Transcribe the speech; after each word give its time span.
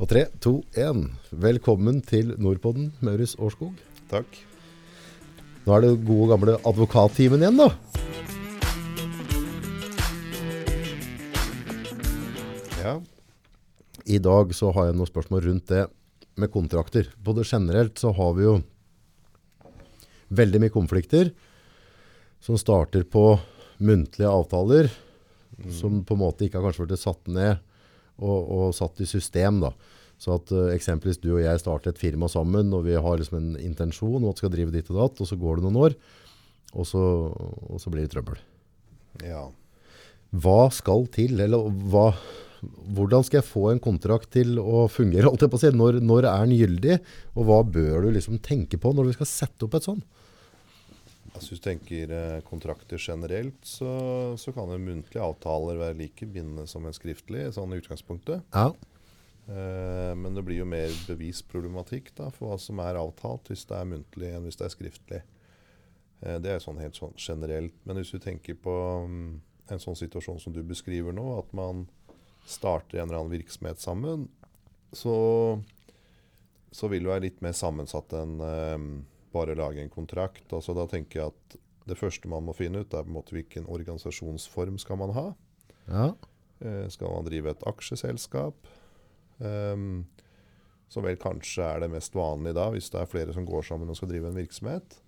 Og 0.00 0.08
tre, 0.08 0.22
to, 0.40 0.62
én. 0.80 1.10
Velkommen 1.28 1.98
til 2.00 2.30
Nordpodden, 2.40 2.86
Maurits 3.04 3.34
Årskog. 3.36 3.76
Takk. 4.08 4.38
Nå 5.66 5.74
er 5.76 5.84
det 5.84 5.90
gode 6.08 6.30
gamle 6.30 6.54
advokattimen 6.64 7.44
igjen, 7.44 7.60
da. 7.60 7.66
Ja. 12.80 12.96
I 14.08 14.22
dag 14.24 14.56
så 14.56 14.72
har 14.72 14.88
jeg 14.88 14.96
noen 14.96 15.12
spørsmål 15.12 15.44
rundt 15.50 15.68
det 15.68 15.84
med 16.40 16.54
kontrakter. 16.56 17.12
Både 17.20 17.44
generelt 17.44 18.00
så 18.00 18.16
har 18.16 18.32
vi 18.40 18.48
jo 18.48 18.58
veldig 20.32 20.64
mye 20.64 20.78
konflikter 20.80 21.34
som 22.40 22.56
starter 22.56 23.04
på 23.04 23.34
muntlige 23.84 24.32
avtaler, 24.32 24.88
som 25.68 26.00
på 26.00 26.16
en 26.16 26.24
måte 26.24 26.48
ikke 26.48 26.56
har 26.56 26.70
kanskje 26.70 26.88
blitt 26.88 27.04
satt 27.04 27.28
ned 27.28 27.60
og, 28.20 28.52
og 28.56 28.76
satt 28.76 29.00
i 29.02 29.08
system. 29.08 29.62
da. 29.64 29.72
Så 30.20 30.36
at 30.36 30.52
uh, 30.52 30.68
eksempelvis 30.74 31.20
du 31.22 31.32
og 31.32 31.42
jeg 31.42 31.62
starter 31.62 31.94
et 31.94 32.00
firma 32.00 32.28
sammen, 32.28 32.74
og 32.76 32.84
vi 32.88 32.98
har 32.98 33.20
liksom 33.20 33.38
en 33.38 33.54
intensjon 33.60 34.20
og 34.20 34.34
at 34.34 34.42
skal 34.42 34.52
drive 34.52 34.74
ditt 34.74 34.90
og 34.92 35.00
datt, 35.00 35.22
og 35.24 35.30
så 35.30 35.38
går 35.40 35.58
det 35.58 35.66
noen 35.66 35.80
år, 35.88 35.96
og 36.76 36.86
så, 36.86 37.00
og 37.32 37.80
så 37.82 37.92
blir 37.92 38.06
det 38.06 38.12
trøbbel. 38.14 38.38
ja. 39.24 39.48
Hva 40.30 40.68
skal 40.70 41.08
til, 41.10 41.40
eller 41.42 41.64
hva, 41.90 42.12
hvordan 42.94 43.24
skal 43.26 43.40
jeg 43.40 43.48
få 43.48 43.64
en 43.72 43.80
kontrakt 43.82 44.30
til 44.36 44.60
å 44.62 44.84
fungere? 44.92 45.26
alt? 45.32 45.64
Når, 45.74 45.98
når 46.04 46.28
er 46.28 46.44
den 46.44 46.58
gyldig, 46.58 46.98
og 47.34 47.48
hva 47.48 47.64
bør 47.66 48.04
du 48.04 48.12
liksom 48.14 48.38
tenke 48.44 48.78
på 48.78 48.92
når 48.94 49.10
du 49.10 49.16
skal 49.16 49.30
sette 49.30 49.66
opp 49.66 49.74
et 49.74 49.88
sånn? 49.88 50.04
Altså, 51.30 51.52
hvis 51.52 51.62
du 51.62 51.66
tenker 51.68 52.12
eh, 52.14 52.42
kontrakter 52.46 53.00
generelt, 53.00 53.58
så, 53.66 53.90
så 54.40 54.52
kan 54.54 54.70
jo 54.72 54.80
muntlige 54.82 55.22
avtaler 55.22 55.78
være 55.78 55.98
like 56.00 56.26
bindende 56.26 56.66
som 56.68 56.86
en 56.86 56.96
skriftlig, 56.96 57.46
sånn 57.54 57.74
i 57.74 57.78
utgangspunktet. 57.80 58.42
Ja. 58.54 58.72
Eh, 59.50 60.14
men 60.18 60.34
det 60.34 60.44
blir 60.46 60.60
jo 60.60 60.68
mer 60.68 60.90
bevisproblematikk 61.08 62.12
da, 62.18 62.28
for 62.34 62.50
hva 62.50 62.58
som 62.60 62.82
er 62.82 62.98
avtalt, 63.00 63.50
hvis 63.50 63.66
det 63.70 63.78
er 63.78 63.92
muntlig 63.92 64.32
enn 64.34 64.46
hvis 64.46 64.58
det 64.60 64.66
er 64.66 64.74
skriftlig. 64.74 65.22
Eh, 66.20 66.38
det 66.42 66.54
er 66.54 66.62
sånn 66.62 66.80
helt 66.82 66.98
sånn 66.98 67.16
generelt. 67.18 67.78
Men 67.84 68.00
hvis 68.00 68.12
du 68.14 68.20
tenker 68.22 68.58
på 68.60 68.76
um, 69.06 69.40
en 69.70 69.82
sånn 69.82 69.98
situasjon 69.98 70.42
som 70.42 70.54
du 70.54 70.62
beskriver 70.66 71.16
nå, 71.16 71.26
at 71.38 71.54
man 71.56 71.86
starter 72.46 72.98
en 72.98 73.08
eller 73.08 73.22
annen 73.22 73.34
virksomhet 73.34 73.82
sammen, 73.82 74.28
så, 74.92 75.14
så 76.74 76.90
vil 76.90 77.06
det 77.06 77.12
være 77.12 77.26
litt 77.28 77.42
mer 77.44 77.54
sammensatt 77.56 78.14
enn 78.18 78.38
eh, 78.42 78.76
bare 79.32 79.56
lage 79.58 79.82
en 79.82 79.92
kontrakt. 79.92 80.46
Altså, 80.52 80.74
da 80.76 80.86
tenker 80.90 81.20
jeg 81.20 81.34
at 81.34 81.58
det 81.90 81.98
første 81.98 82.28
man 82.30 82.44
må 82.46 82.54
finne 82.56 82.82
ut, 82.82 82.94
er 82.94 83.06
på 83.06 83.10
en 83.10 83.16
måte 83.16 83.34
hvilken 83.34 83.68
organisasjonsform 83.70 84.78
skal 84.82 85.00
man 85.00 85.14
ha. 85.16 85.30
ja. 85.90 86.10
Eh, 86.60 86.86
skal 86.92 87.08
man 87.08 87.24
drive 87.24 87.54
et 87.54 87.62
aksjeselskap? 87.64 88.66
Um, 89.40 90.04
som 90.92 91.06
vel 91.06 91.16
kanskje 91.16 91.64
er 91.64 91.80
det 91.80 91.88
mest 91.94 92.12
vanlige 92.18 92.58
da, 92.58 92.66
hvis 92.74 92.90
det 92.92 93.00
er 93.00 93.08
flere 93.08 93.32
som 93.32 93.46
går 93.48 93.64
sammen 93.64 93.88
og 93.88 93.96
skal 93.96 94.10
drive 94.10 94.28
en 94.28 94.36
virksomhet. 94.36 94.98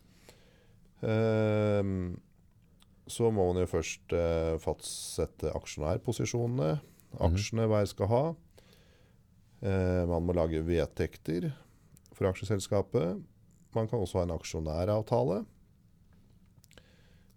Um, 1.02 2.14
så 3.10 3.28
må 3.34 3.48
man 3.50 3.60
jo 3.60 3.68
først 3.68 4.14
eh, 4.14 4.54
fastsette 4.62 5.50
aksjonærposisjonene. 5.58 6.76
Aksjene 7.26 7.66
hver 7.68 7.88
skal 7.90 8.08
ha. 8.12 8.22
Eh, 9.62 10.02
man 10.08 10.24
må 10.24 10.36
lage 10.36 10.62
vedtekter 10.64 11.50
for 12.14 12.30
aksjeselskapet. 12.30 13.18
Man 13.76 13.88
kan 13.88 14.02
også 14.02 14.20
ha 14.20 14.26
en 14.26 14.36
aksjonæravtale. 14.36 15.42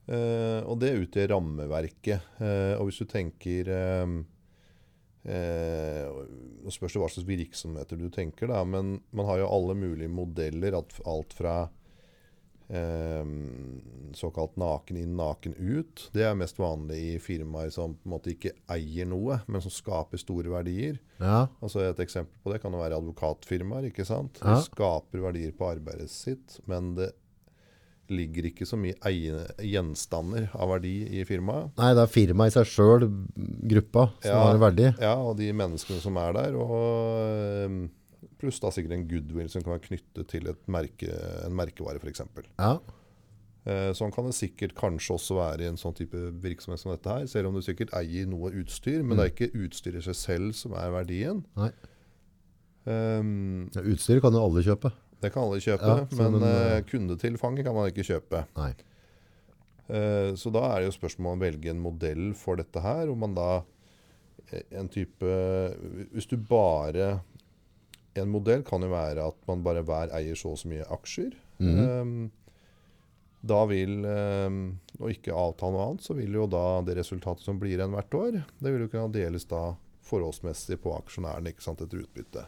Uh, 0.06 0.62
og 0.70 0.78
det 0.84 0.94
utgjør 1.02 1.32
rammeverket. 1.34 2.26
Uh, 2.38 2.78
og 2.78 2.90
hvis 2.90 3.02
du 3.02 3.08
tenker 3.10 3.72
eh, 3.74 4.12
eh, 5.26 6.20
Nå 6.62 6.74
spørs 6.74 6.94
det 6.94 7.02
hva 7.02 7.10
slags 7.10 7.26
virksomheter 7.26 7.98
du 7.98 8.12
tenker, 8.14 8.52
da, 8.54 8.62
men 8.68 9.00
man 9.16 9.30
har 9.32 9.42
jo 9.42 9.50
alle 9.50 9.78
mulige 9.78 10.12
modeller. 10.14 10.78
Alt 10.78 11.34
fra 11.38 11.56
såkalt 14.16 14.56
naken 14.58 14.98
inn, 14.98 15.16
naken 15.18 15.54
ut. 15.60 16.08
Det 16.16 16.24
er 16.26 16.38
mest 16.40 16.58
vanlig 16.60 16.98
i 17.16 17.20
firmaer 17.22 17.70
som 17.74 17.94
på 17.96 18.08
en 18.08 18.14
måte 18.16 18.32
ikke 18.34 18.54
eier 18.74 19.06
noe, 19.10 19.42
men 19.48 19.62
som 19.64 19.74
skaper 19.74 20.18
store 20.22 20.50
verdier. 20.54 20.98
Ja. 21.20 21.48
Altså 21.62 21.84
Et 21.90 22.00
eksempel 22.06 22.34
på 22.44 22.54
det 22.54 22.62
kan 22.64 22.74
jo 22.74 22.82
være 22.82 22.98
advokatfirmaer. 22.98 23.90
ikke 23.92 24.06
sant? 24.08 24.40
Ja. 24.44 24.58
Skaper 24.66 25.22
verdier 25.28 25.52
på 25.56 25.70
arbeidet 25.70 26.10
sitt, 26.10 26.60
men 26.68 26.96
det 26.98 27.12
ligger 28.14 28.46
ikke 28.52 28.68
så 28.70 28.78
mye 28.78 28.94
eiene, 29.02 29.48
gjenstander 29.66 30.52
av 30.54 30.70
verdi 30.76 31.08
i 31.20 31.24
firmaet. 31.26 31.72
Nei, 31.80 31.88
det 31.98 32.04
er 32.04 32.12
firmaet 32.14 32.52
i 32.54 32.58
seg 32.60 32.68
sjøl, 32.70 33.06
gruppa, 33.66 34.12
som 34.22 34.30
Ja. 34.30 34.44
har 34.44 34.54
en 34.54 34.62
verdi. 34.62 34.90
Ja, 35.02 35.16
og 35.18 35.38
de 35.38 35.52
menneskene 35.52 36.00
som 36.04 36.18
er 36.22 36.34
der. 36.34 36.56
og 36.56 36.76
øhm, 37.66 37.90
Pluss 38.42 38.60
da 38.60 38.72
sikkert 38.74 38.98
en 38.98 39.08
goodwill 39.08 39.50
som 39.50 39.64
kan 39.64 39.76
være 39.78 39.86
knyttet 39.88 40.28
til 40.34 40.48
et 40.52 40.68
merke, 40.72 41.10
en 41.46 41.56
merkevare 41.56 42.02
f.eks. 42.02 42.22
Ja. 42.60 42.74
Eh, 43.66 43.92
sånn 43.98 44.12
kan 44.14 44.28
det 44.28 44.36
sikkert 44.38 44.76
kanskje 44.78 45.16
også 45.16 45.38
være 45.40 45.66
i 45.66 45.70
en 45.72 45.80
sånn 45.82 45.96
type 45.98 46.20
virksomhet 46.44 46.82
som 46.84 46.92
dette 46.94 47.10
her. 47.10 47.26
Selv 47.32 47.50
om 47.50 47.56
du 47.58 47.64
sikkert 47.66 47.94
eier 47.98 48.28
noe 48.30 48.52
utstyr, 48.62 49.02
men 49.02 49.18
det 49.18 49.24
er 49.26 49.32
ikke 49.34 49.64
utstyret 49.66 50.06
seg 50.06 50.18
selv 50.20 50.52
som 50.58 50.76
er 50.78 50.92
verdien. 50.94 51.42
Nei. 51.58 51.72
Um, 52.86 53.66
Ja, 53.74 53.82
Utstyr 53.82 54.20
kan 54.22 54.36
jo 54.38 54.44
alle 54.46 54.62
kjøpe. 54.62 54.92
det 55.24 55.32
kan 55.34 55.48
alle 55.48 55.58
kjøpe, 55.58 55.82
Ja, 55.90 56.30
men 56.30 56.44
eh, 56.46 56.82
kundetilfanget 56.86 57.66
kan 57.66 57.74
man 57.74 57.88
ikke 57.90 58.06
kjøpe. 58.06 58.44
Nei. 58.60 58.74
Uh, 59.90 60.36
Så 60.38 60.52
da 60.54 60.62
er 60.76 60.84
det 60.84 60.92
jo 60.92 60.98
spørsmål 61.00 61.34
om 61.34 61.40
å 61.40 61.46
velge 61.48 61.72
en 61.74 61.82
modell 61.82 62.34
for 62.38 62.58
dette 62.62 62.82
her. 62.84 63.10
Om 63.10 63.18
man 63.26 63.34
da 63.34 63.64
en 64.70 64.88
type 64.94 65.26
Hvis 66.14 66.28
du 66.30 66.38
bare 66.38 67.24
En 68.16 68.32
modell 68.32 68.64
kan 68.68 68.84
jo 68.84 68.90
være 68.92 69.28
at 69.28 69.38
man 69.50 69.64
bare 69.66 69.84
hver 69.86 70.14
eier 70.16 70.38
så 70.40 70.54
og 70.54 70.60
så 70.62 70.72
mye 70.72 70.88
aksjer. 70.96 71.36
Mhm. 71.60 71.86
um, 72.02 72.32
Da 73.46 73.60
vil 73.70 74.02
um, 74.02 74.80
Og 74.98 75.12
ikke 75.12 75.36
avtale 75.36 75.76
noe 75.76 75.84
annet, 75.86 76.02
så 76.02 76.16
vil 76.18 76.34
jo 76.34 76.48
da 76.50 76.82
det 76.82 76.96
resultatet 76.98 77.46
som 77.46 77.60
blir 77.62 77.78
igjen 77.78 77.94
hvert 77.94 78.16
år, 78.18 78.40
det 78.42 78.72
vil 78.74 78.88
jo 78.88 78.90
kunne 78.90 79.14
deles 79.14 79.46
da 79.46 79.76
forholdsmessig 80.06 80.80
på 80.82 80.94
aksjonærene 80.96 81.52
ikke 81.52 81.66
sant, 81.66 81.82
etter 81.82 82.02
utbytte. 82.02 82.46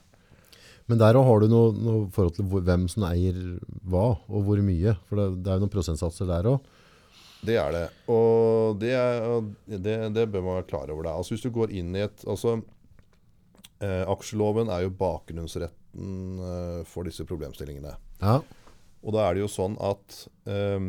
Men 0.87 1.01
der 1.01 1.19
har 1.19 1.43
du 1.43 1.47
noe, 1.51 1.73
noe 1.75 2.09
forhold 2.15 2.37
til 2.37 2.47
hvem 2.47 2.87
som 2.89 3.03
eier 3.09 3.37
hva, 3.83 4.15
og 4.29 4.45
hvor 4.47 4.61
mye. 4.63 4.95
For 5.09 5.19
det, 5.19 5.43
det 5.43 5.51
er 5.51 5.59
jo 5.59 5.65
noen 5.65 5.73
prosentsatser 5.73 6.29
der 6.29 6.47
òg. 6.53 6.69
Det 7.45 7.57
er 7.59 7.73
det. 7.75 7.85
Og 8.09 8.79
det, 8.81 8.93
er, 8.95 9.43
det, 9.67 9.97
det 10.15 10.25
bør 10.31 10.45
man 10.45 10.59
være 10.61 10.69
klar 10.71 10.89
over. 10.93 11.03
Det. 11.03 11.13
Altså 11.13 11.35
Hvis 11.35 11.45
du 11.45 11.51
går 11.53 11.75
inn 11.75 11.91
i 11.95 12.05
et 12.07 12.23
altså, 12.25 12.57
eh, 13.83 14.03
Aksjeloven 14.09 14.71
er 14.73 14.85
jo 14.85 14.93
bakgrunnsretten 14.99 16.45
eh, 16.51 16.79
for 16.89 17.07
disse 17.09 17.25
problemstillingene. 17.27 17.95
Ja. 18.21 18.39
Og 19.05 19.13
da 19.13 19.27
er 19.27 19.37
det 19.37 19.43
jo 19.43 19.49
sånn 19.51 19.77
at 19.83 20.15
eh, 20.49 20.87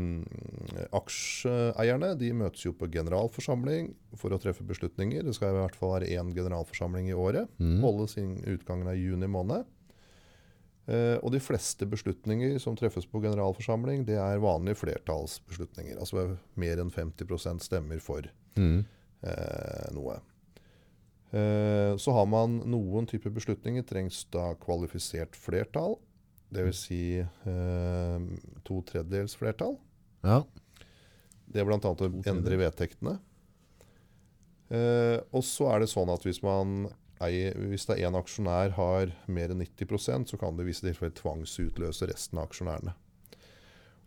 aksjeeierne 0.96 2.14
de 2.18 2.32
møtes 2.34 2.64
jo 2.64 2.72
på 2.74 2.88
generalforsamling 2.92 3.92
for 4.18 4.34
å 4.34 4.40
treffe 4.42 4.66
beslutninger. 4.66 5.26
Det 5.26 5.36
skal 5.36 5.52
i 5.52 5.60
hvert 5.60 5.76
fall 5.78 5.98
være 5.98 6.12
én 6.16 6.32
generalforsamling 6.34 7.10
i 7.12 7.16
året. 7.16 7.50
Mm. 7.60 7.82
Holdes 7.84 8.16
innen 8.18 8.40
utgangen 8.56 8.88
av 8.90 8.98
juni 8.98 9.28
måned. 9.30 9.68
Eh, 10.88 11.18
og 11.20 11.34
de 11.34 11.40
fleste 11.42 11.84
beslutninger 11.88 12.56
som 12.62 12.76
treffes 12.78 13.04
på 13.10 13.20
generalforsamling, 13.20 14.06
det 14.08 14.16
er 14.16 14.40
vanlige 14.40 14.80
flertallsbeslutninger. 14.86 15.98
Altså 16.00 16.30
mer 16.56 16.80
enn 16.80 16.92
50% 16.94 17.60
stemmer 17.66 18.00
for 18.00 18.24
mm. 18.56 18.78
eh, 19.28 19.88
noe. 19.92 20.16
Eh, 21.30 21.96
så 22.00 22.14
har 22.16 22.28
man 22.30 22.60
noen 22.70 23.08
typer 23.08 23.32
beslutninger 23.34 23.84
trengs 23.88 24.22
da 24.32 24.54
kvalifisert 24.62 25.36
flertall. 25.36 25.98
Dvs. 26.54 26.84
Si, 26.86 27.02
eh, 27.20 28.28
to 28.64 28.80
tredjedels 28.88 29.36
flertall. 29.36 29.78
ja. 30.24 30.42
Det 31.48 31.62
er 31.62 31.64
bl.a. 31.64 31.78
å 31.80 32.08
endre 32.28 32.56
vedtektene. 32.60 33.14
Eh, 34.68 35.16
og 35.32 35.40
så 35.48 35.70
er 35.72 35.80
det 35.80 35.88
sånn 35.88 36.10
at 36.12 36.26
hvis, 36.26 36.42
man 36.44 36.90
eier, 37.24 37.56
hvis 37.70 37.86
det 37.88 37.96
er 37.96 38.10
én 38.10 38.18
aksjonær 38.18 38.74
har 38.76 39.14
mer 39.32 39.54
enn 39.54 39.62
90% 39.64 40.28
så 40.28 40.36
kan 40.40 40.58
det 40.58 40.66
i 40.66 40.68
visse 40.68 40.84
tilfeller 40.84 41.14
tvangsutløse 41.16 42.10
resten 42.10 42.40
av 42.40 42.50
aksjonærene. 42.50 42.92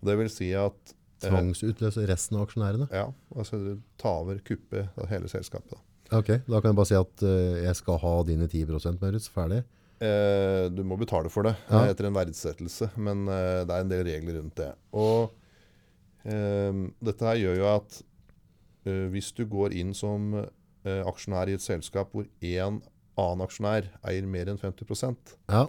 Og 0.02 0.10
det 0.12 0.18
vil 0.22 0.30
si 0.34 0.52
at 0.54 0.94
eh, 0.94 1.32
Tvangsutløse 1.32 2.06
resten 2.10 2.38
av 2.38 2.46
aksjonærene. 2.46 2.90
Ja, 2.94 3.08
altså 3.34 3.80
ta 4.02 4.14
over, 4.22 4.38
kuppe 4.46 4.86
hele 5.10 5.32
selskapet. 5.32 5.74
Da. 5.74 5.82
Ok, 6.12 6.28
da 6.48 6.60
kan 6.60 6.72
jeg 6.72 6.78
bare 6.82 6.90
si 6.90 6.98
at 7.00 7.24
eh, 7.24 7.62
jeg 7.66 7.76
skal 7.80 8.00
ha 8.04 8.14
dine 8.28 8.48
10% 8.52 9.00
Maurits, 9.02 9.30
ferdig. 9.32 9.62
Eh, 10.02 10.66
du 10.74 10.82
må 10.84 10.98
betale 11.00 11.30
for 11.32 11.46
det 11.48 11.54
Ja. 11.70 11.84
eh, 11.86 11.92
etter 11.94 12.08
en 12.10 12.18
verdsettelse, 12.18 12.90
men 12.98 13.28
eh, 13.30 13.62
det 13.70 13.76
er 13.76 13.86
en 13.86 13.92
del 13.92 14.04
regler 14.08 14.40
rundt 14.42 14.56
det. 14.60 14.72
Og 14.98 15.32
eh, 16.26 16.82
dette 17.06 17.30
her 17.30 17.40
gjør 17.40 17.60
jo 17.62 17.70
at 17.76 18.02
eh, 18.90 19.06
hvis 19.14 19.32
du 19.38 19.46
går 19.46 19.76
inn 19.78 19.94
som 19.96 20.34
eh, 20.42 21.02
aksjonær 21.08 21.48
i 21.52 21.56
et 21.60 21.64
selskap 21.64 22.12
hvor 22.16 22.28
én 22.42 22.82
annen 23.22 23.46
aksjonær 23.46 23.88
eier 24.08 24.26
mer 24.28 24.50
enn 24.52 24.58
50 24.60 25.16
Ja. 25.52 25.68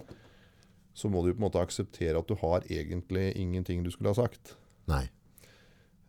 så 0.93 1.09
må 1.09 1.23
du 1.23 1.31
på 1.33 1.39
en 1.39 1.45
måte 1.47 1.61
akseptere 1.61 2.17
at 2.19 2.27
du 2.27 2.35
har 2.41 2.65
egentlig 2.69 3.31
ingenting 3.37 3.83
du 3.85 3.91
skulle 3.91 4.11
ha 4.13 4.19
sagt. 4.25 4.55
Nei. 4.87 5.05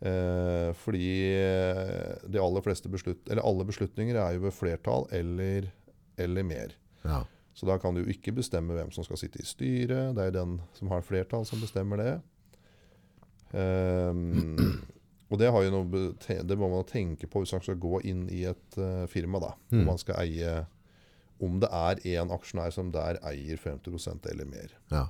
Eh, 0.04 0.70
fordi 0.76 1.06
eh, 1.32 2.16
de 2.28 2.40
aller 2.42 2.60
fleste 2.66 2.90
beslut 2.92 3.24
eller 3.30 3.40
alle 3.46 3.64
beslutninger 3.64 4.18
er 4.20 4.34
jo 4.36 4.42
ved 4.44 4.52
flertall 4.52 5.06
eller, 5.16 5.70
eller 6.20 6.44
mer. 6.44 6.74
Ja. 7.06 7.22
Så 7.54 7.64
da 7.70 7.78
kan 7.80 7.94
du 7.94 8.02
jo 8.02 8.10
ikke 8.12 8.34
bestemme 8.36 8.74
hvem 8.76 8.90
som 8.92 9.06
skal 9.06 9.16
sitte 9.20 9.40
i 9.40 9.46
styret. 9.48 10.12
Det 10.16 10.26
er 10.26 10.34
den 10.34 10.58
som 10.74 10.90
har 10.92 11.04
flertall, 11.06 11.46
som 11.48 11.62
bestemmer 11.62 12.00
det. 12.02 12.14
Um, 13.54 14.82
og 15.30 15.38
det, 15.40 15.48
har 15.54 15.62
jo 15.64 15.70
noe, 15.72 16.04
det 16.18 16.56
må 16.58 16.68
man 16.72 16.86
tenke 16.88 17.28
på 17.30 17.42
hvis 17.44 17.52
man 17.54 17.62
skal 17.64 17.78
gå 17.80 18.00
inn 18.10 18.24
i 18.34 18.42
et 18.50 18.78
uh, 18.80 19.04
firma. 19.10 19.40
da, 19.42 19.52
Mm. 19.70 19.84
Man 19.88 19.98
skal 19.98 20.20
eie 20.22 20.66
Om 21.42 21.56
det 21.60 21.68
er 21.74 21.98
én 22.14 22.30
aksjonær 22.30 22.70
som 22.72 22.92
der 22.94 23.16
eier 23.26 23.58
50 23.58 24.20
eller 24.30 24.46
mer. 24.46 24.70
Ja. 24.92 25.06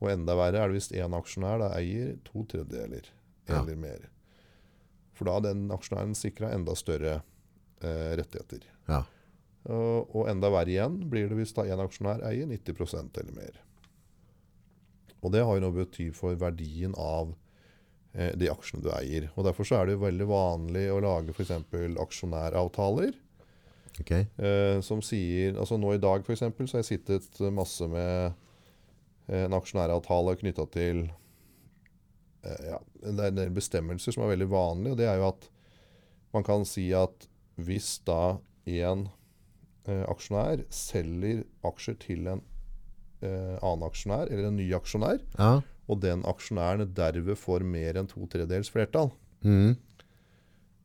Og 0.00 0.10
enda 0.10 0.34
verre 0.34 0.58
er 0.58 0.68
det 0.72 0.80
hvis 0.80 0.90
én 0.98 1.14
aksjonær 1.14 1.60
da 1.62 1.68
eier 1.78 2.16
to 2.26 2.42
tredjedeler 2.50 3.06
Ja. 3.48 3.60
eller 3.60 3.76
mer. 3.76 4.08
For 5.20 5.28
da 5.28 5.36
har 5.36 5.44
den 5.44 5.66
aksjonæren 5.74 6.14
sikra 6.16 6.48
enda 6.56 6.72
større 6.72 7.18
eh, 7.84 8.12
rettigheter. 8.16 8.64
Ja. 8.88 9.02
Og, 9.68 10.14
og 10.16 10.30
enda 10.32 10.48
verre 10.48 10.72
igjen 10.72 10.96
blir 11.12 11.28
det 11.28 11.36
hvis 11.36 11.52
da 11.52 11.66
en 11.68 11.82
aksjonær 11.84 12.24
eier 12.30 12.48
90% 12.48 13.20
eller 13.20 13.36
mer. 13.36 13.58
Og 15.20 15.34
det 15.34 15.44
har 15.44 15.58
jo 15.58 15.60
noe 15.66 15.74
å 15.74 15.76
bety 15.82 16.06
for 16.16 16.40
verdien 16.40 16.96
av 16.96 17.34
eh, 18.16 18.32
de 18.40 18.48
aksjene 18.48 18.86
du 18.86 18.88
eier. 18.96 19.28
Og 19.34 19.44
Derfor 19.44 19.68
så 19.68 19.76
er 19.76 19.90
det 19.90 19.98
jo 19.98 20.06
veldig 20.06 20.28
vanlig 20.30 20.86
å 20.88 21.02
lage 21.04 21.36
f.eks. 21.36 21.52
aksjonæravtaler. 22.06 23.12
Okay. 24.00 24.24
Eh, 24.40 24.80
som 24.80 25.02
sier 25.04 25.58
altså 25.60 25.76
Nå 25.76 25.92
i 25.92 26.00
dag 26.00 26.24
for 26.24 26.32
eksempel, 26.32 26.64
så 26.64 26.78
har 26.78 26.86
jeg 26.86 26.94
sittet 26.94 27.42
masse 27.52 27.84
med 27.92 28.32
eh, 29.28 29.44
en 29.44 29.60
aksjonæravtale 29.60 30.38
knytta 30.40 30.64
til 30.72 31.04
ja, 32.42 32.78
Det 33.02 33.18
er 33.24 33.28
en 33.32 33.36
del 33.40 33.50
bestemmelser 33.56 34.12
som 34.14 34.24
er 34.24 34.32
veldig 34.36 34.48
vanlige. 34.50 34.92
og 34.92 34.98
Det 35.00 35.08
er 35.08 35.16
jo 35.20 35.28
at 35.28 35.48
man 36.32 36.44
kan 36.46 36.64
si 36.64 36.92
at 36.94 37.26
hvis 37.60 37.98
da 38.06 38.38
en 38.70 39.08
eh, 39.88 40.04
aksjonær 40.08 40.62
selger 40.72 41.42
aksjer 41.66 41.98
til 42.00 42.26
en 42.30 42.42
eh, 43.22 43.56
annen 43.60 43.84
aksjonær, 43.88 44.30
eller 44.30 44.48
en 44.48 44.56
ny 44.56 44.70
aksjonær, 44.76 45.20
Ja. 45.38 45.60
og 45.90 46.00
den 46.00 46.22
aksjonæren 46.22 46.94
derved 46.94 47.36
får 47.36 47.64
mer 47.66 47.98
enn 48.00 48.06
to 48.08 48.24
tredjedels 48.30 48.70
flertall, 48.70 49.10
mm. 49.44 49.76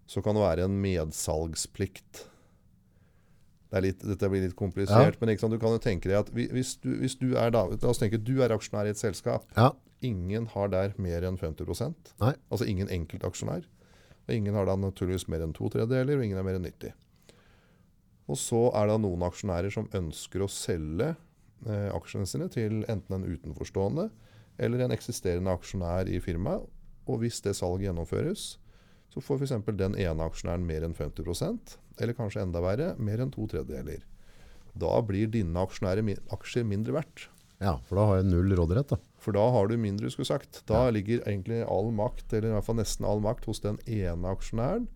så 0.07 0.24
kan 0.25 0.36
det 0.36 0.42
være 0.44 0.66
en 0.66 0.80
medsalgsplikt. 0.81 2.25
Det 3.72 3.81
litt, 3.84 4.04
dette 4.07 4.30
blir 4.30 4.44
litt 4.46 4.56
komplisert, 4.56 5.16
Ja. 5.16 5.25
men 5.25 5.38
sant, 5.38 5.52
du 5.54 5.60
kan 5.60 5.72
jo 5.75 5.80
tenke 5.80 6.10
deg 6.10 6.19
at 6.19 6.30
hvis 6.34 6.75
du, 6.81 6.96
hvis 7.00 7.16
du 7.19 7.36
er 7.38 7.52
da, 7.52 7.66
La 7.68 7.90
oss 7.90 8.00
tenke 8.00 8.18
du 8.22 8.42
er 8.42 8.50
aksjonær 8.56 8.86
i 8.88 8.94
et 8.96 8.98
selskap. 9.02 9.46
ja. 9.56 9.72
Ingen 10.06 10.50
har 10.54 10.69
der 10.74 10.94
mer 11.02 11.25
enn 11.25 11.40
50 11.42 11.96
Nei. 12.22 12.36
Altså 12.50 12.68
ingen 12.69 12.92
enkeltaksjonær. 12.92 13.66
Og 14.25 14.34
ingen 14.34 14.57
har 14.57 14.68
da 14.68 14.75
naturligvis 14.80 15.28
mer 15.30 15.44
enn 15.46 15.54
to 15.56 15.69
tredjedeler, 15.74 16.18
og 16.18 16.25
ingen 16.25 16.40
er 16.42 16.46
mer 16.46 16.57
enn 16.57 16.66
90. 16.66 16.94
Og 18.25 18.40
så 18.42 18.62
er 18.74 18.90
det 18.90 19.00
noen 19.04 19.25
aksjonærer 19.28 19.74
som 19.74 19.90
ønsker 19.94 20.42
å 20.42 20.50
selge 20.50 21.12
eh, 21.13 21.90
aksjene 21.94 22.30
sine 22.30 22.50
til 22.54 22.81
enten 22.90 23.19
en 23.19 23.28
utenforstående 23.28 24.10
eller 24.66 24.86
en 24.86 24.96
eksisterende 24.96 25.54
aksjonær 25.54 26.10
i 26.10 26.22
firmaet. 26.24 26.66
Og 27.06 27.22
hvis 27.22 27.42
det 27.46 27.54
salget 27.57 27.90
gjennomføres, 27.90 28.56
så 29.13 29.22
får 29.22 29.44
f.eks. 29.44 29.54
den 29.78 29.98
ene 30.02 30.25
aksjonæren 30.25 30.66
mer 30.66 30.88
enn 30.88 30.98
50% 30.98 31.78
eller 32.02 32.18
kanskje 32.18 32.42
enda 32.44 32.63
verre, 32.63 32.96
mer 32.98 33.22
enn 33.24 33.31
to 33.31 33.46
tredjedeler. 33.52 34.02
Da 34.75 34.98
blir 35.07 35.30
dine 35.31 35.62
aksjer 35.62 36.66
mindre 36.68 36.98
verdt. 36.98 37.30
Ja, 37.63 37.78
for 37.88 38.00
da 38.00 38.06
har 38.10 38.19
jeg 38.19 38.30
null 38.30 38.56
råderett 38.57 38.92
da. 38.92 39.00
For 39.24 39.36
da 39.36 39.46
har 39.56 39.69
du 39.72 39.78
mindre, 39.80 40.12
skulle 40.13 40.28
sagt. 40.30 40.62
Da 40.69 40.86
ligger 40.94 41.24
egentlig 41.24 41.63
all 41.63 41.90
makt, 41.96 42.28
eller 42.34 42.52
i 42.52 42.56
hvert 42.57 42.68
fall 42.68 42.78
nesten 42.78 43.07
all 43.10 43.24
makt, 43.24 43.48
hos 43.50 43.63
den 43.63 43.80
ene 43.88 44.34
aksjonæren 44.36 44.90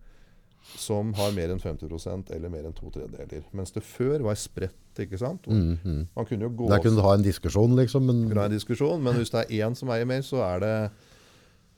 som 0.76 1.14
har 1.16 1.32
mer 1.32 1.50
enn 1.52 1.60
50% 1.60 2.30
eller 2.36 2.52
mer 2.52 2.66
enn 2.68 2.74
to 2.76 2.90
tredjedeler. 2.92 3.46
Mens 3.56 3.72
det 3.74 3.82
før 3.86 4.20
var 4.26 4.36
spredt, 4.38 5.00
ikke 5.00 5.18
sant. 5.20 5.48
Mm, 5.48 5.78
mhm. 5.80 6.02
Man 6.16 6.28
kunne 6.28 6.46
jo 6.46 6.52
gå 6.58 6.68
Der 6.70 6.82
kunne 6.84 7.00
du 7.00 7.06
ha 7.06 7.14
en 7.16 7.24
diskusjon 7.24 7.74
liksom, 7.78 8.06
men... 8.06 8.26
kunne 8.28 8.44
ha 8.44 8.50
en 8.50 8.58
diskusjon, 8.58 9.02
men 9.02 9.16
hvis 9.18 9.32
det 9.32 9.46
er 9.46 9.66
én 9.66 9.76
som 9.78 9.90
eier 9.94 10.08
mer, 10.08 10.22
så 10.26 10.42
er 10.44 10.62
det, 10.64 10.74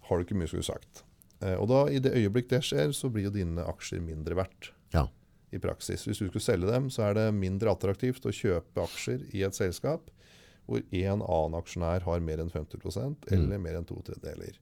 har 0.09 0.19
du 0.19 0.27
ikke 0.27 0.39
mye 0.39 0.51
skulle 0.51 0.67
sagt. 0.67 1.05
Eh, 1.41 1.55
og 1.55 1.69
da, 1.71 1.85
i 1.89 2.03
det 2.03 2.15
øyeblikk 2.19 2.51
det 2.51 2.65
skjer, 2.67 2.93
så 2.97 3.11
blir 3.13 3.31
jo 3.31 3.37
dine 3.39 3.65
aksjer 3.71 4.03
mindre 4.03 4.37
verdt. 4.43 4.73
Ja. 4.95 5.07
I 5.53 5.61
praksis. 5.63 6.07
Hvis 6.09 6.19
du 6.19 6.27
skulle 6.27 6.45
selge 6.45 6.71
dem, 6.73 6.91
så 6.91 7.11
er 7.11 7.19
det 7.21 7.29
mindre 7.37 7.73
attraktivt 7.73 8.27
å 8.27 8.35
kjøpe 8.35 8.83
aksjer 8.83 9.29
i 9.37 9.47
et 9.47 9.57
selskap 9.57 10.11
hvor 10.67 10.83
en 10.95 11.23
annen 11.23 11.57
aksjonær 11.59 12.05
har 12.07 12.21
mer 12.25 12.41
enn 12.45 12.51
50% 12.53 13.27
eller 13.35 13.59
mer 13.59 13.79
enn 13.81 13.87
to 13.89 13.97
tredjedeler. 14.07 14.59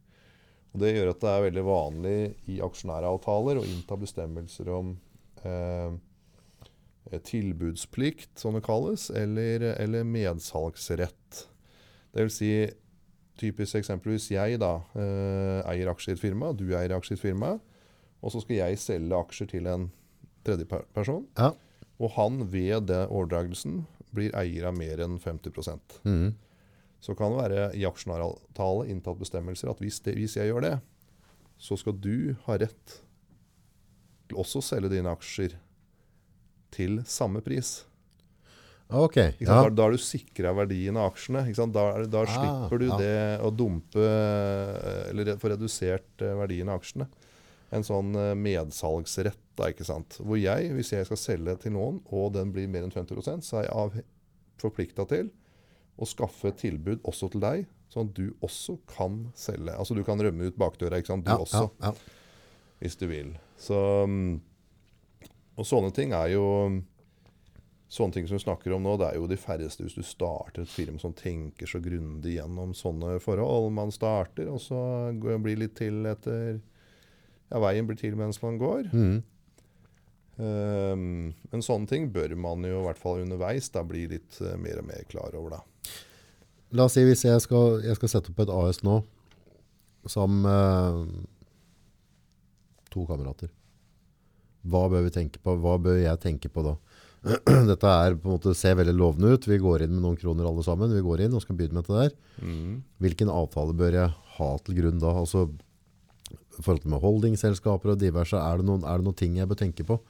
Og 0.73 0.81
Det 0.81 0.93
gjør 0.95 1.11
at 1.13 1.21
det 1.25 1.31
er 1.33 1.45
veldig 1.49 1.65
vanlig 1.67 2.19
i 2.49 2.61
aksjonæravtaler 2.63 3.59
å 3.61 3.65
innta 3.67 3.97
bestemmelser 3.99 4.69
om 4.73 4.93
eh, 5.45 5.91
tilbudsplikt, 7.27 8.39
som 8.39 8.55
det 8.55 8.63
kalles, 8.67 9.09
eller, 9.11 9.65
eller 9.83 10.05
medsalgsrett. 10.07 11.41
Det 12.15 12.27
vil 12.27 12.33
si, 12.35 12.51
typisk 13.41 13.79
eksempel 13.81 14.15
hvis 14.15 14.31
jeg 14.35 14.59
da 14.63 14.77
eh, 14.99 15.61
eier 15.73 15.91
aksjer 15.93 16.15
i 16.15 16.19
et 16.19 16.23
firma, 16.23 16.53
du 16.55 16.69
eier 16.77 16.95
aksjer 16.97 17.17
i 17.17 17.19
et 17.19 17.25
firma, 17.25 17.55
og 18.21 18.35
så 18.35 18.43
skal 18.45 18.59
jeg 18.61 18.81
selge 18.83 19.17
aksjer 19.17 19.49
til 19.55 19.69
en 19.71 19.89
tredje 20.47 20.67
person, 20.95 21.27
Ja. 21.39 21.53
og 22.01 22.15
han 22.17 22.45
ved 22.53 22.87
det 22.91 23.07
overdragelsen 23.09 23.83
blir 24.15 24.35
eier 24.39 24.69
av 24.71 24.77
mer 24.77 25.03
enn 25.05 25.19
50 25.21 25.53
mm. 26.05 26.31
så 27.01 27.15
kan 27.19 27.33
det 27.35 27.43
være 27.43 27.67
i 27.79 27.85
aksjonæravtale 27.89 28.89
inntatt 28.93 29.21
bestemmelser 29.21 29.71
at 29.73 29.83
hvis, 29.83 30.01
det, 30.05 30.17
hvis 30.19 30.37
jeg 30.39 30.51
gjør 30.51 30.67
det, 30.67 30.75
så 31.61 31.77
skal 31.77 31.97
du 32.01 32.35
ha 32.47 32.57
rett 32.61 32.97
til 34.31 34.41
også 34.41 34.63
å 34.63 34.67
selge 34.71 34.93
dine 34.93 35.13
aksjer 35.13 35.57
til 36.75 37.01
samme 37.09 37.43
pris. 37.45 37.81
Ok, 38.91 39.17
ja. 39.17 39.47
Da, 39.47 39.71
da 39.71 39.87
er 39.87 39.95
du 39.95 40.03
sikra 40.03 40.51
verdien 40.57 40.97
av 40.99 41.13
aksjene. 41.13 41.45
Da, 41.71 41.85
da 42.11 42.23
Ah, 42.25 42.31
slipper 42.31 42.81
du 42.83 42.89
ja. 42.89 42.97
det 42.99 43.19
å 43.47 43.51
dumpe 43.55 44.03
eh, 44.03 45.11
eller 45.13 45.37
få 45.39 45.53
redusert 45.53 46.25
eh, 46.25 46.35
verdien 46.41 46.71
av 46.71 46.81
aksjene. 46.81 47.07
En 47.71 47.85
sånn 47.87 48.15
eh, 48.19 48.33
medsalgsrett, 48.35 49.43
da, 49.59 49.69
ikke 49.71 49.87
sant. 49.87 50.19
Hvor 50.19 50.39
jeg, 50.41 50.73
hvis 50.75 50.93
jeg 50.95 51.07
skal 51.07 51.21
selge 51.21 51.57
til 51.65 51.77
noen, 51.77 52.01
og 52.11 52.33
den 52.35 52.51
blir 52.55 52.71
mer 52.71 52.87
enn 52.87 52.95
50% 52.95 53.47
så 53.47 53.61
er 53.61 53.69
jeg 53.69 54.07
forplikta 54.61 55.07
til 55.11 55.31
å 56.01 56.09
skaffe 56.09 56.51
et 56.51 56.61
tilbud 56.61 57.05
også 57.09 57.31
til 57.33 57.43
deg, 57.45 57.67
sånn 57.93 58.09
at 58.09 58.17
du 58.17 58.31
også 58.47 58.79
kan 58.91 59.25
selge. 59.39 59.75
Altså 59.75 59.97
du 59.97 60.03
kan 60.07 60.21
rømme 60.23 60.49
ut 60.49 60.59
bakdøra, 60.61 61.01
ikke 61.01 61.13
sant. 61.13 61.27
Du 61.27 61.33
Ja, 61.33 61.41
også 61.43 61.67
ja, 61.69 61.91
ja. 61.91 61.93
hvis 62.81 62.97
du 62.97 63.07
vil. 63.11 63.35
Så, 63.61 63.77
mm, 64.09 64.41
og 65.61 65.69
sånne 65.69 65.93
ting 65.97 66.17
er 66.17 66.35
jo 66.37 66.47
Sånne 67.91 68.15
ting 68.15 68.27
som 68.31 68.37
vi 68.37 68.45
snakker 68.45 68.71
om 68.71 68.85
nå, 68.87 68.93
det 69.01 69.07
er 69.09 69.17
jo 69.19 69.25
de 69.27 69.35
færreste 69.35 69.83
hvis 69.83 69.97
du 69.99 70.05
starter 70.07 70.63
et 70.63 70.71
firma 70.71 71.01
som 71.03 71.11
tenker 71.11 71.67
så 71.67 71.81
grundig 71.83 72.37
gjennom 72.37 72.71
sånne 72.71 73.17
forhold. 73.19 73.73
Man 73.75 73.91
starter, 73.91 74.47
og 74.47 74.61
så 74.63 74.79
blir 75.19 75.41
blir 75.43 75.59
litt 75.59 75.75
til 75.81 76.07
etter 76.07 76.61
Ja, 77.51 77.61
veien 77.63 77.89
blir 77.89 77.99
til 77.99 78.17
mens 78.19 78.41
man 78.43 78.59
går. 78.61 78.89
Mm. 78.95 79.21
Um, 80.41 81.33
men 81.53 81.65
sånne 81.65 81.91
ting 81.91 82.07
bør 82.15 82.33
man 82.39 82.65
jo 82.65 82.79
i 82.79 82.85
hvert 82.87 83.01
fall 83.01 83.21
underveis 83.21 83.69
da 83.75 83.83
bli 83.85 84.07
litt 84.09 84.39
uh, 84.41 84.55
mer 84.61 84.81
og 84.81 84.87
mer 84.89 85.05
klar 85.11 85.35
over, 85.37 85.59
da. 85.59 85.97
La 86.79 86.87
oss 86.87 86.95
si 86.97 87.03
hvis 87.05 87.27
jeg 87.27 87.43
skal, 87.43 87.81
jeg 87.85 87.99
skal 87.99 88.13
sette 88.13 88.33
opp 88.33 88.41
et 88.45 88.53
AS 88.55 88.81
nå, 88.87 89.01
som 90.09 90.47
uh, 90.47 91.03
to 92.95 93.05
kamerater. 93.09 93.51
Hva 94.71 94.87
bør 94.93 95.05
vi 95.09 95.13
tenke 95.15 95.43
på? 95.43 95.57
Hva 95.61 95.77
bør 95.83 95.99
jeg 96.01 96.23
tenke 96.23 96.51
på 96.53 96.65
da? 96.65 96.77
Dette 97.71 97.91
er 97.91 98.17
på 98.17 98.29
en 98.29 98.37
måte, 98.37 98.55
ser 98.57 98.79
veldig 98.79 98.95
lovende 98.97 99.35
ut. 99.35 99.49
Vi 99.49 99.59
går 99.61 99.85
inn 99.85 99.93
med 99.97 100.05
noen 100.05 100.21
kroner 100.21 100.49
alle 100.49 100.65
sammen. 100.65 100.93
Vi 100.95 101.05
går 101.05 101.27
inn 101.27 101.37
og 101.37 101.43
skal 101.45 101.59
begynne 101.59 101.81
med 101.81 101.89
dette 101.89 102.07
der. 102.07 102.45
Mm. 102.45 102.79
Hvilken 103.03 103.33
avtale 103.33 103.77
bør 103.77 103.99
jeg 103.99 104.15
ha 104.39 104.51
til 104.65 104.79
grunn 104.79 105.03
da? 105.03 105.13
Altså, 105.21 105.49
forhold 106.65 106.85
til 106.85 106.93
med 106.95 107.03
holdingselskaper 107.03 107.95
og 107.95 108.01
diverse, 108.01 108.39
er 108.39 108.61
det, 108.61 108.67
noen, 108.69 108.85
er 108.85 109.01
det 109.01 109.09
noen 109.09 109.19
ting 109.19 109.39
jeg 109.39 109.51
bør 109.51 109.61
tenke 109.63 109.87
på 109.87 110.01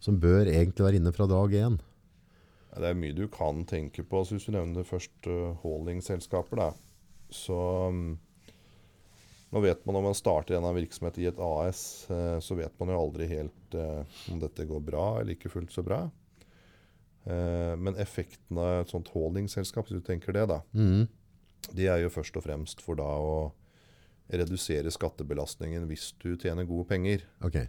som 0.00 0.16
bør 0.20 0.48
egentlig 0.48 0.86
være 0.86 1.00
inne 1.00 1.12
fra 1.12 1.26
dag 1.28 1.54
én? 1.60 1.76
Ja, 2.70 2.80
Det 2.80 2.88
er 2.88 3.00
mye 3.02 3.16
du 3.16 3.26
kan 3.28 3.64
tenke 3.68 4.02
på. 4.02 4.22
Altså, 4.22 4.38
hvis 4.38 4.46
du 4.48 4.54
nevner 4.54 4.86
først 4.86 5.28
uh, 5.28 5.52
holdingselskaper, 5.60 6.62
da, 6.62 6.70
så 7.30 7.60
um, 7.92 8.18
Nå 9.50 9.58
vet 9.64 9.80
man 9.82 9.96
når 9.98 10.04
man 10.04 10.14
starter 10.14 10.54
en 10.54 10.64
av 10.68 10.76
virksomhet 10.78 11.16
i 11.18 11.24
et 11.26 11.38
AS, 11.42 12.06
uh, 12.06 12.38
så 12.38 12.54
vet 12.54 12.70
man 12.78 12.92
jo 12.94 13.00
aldri 13.02 13.26
helt 13.26 13.74
uh, 13.74 14.06
om 14.30 14.38
dette 14.38 14.64
går 14.64 14.84
bra 14.86 15.06
eller 15.18 15.34
ikke 15.34 15.50
fullt 15.50 15.74
så 15.74 15.82
bra. 15.84 16.04
Eh, 17.24 17.76
men 17.76 17.98
effekten 18.00 18.58
av 18.58 18.80
et 18.80 18.92
sånt 18.92 19.10
holdingselskap, 19.12 19.88
hvis 19.88 20.00
du 20.00 20.06
tenker 20.06 20.34
det, 20.36 20.46
da, 20.50 20.60
mm. 20.72 21.04
de 21.76 21.88
er 21.92 22.04
jo 22.04 22.12
først 22.12 22.38
og 22.40 22.46
fremst 22.46 22.80
for 22.84 22.98
da 23.00 23.08
å 23.20 23.34
redusere 24.30 24.92
skattebelastningen 24.94 25.86
hvis 25.90 26.10
du 26.22 26.34
tjener 26.36 26.68
gode 26.68 26.88
penger. 26.90 27.24
Okay. 27.46 27.68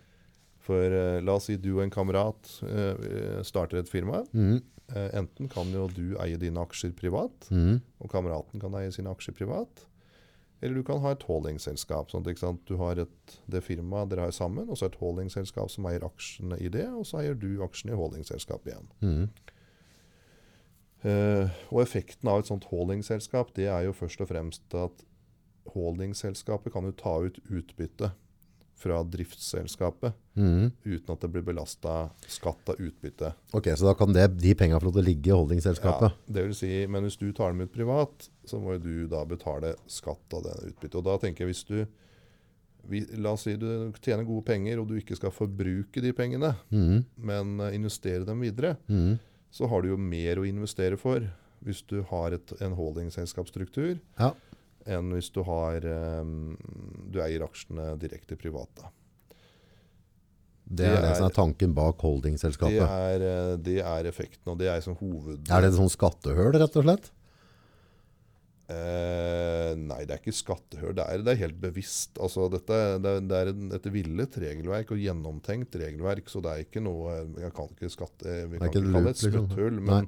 For 0.62 0.94
uh, 0.94 1.20
la 1.24 1.38
oss 1.40 1.50
si 1.50 1.58
du 1.58 1.74
og 1.78 1.86
en 1.86 1.94
kamerat 1.94 2.52
uh, 2.66 3.42
starter 3.48 3.82
et 3.82 3.92
firma. 3.92 4.22
Mm. 4.32 4.60
Uh, 4.92 5.08
enten 5.22 5.50
kan 5.52 5.72
jo 5.74 5.88
du 5.92 6.18
eie 6.22 6.40
dine 6.40 6.62
aksjer 6.62 6.94
privat, 6.98 7.48
mm. 7.50 7.80
og 8.04 8.12
kameraten 8.12 8.62
kan 8.62 8.76
eie 8.78 8.92
sine 8.94 9.14
aksjer 9.14 9.38
privat. 9.38 9.86
Eller 10.62 10.78
du 10.78 10.86
kan 10.86 11.02
ha 11.02 11.16
et 11.16 11.24
holdingselskap. 11.26 12.12
Sånn 12.14 12.28
at. 12.30 12.60
Du 12.70 12.76
har 12.78 13.00
et, 13.02 13.38
det 13.50 13.64
firmaet 13.66 14.12
dere 14.12 14.28
har 14.28 14.36
sammen, 14.36 14.70
og 14.70 14.78
så 14.78 14.92
et 14.92 15.00
holdingselskap 15.02 15.72
som 15.74 15.88
eier 15.90 16.06
aksjene 16.06 16.60
i 16.62 16.70
det, 16.70 16.86
og 16.94 17.08
så 17.10 17.24
eier 17.24 17.34
du 17.34 17.64
aksjene 17.66 17.96
i 17.96 17.98
holdingselskapet 17.98 18.76
igjen. 18.76 18.92
Mm. 19.02 19.24
Uh, 21.02 21.50
og 21.74 21.82
effekten 21.82 22.30
av 22.30 22.44
et 22.44 22.52
sånt 22.52 22.68
holdingselskap 22.70 23.56
det 23.58 23.66
er 23.74 23.88
jo 23.88 23.94
først 23.98 24.22
og 24.22 24.28
fremst 24.30 24.76
at 24.78 25.00
holdingselskapet 25.74 26.74
kan 26.74 26.88
jo 26.88 26.96
ta 26.98 27.16
ut 27.26 27.40
utbytte 27.50 28.12
fra 28.82 29.04
driftsselskapet 29.04 30.14
mm. 30.34 30.72
uten 30.84 31.14
at 31.14 31.22
det 31.22 31.30
blir 31.30 31.44
belasta 31.46 32.10
skatt 32.26 32.72
av 32.74 32.80
utbytte. 32.82 33.30
Ok, 33.54 33.70
så 33.78 33.92
da 33.92 33.94
kan 33.98 34.14
det, 34.16 34.26
de 34.42 34.56
pengene 34.58 34.80
få 34.82 34.90
lov 34.90 34.96
til 34.98 35.04
å 35.04 35.06
ligge 35.06 35.30
i 35.30 35.36
holdingselskapet? 35.36 36.18
det 36.26 36.46
vil 36.48 36.56
si, 36.58 36.72
men 36.90 37.06
hvis 37.06 37.20
du 37.22 37.28
tar 37.38 37.54
dem 37.54 37.62
ut 37.68 37.74
privat, 37.74 38.30
så 38.48 38.58
må 38.62 38.80
du 38.82 39.06
da 39.12 39.22
betale 39.30 39.76
skatt 39.86 40.38
av 40.38 40.48
det 40.48 40.56
utbyttet. 40.72 40.98
Og 40.98 41.06
da 41.12 41.18
tenker 41.22 41.46
jeg 41.46 41.54
hvis 41.54 41.68
du 41.70 41.78
vi, 42.90 43.04
La 43.22 43.36
oss 43.36 43.44
si 43.46 43.54
du 43.62 43.92
tjener 44.02 44.26
gode 44.26 44.48
penger, 44.48 44.80
og 44.82 44.90
du 44.90 44.96
ikke 44.98 45.14
skal 45.20 45.34
forbruke 45.36 46.02
de 46.02 46.16
pengene, 46.18 46.56
mm. 46.74 47.04
men 47.22 47.60
eh, 47.62 47.76
investere 47.78 48.26
dem 48.26 48.42
videre, 48.42 48.74
mm. 48.90 49.20
så 49.54 49.70
har 49.70 49.84
du 49.84 49.92
jo 49.92 50.00
mer 50.02 50.42
å 50.42 50.48
investere 50.48 50.98
for 50.98 51.28
hvis 51.62 51.84
du 51.86 52.00
har 52.10 52.34
et, 52.34 52.56
en 52.66 52.74
holdingselskapsstruktur, 52.74 54.00
Ja. 54.18 54.34
Enn 54.88 55.12
hvis 55.14 55.30
du 55.34 55.44
har 55.44 55.76
eh, 55.86 56.24
Du 57.12 57.20
eier 57.22 57.44
aksjene 57.46 57.98
direkte 58.02 58.38
privat. 58.40 58.70
da. 58.76 58.90
Det 60.72 60.86
er 60.88 60.96
Det 60.96 61.02
det 61.04 61.16
som 61.18 61.26
er- 61.26 61.30
er 61.32 61.36
tanken 61.36 61.74
bak 61.76 61.98
Det 62.00 62.88
er, 62.88 63.22
eh, 63.22 63.56
det 63.58 63.80
er 63.84 64.04
effekten, 64.08 64.48
og 64.54 64.58
det 64.58 64.68
er 64.72 64.80
som 64.82 64.96
hoved... 64.96 65.50
Er 65.52 65.62
det 65.62 65.74
et 65.74 65.80
sånt 65.80 65.92
skattehull, 65.92 66.54
rett 66.54 66.76
og 66.80 66.84
slett? 66.86 67.12
Eh, 68.72 69.74
nei, 69.76 70.06
det 70.08 70.16
er 70.16 70.22
ikke 70.22 70.32
skattehør. 70.38 70.94
Det 70.96 71.04
er, 71.04 71.24
det 71.26 71.34
er 71.34 71.40
helt 71.42 71.58
bevisst. 71.60 72.16
Altså, 72.24 72.46
dette, 72.54 72.78
det, 73.04 73.12
er- 73.12 73.26
det 73.28 73.40
er 73.42 73.76
et 73.82 73.90
villet 73.92 74.38
regelverk 74.40 74.94
og 74.96 75.02
gjennomtenkt 75.02 75.76
regelverk, 75.82 76.30
så 76.32 76.40
det 76.46 76.54
er 76.54 76.64
ikke 76.64 76.84
noe 76.86 77.18
Jeg 77.42 77.52
kan 77.58 77.68
ikke 77.74 77.92
skatte... 77.92 78.36
Vi 78.48 78.56
er 78.56 78.60
kan 78.64 78.70
ikke 78.72 78.80
ikke 78.86 78.94
kalle 78.94 79.04
det 79.04 79.16
et 79.18 79.24
liksom. 79.26 79.50
smutthull, 79.50 79.82
men, 79.90 80.08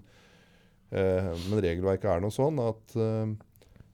eh, 0.95 1.31
men 1.49 1.63
regelverket 1.67 2.07
er 2.13 2.23
nå 2.23 2.31
sånn 2.31 2.61
at 2.63 2.95
eh, 2.95 3.33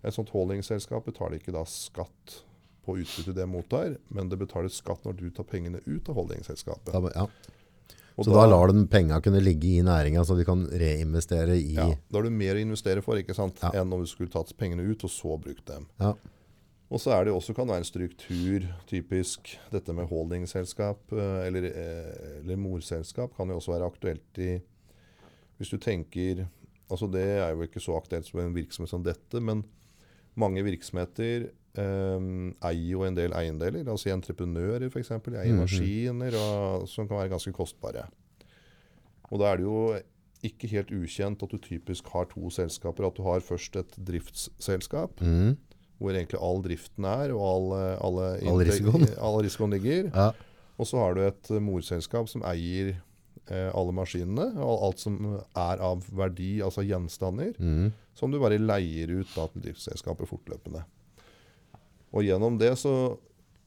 et 0.03 0.15
sånt 0.15 0.31
holdingselskap 0.31 1.07
betaler 1.09 1.39
ikke 1.39 1.53
da 1.55 1.65
skatt 1.67 2.39
på 2.85 2.97
utbyttet 3.01 3.35
det 3.35 3.45
mottar, 3.49 3.97
men 4.07 4.29
det 4.31 4.39
betaler 4.39 4.71
skatt 4.71 5.03
når 5.05 5.17
du 5.19 5.29
tar 5.35 5.47
pengene 5.49 5.81
ut 5.85 6.09
av 6.09 6.17
holdingselskapet. 6.21 6.93
Da, 6.95 7.11
ja. 7.15 7.55
Og 8.19 8.25
Så 8.27 8.33
da, 8.35 8.43
lar 8.51 8.71
de 8.73 8.81
penga 8.91 9.21
kunne 9.23 9.39
ligge 9.39 9.69
i 9.77 9.83
næringa, 9.85 10.25
så 10.27 10.35
de 10.35 10.43
kan 10.47 10.65
reinvestere 10.67 11.55
i 11.55 11.77
ja, 11.77 11.85
Da 12.11 12.19
har 12.19 12.27
du 12.27 12.35
mer 12.35 12.57
å 12.57 12.63
investere 12.63 13.03
for 13.03 13.19
ikke 13.19 13.35
sant? 13.37 13.61
Ja. 13.63 13.71
enn 13.79 13.93
om 13.95 14.03
du 14.03 14.09
skulle 14.11 14.31
tatt 14.33 14.51
pengene 14.59 14.83
ut 14.89 15.05
og 15.07 15.13
så 15.13 15.37
brukt 15.39 15.63
dem. 15.69 15.87
Ja. 16.01 16.11
Og 16.89 16.99
så 16.99 17.13
er 17.13 17.27
det 17.27 17.35
også 17.35 17.53
kan 17.55 17.69
være 17.69 17.83
en 17.83 17.87
struktur, 17.87 18.65
typisk 18.89 19.53
dette 19.71 19.93
med 19.95 20.09
holdingselskap 20.09 21.13
eh, 21.13 21.41
eller, 21.45 21.69
eh, 21.69 22.13
eller 22.41 22.59
morselskap 22.59 23.35
kan 23.37 23.51
jo 23.51 23.59
også 23.59 23.75
være 23.75 23.89
aktuelt 23.93 24.41
i 24.41 24.55
Hvis 25.59 25.71
du 25.71 25.77
tenker 25.77 26.47
altså 26.89 27.07
Det 27.07 27.27
er 27.37 27.53
jo 27.53 27.67
ikke 27.67 27.83
så 27.83 27.95
aktuelt 27.99 28.25
som 28.25 28.41
en 28.41 28.55
virksomhet 28.55 28.89
som 28.89 29.03
dette, 29.05 29.39
men 29.39 29.61
mange 30.35 30.63
virksomheter 30.63 31.49
um, 31.79 32.55
eier 32.65 32.91
jo 32.91 33.03
en 33.03 33.15
del 33.15 33.31
eiendeler. 33.33 33.87
Altså 33.89 34.09
entreprenører 34.13 34.89
f.eks. 34.89 35.11
eier 35.11 35.51
Mhm. 35.53 35.59
maskiner 35.63 36.35
og, 36.39 36.87
som 36.89 37.07
kan 37.07 37.17
være 37.17 37.29
ganske 37.29 37.51
kostbare. 37.53 38.07
Og 39.31 39.39
da 39.39 39.51
er 39.51 39.57
det 39.57 39.63
jo 39.65 39.99
ikke 40.43 40.67
helt 40.71 40.91
ukjent 40.95 41.43
at 41.43 41.51
du 41.51 41.57
typisk 41.57 42.07
har 42.13 42.25
to 42.31 42.49
selskaper. 42.49 43.05
At 43.07 43.15
du 43.17 43.23
har 43.23 43.39
først 43.43 43.75
et 43.75 43.97
driftsselskap 44.07 45.21
Mm. 45.21 45.57
hvor 45.99 46.11
egentlig 46.15 46.39
all 46.41 46.61
driften 46.63 47.03
er, 47.05 47.33
og 47.33 47.43
all, 47.43 47.97
alle 48.01 48.27
All 48.47 48.63
risikoen. 48.65 49.07
all 49.25 49.41
risikoen 49.43 49.69
ligger. 49.71 50.09
ja. 50.15 50.31
Og 50.79 50.87
så 50.87 50.97
har 50.97 51.13
du 51.13 51.21
et 51.27 51.49
morselskap 51.61 52.29
som 52.29 52.41
eier 52.47 52.95
alle 53.49 53.93
maskinene, 53.95 54.45
og 54.61 54.83
alt 54.85 55.01
som 55.01 55.17
er 55.57 55.81
av 55.81 56.03
verdi, 56.13 56.59
altså 56.65 56.83
gjenstander, 56.85 57.55
mm. 57.57 57.89
som 58.17 58.31
du 58.31 58.39
bare 58.41 58.59
leier 58.61 59.09
ut 59.15 59.31
da, 59.35 59.47
til 59.49 59.63
driftsselskapet 59.65 60.29
fortløpende. 60.29 60.83
Og 62.13 62.25
gjennom 62.25 62.57
det 62.61 62.73
så, 62.81 62.93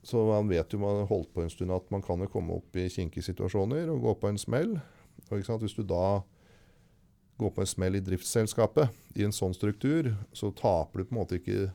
så 0.06 0.22
man 0.28 0.50
vet 0.50 0.74
jo 0.74 0.82
man 0.82 1.04
holdt 1.10 1.32
på 1.34 1.44
en 1.44 1.50
stund 1.52 1.74
at 1.74 1.88
man 1.94 2.02
kan 2.04 2.22
jo 2.22 2.30
komme 2.30 2.58
opp 2.58 2.78
i 2.78 2.88
kinkige 2.90 3.26
situasjoner 3.30 3.90
og 3.92 4.02
gå 4.06 4.14
på 4.22 4.32
en 4.32 4.40
smell. 4.40 4.76
Og? 5.30 5.52
Hvis 5.62 5.78
du 5.78 5.84
da 5.86 6.22
går 7.40 7.52
på 7.54 7.62
en 7.62 7.70
smell 7.70 7.98
i 7.98 8.04
driftsselskapet 8.04 9.18
i 9.18 9.26
en 9.26 9.34
sånn 9.34 9.54
struktur, 9.56 10.12
så 10.34 10.50
taper 10.54 11.02
du 11.02 11.08
på 11.08 11.14
en 11.14 11.20
måte 11.22 11.38
ikke 11.40 11.70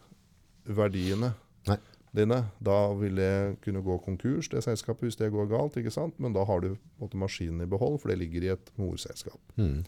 verdiene 0.68 1.34
Nei. 1.68 1.80
Dine. 2.16 2.40
Da 2.64 2.78
vil 2.98 3.20
det 3.20 3.58
kunne 3.64 3.84
gå 3.86 3.98
konkurs, 4.06 4.50
det 4.50 4.64
selskapet, 4.66 5.08
hvis 5.08 5.20
det 5.20 5.32
går 5.34 5.50
galt. 5.52 5.78
ikke 5.78 5.94
sant? 5.94 6.18
Men 6.20 6.36
da 6.36 6.46
har 6.48 6.64
du 6.64 6.76
måte 7.02 7.20
maskinen 7.20 7.64
i 7.66 7.70
behold, 7.70 8.00
for 8.02 8.12
det 8.12 8.20
ligger 8.22 8.46
i 8.46 8.54
et 8.56 8.72
morselskap. 8.80 9.42
Mm. 9.58 9.84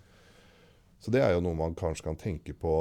Så 1.00 1.12
det 1.16 1.24
er 1.24 1.34
jo 1.34 1.44
noe 1.44 1.58
man 1.58 1.78
kanskje 1.80 2.10
kan 2.10 2.20
tenke 2.20 2.54
på. 2.54 2.74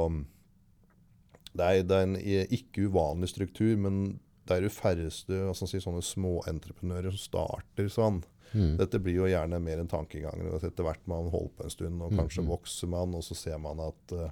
Det 1.54 1.64
er, 1.64 1.84
det 1.86 1.96
er 1.96 2.08
en 2.08 2.16
ikke 2.18 2.88
uvanlig 2.90 3.30
struktur, 3.30 3.76
men 3.78 4.18
det 4.48 4.56
er 4.56 4.66
jo 4.66 4.72
færreste 4.72 5.38
si, 5.60 5.80
sånne 5.82 6.02
småentreprenører 6.04 7.14
som 7.14 7.22
starter 7.22 7.88
sånn. 7.92 8.22
Mm. 8.52 8.78
Dette 8.80 9.00
blir 9.02 9.18
jo 9.20 9.28
gjerne 9.28 9.60
mer 9.60 9.82
en 9.82 9.90
tankegang. 9.90 10.40
Etter 10.56 10.86
hvert 10.86 11.04
man 11.10 11.28
holder 11.32 11.54
på 11.56 11.66
en 11.66 11.74
stund, 11.74 12.02
og 12.04 12.14
kanskje 12.16 12.44
mm. 12.44 12.50
vokser 12.50 12.90
man, 12.90 13.16
og 13.16 13.24
så 13.26 13.36
ser 13.36 13.58
man 13.62 13.82
at 13.84 14.14
eh, 14.16 14.30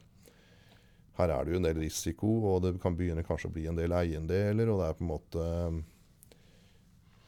her 1.19 1.33
er 1.33 1.45
det 1.45 1.53
jo 1.55 1.61
en 1.61 1.69
del 1.69 1.79
risiko, 1.81 2.33
og 2.53 2.63
det 2.67 2.75
kan 2.83 2.97
begynne 2.97 3.25
kanskje 3.27 3.49
å 3.51 3.55
bli 3.55 3.67
en 3.71 3.79
del 3.79 3.93
eiendeler, 3.97 4.69
og 4.73 4.81
det 4.83 4.89
er 4.91 4.97
på 4.99 5.05
en 5.07 5.13
måte 5.13 5.45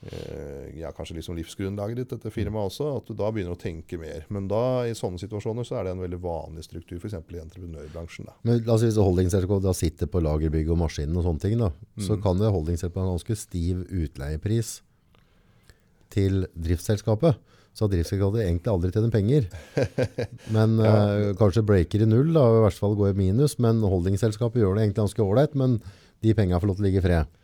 eh, 0.03 0.79
ja, 0.79 0.93
kanskje 0.95 1.17
liksom 1.19 1.37
livsgrunnlaget 1.39 1.97
ditt, 2.03 2.11
dette 2.15 2.31
firmaet 2.35 2.71
også, 2.71 2.89
at 3.01 3.09
du 3.11 3.15
da 3.19 3.31
begynner 3.35 3.57
å 3.57 3.61
tenke 3.61 3.99
mer. 4.01 4.27
Men 4.35 4.47
da, 4.51 4.61
i 4.87 4.95
sånne 4.99 5.19
situasjoner, 5.23 5.67
så 5.67 5.79
er 5.81 5.89
det 5.89 5.95
en 5.97 6.03
veldig 6.05 6.21
vanlig 6.23 6.65
struktur, 6.69 7.01
f.eks. 7.03 7.17
i 7.19 7.41
entreprenørbransjen. 7.43 8.29
Da. 8.29 8.37
Men 8.47 8.61
la 8.67 8.77
oss 8.77 8.85
si 8.85 8.91
hvis 8.93 9.01
holdingselskapet 9.03 9.79
sitter 9.81 10.11
på 10.13 10.23
lagerbygg 10.25 10.71
og 10.75 10.81
maskinen 10.85 11.19
og 11.19 11.27
sånne 11.27 11.45
ting, 11.47 11.59
da, 11.59 11.73
så 11.99 12.17
Mm. 12.19 12.23
kan 12.23 12.39
det 12.39 12.53
holdingselskapet 12.55 13.03
ha 13.03 13.07
en 13.09 13.17
ganske 13.19 13.37
stiv 13.43 13.87
utleiepris 13.91 14.77
til 16.15 16.47
driftsselskapet. 16.57 17.37
Så 17.79 17.87
driftsselskapet 17.93 18.43
egentlig 18.43 18.73
aldri 18.73 18.91
tjener 18.91 19.13
penger. 19.15 19.49
Men 20.57 20.79
Ja. 20.83 20.93
eh, 21.15 21.33
kanskje 21.39 21.63
breaker 21.69 22.03
i 22.03 22.11
null, 22.11 22.33
da, 22.35 22.43
i 22.59 22.63
hvert 22.67 22.79
fall 22.81 22.97
går 22.99 23.13
i 23.15 23.19
minus. 23.23 23.59
Men 23.63 23.81
holdingselskapet 23.87 24.63
gjør 24.65 24.75
det 24.79 24.87
egentlig 24.89 25.03
ganske 25.05 25.23
ålreit, 25.27 25.55
men 25.59 25.79
de 26.25 26.35
pengene 26.35 26.59
får 26.59 26.73
lov 26.73 26.81
til 26.81 26.85
å 26.85 26.89
ligge 26.91 26.99
i 27.05 27.07
fred. 27.07 27.35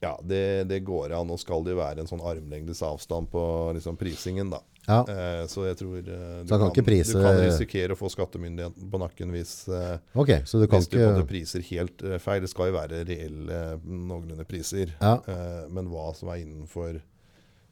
Ja, 0.00 0.14
det, 0.24 0.64
det 0.70 0.78
går 0.86 1.12
an. 1.12 1.26
Nå 1.28 1.36
skal 1.36 1.60
det 1.66 1.74
jo 1.74 1.80
være 1.82 2.00
en 2.00 2.08
sånn 2.08 2.22
armlengdes 2.24 2.80
avstand 2.86 3.28
på 3.28 3.42
liksom, 3.76 3.98
prisingen, 4.00 4.48
da. 4.54 4.62
Ja, 4.88 5.02
Eh, 5.12 5.42
så 5.46 5.66
jeg 5.68 5.76
tror 5.76 5.98
eh, 6.00 6.38
du, 6.40 6.48
kan 6.48 6.70
ikke 6.70 6.86
prise- 6.86 7.12
du 7.12 7.20
kan 7.22 7.36
risikere 7.36 7.92
å 7.92 7.98
få 8.00 8.08
skattemyndigheten 8.10 8.88
på 8.90 8.98
nakken 9.02 9.28
hvis, 9.36 9.52
eh, 9.68 9.98
ok, 10.16 10.32
så 10.48 10.56
du 10.62 10.64
kan 10.72 10.80
hvis 10.80 10.88
du 10.88 10.96
ikke... 10.96 11.26
priser 11.28 11.66
helt 11.68 12.00
eh, 12.08 12.16
feil. 12.18 12.40
Det 12.40 12.48
skal 12.50 12.70
jo 12.72 12.78
være 12.78 13.02
reelle, 13.04 13.60
noenlunde 13.84 14.48
priser. 14.48 14.96
Ja, 15.04 15.18
Eh, 15.28 15.68
men 15.68 15.92
hva 15.92 16.08
som 16.16 16.32
er 16.32 16.40
innenfor 16.46 16.96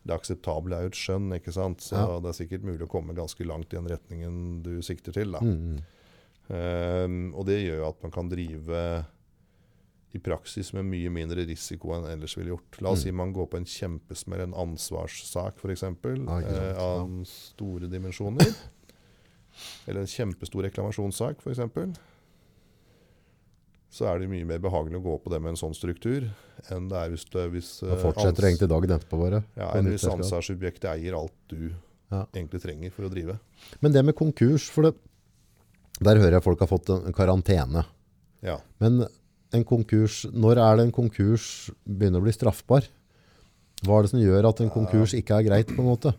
det 0.09 0.17
akseptable, 0.17 0.75
er 0.79 0.87
jo 0.89 0.93
et 0.95 0.99
skjønn. 0.99 1.29
ikke 1.37 1.53
sant? 1.55 1.85
Så 1.85 1.97
Ja. 2.01 2.19
det 2.25 2.33
er 2.33 2.39
sikkert 2.41 2.65
mulig 2.67 2.83
å 2.87 2.91
komme 2.91 3.15
ganske 3.17 3.45
langt 3.47 3.73
i 3.73 3.77
den 3.79 3.87
retningen 3.93 4.63
du 4.65 4.79
sikter 4.83 5.13
til. 5.13 5.33
da. 5.37 5.41
mm. 5.45 5.79
Eh, 6.49 7.37
og 7.37 7.45
det 7.47 7.59
gjør 7.67 7.89
at 7.91 8.03
man 8.03 8.11
kan 8.15 8.29
drive 8.31 8.83
i 10.17 10.19
praksis 10.25 10.71
med 10.73 10.87
mye 10.89 11.11
mindre 11.13 11.45
risiko 11.45 11.91
enn 11.93 12.07
ellers 12.09 12.33
ville 12.39 12.55
gjort. 12.55 12.79
La 12.81 12.91
oss 12.95 13.03
Mm. 13.03 13.05
si 13.05 13.11
man 13.13 13.33
går 13.35 13.47
på 13.51 13.57
en 13.59 13.67
kjempesmell, 13.69 14.41
en 14.41 14.55
ansvarssak 14.55 15.59
f.eks., 15.61 15.83
Ja, 15.83 16.39
eh, 16.41 16.79
av 16.81 17.27
store 17.27 17.89
dimensjoner. 17.93 18.55
Eller 19.87 20.01
en 20.01 20.07
kjempestor 20.07 20.63
reklamasjonssak 20.71 21.43
f.eks. 21.45 21.59
Så 23.91 24.05
er 24.05 24.19
det 24.21 24.29
mye 24.29 24.45
mer 24.45 24.59
behagelig 24.61 24.99
å 25.01 25.03
gå 25.07 25.15
på 25.25 25.31
det 25.33 25.39
med 25.41 25.55
en 25.55 25.61
sånn 25.61 25.75
struktur 25.75 26.27
enn 26.75 26.89
det 26.91 26.97
er 26.99 27.09
hvis 27.15 27.25
du 27.31 27.39
hvis, 27.55 27.69
Da 27.81 27.95
eh, 27.95 28.03
fortsetter 28.03 28.45
ans- 28.45 28.49
egentlig 28.51 28.69
dagen 28.69 28.91
etterpå 28.99 29.19
bare. 29.23 29.45
ja, 29.57 29.71
enn 29.79 29.87
hvis 29.89 30.03
selskap. 30.05 30.21
ansvarssubjektet 30.21 30.91
eier 30.93 31.15
alt 31.17 31.33
du 31.49 31.71
Ja. 32.11 32.27
egentlig 32.35 32.61
trenger 32.63 32.91
for 32.93 33.05
å 33.09 33.11
drive. 33.11 33.39
Men 33.81 33.93
det 33.93 34.05
med 34.05 34.15
konkurs, 34.15 34.69
for 34.71 34.83
det, 34.83 34.95
der 36.01 36.17
hører 36.17 36.33
jeg 36.39 36.43
folk 36.43 36.59
har 36.61 36.69
fått 36.69 36.91
en 37.07 37.13
karantene. 37.13 37.87
Ja. 38.43 38.59
Men 38.81 39.07
en 39.53 39.65
konkurs, 39.65 40.27
når 40.33 40.59
er 40.59 40.77
det 40.77 40.85
en 40.87 40.93
konkurs 40.93 41.71
begynner 41.89 42.21
å 42.21 42.25
bli 42.25 42.33
straffbar? 42.33 42.87
Hva 43.85 43.99
er 43.99 44.03
det 44.03 44.11
som 44.11 44.21
gjør 44.21 44.49
at 44.49 44.61
en 44.61 44.71
konkurs 44.71 45.15
ikke 45.15 45.39
er 45.39 45.45
greit 45.49 45.67
på 45.69 45.79
en 45.81 45.89
måte? 45.97 46.15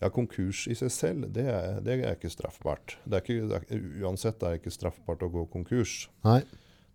Ja, 0.00 0.08
konkurs 0.08 0.66
i 0.68 0.74
seg 0.74 0.90
selv, 0.90 1.32
det 1.32 1.46
er, 1.46 1.80
det 1.80 2.04
er 2.04 2.14
ikke 2.14 2.30
straffbart. 2.30 2.96
Det 3.08 3.16
er 3.16 3.20
ikke, 3.24 3.48
det 3.48 3.70
er, 3.70 3.80
uansett 4.04 4.42
er 4.42 4.52
det 4.56 4.62
ikke 4.62 4.72
straffbart 4.72 5.20
å 5.24 5.30
gå 5.32 5.46
konkurs. 5.50 6.08
Nei. 6.24 6.42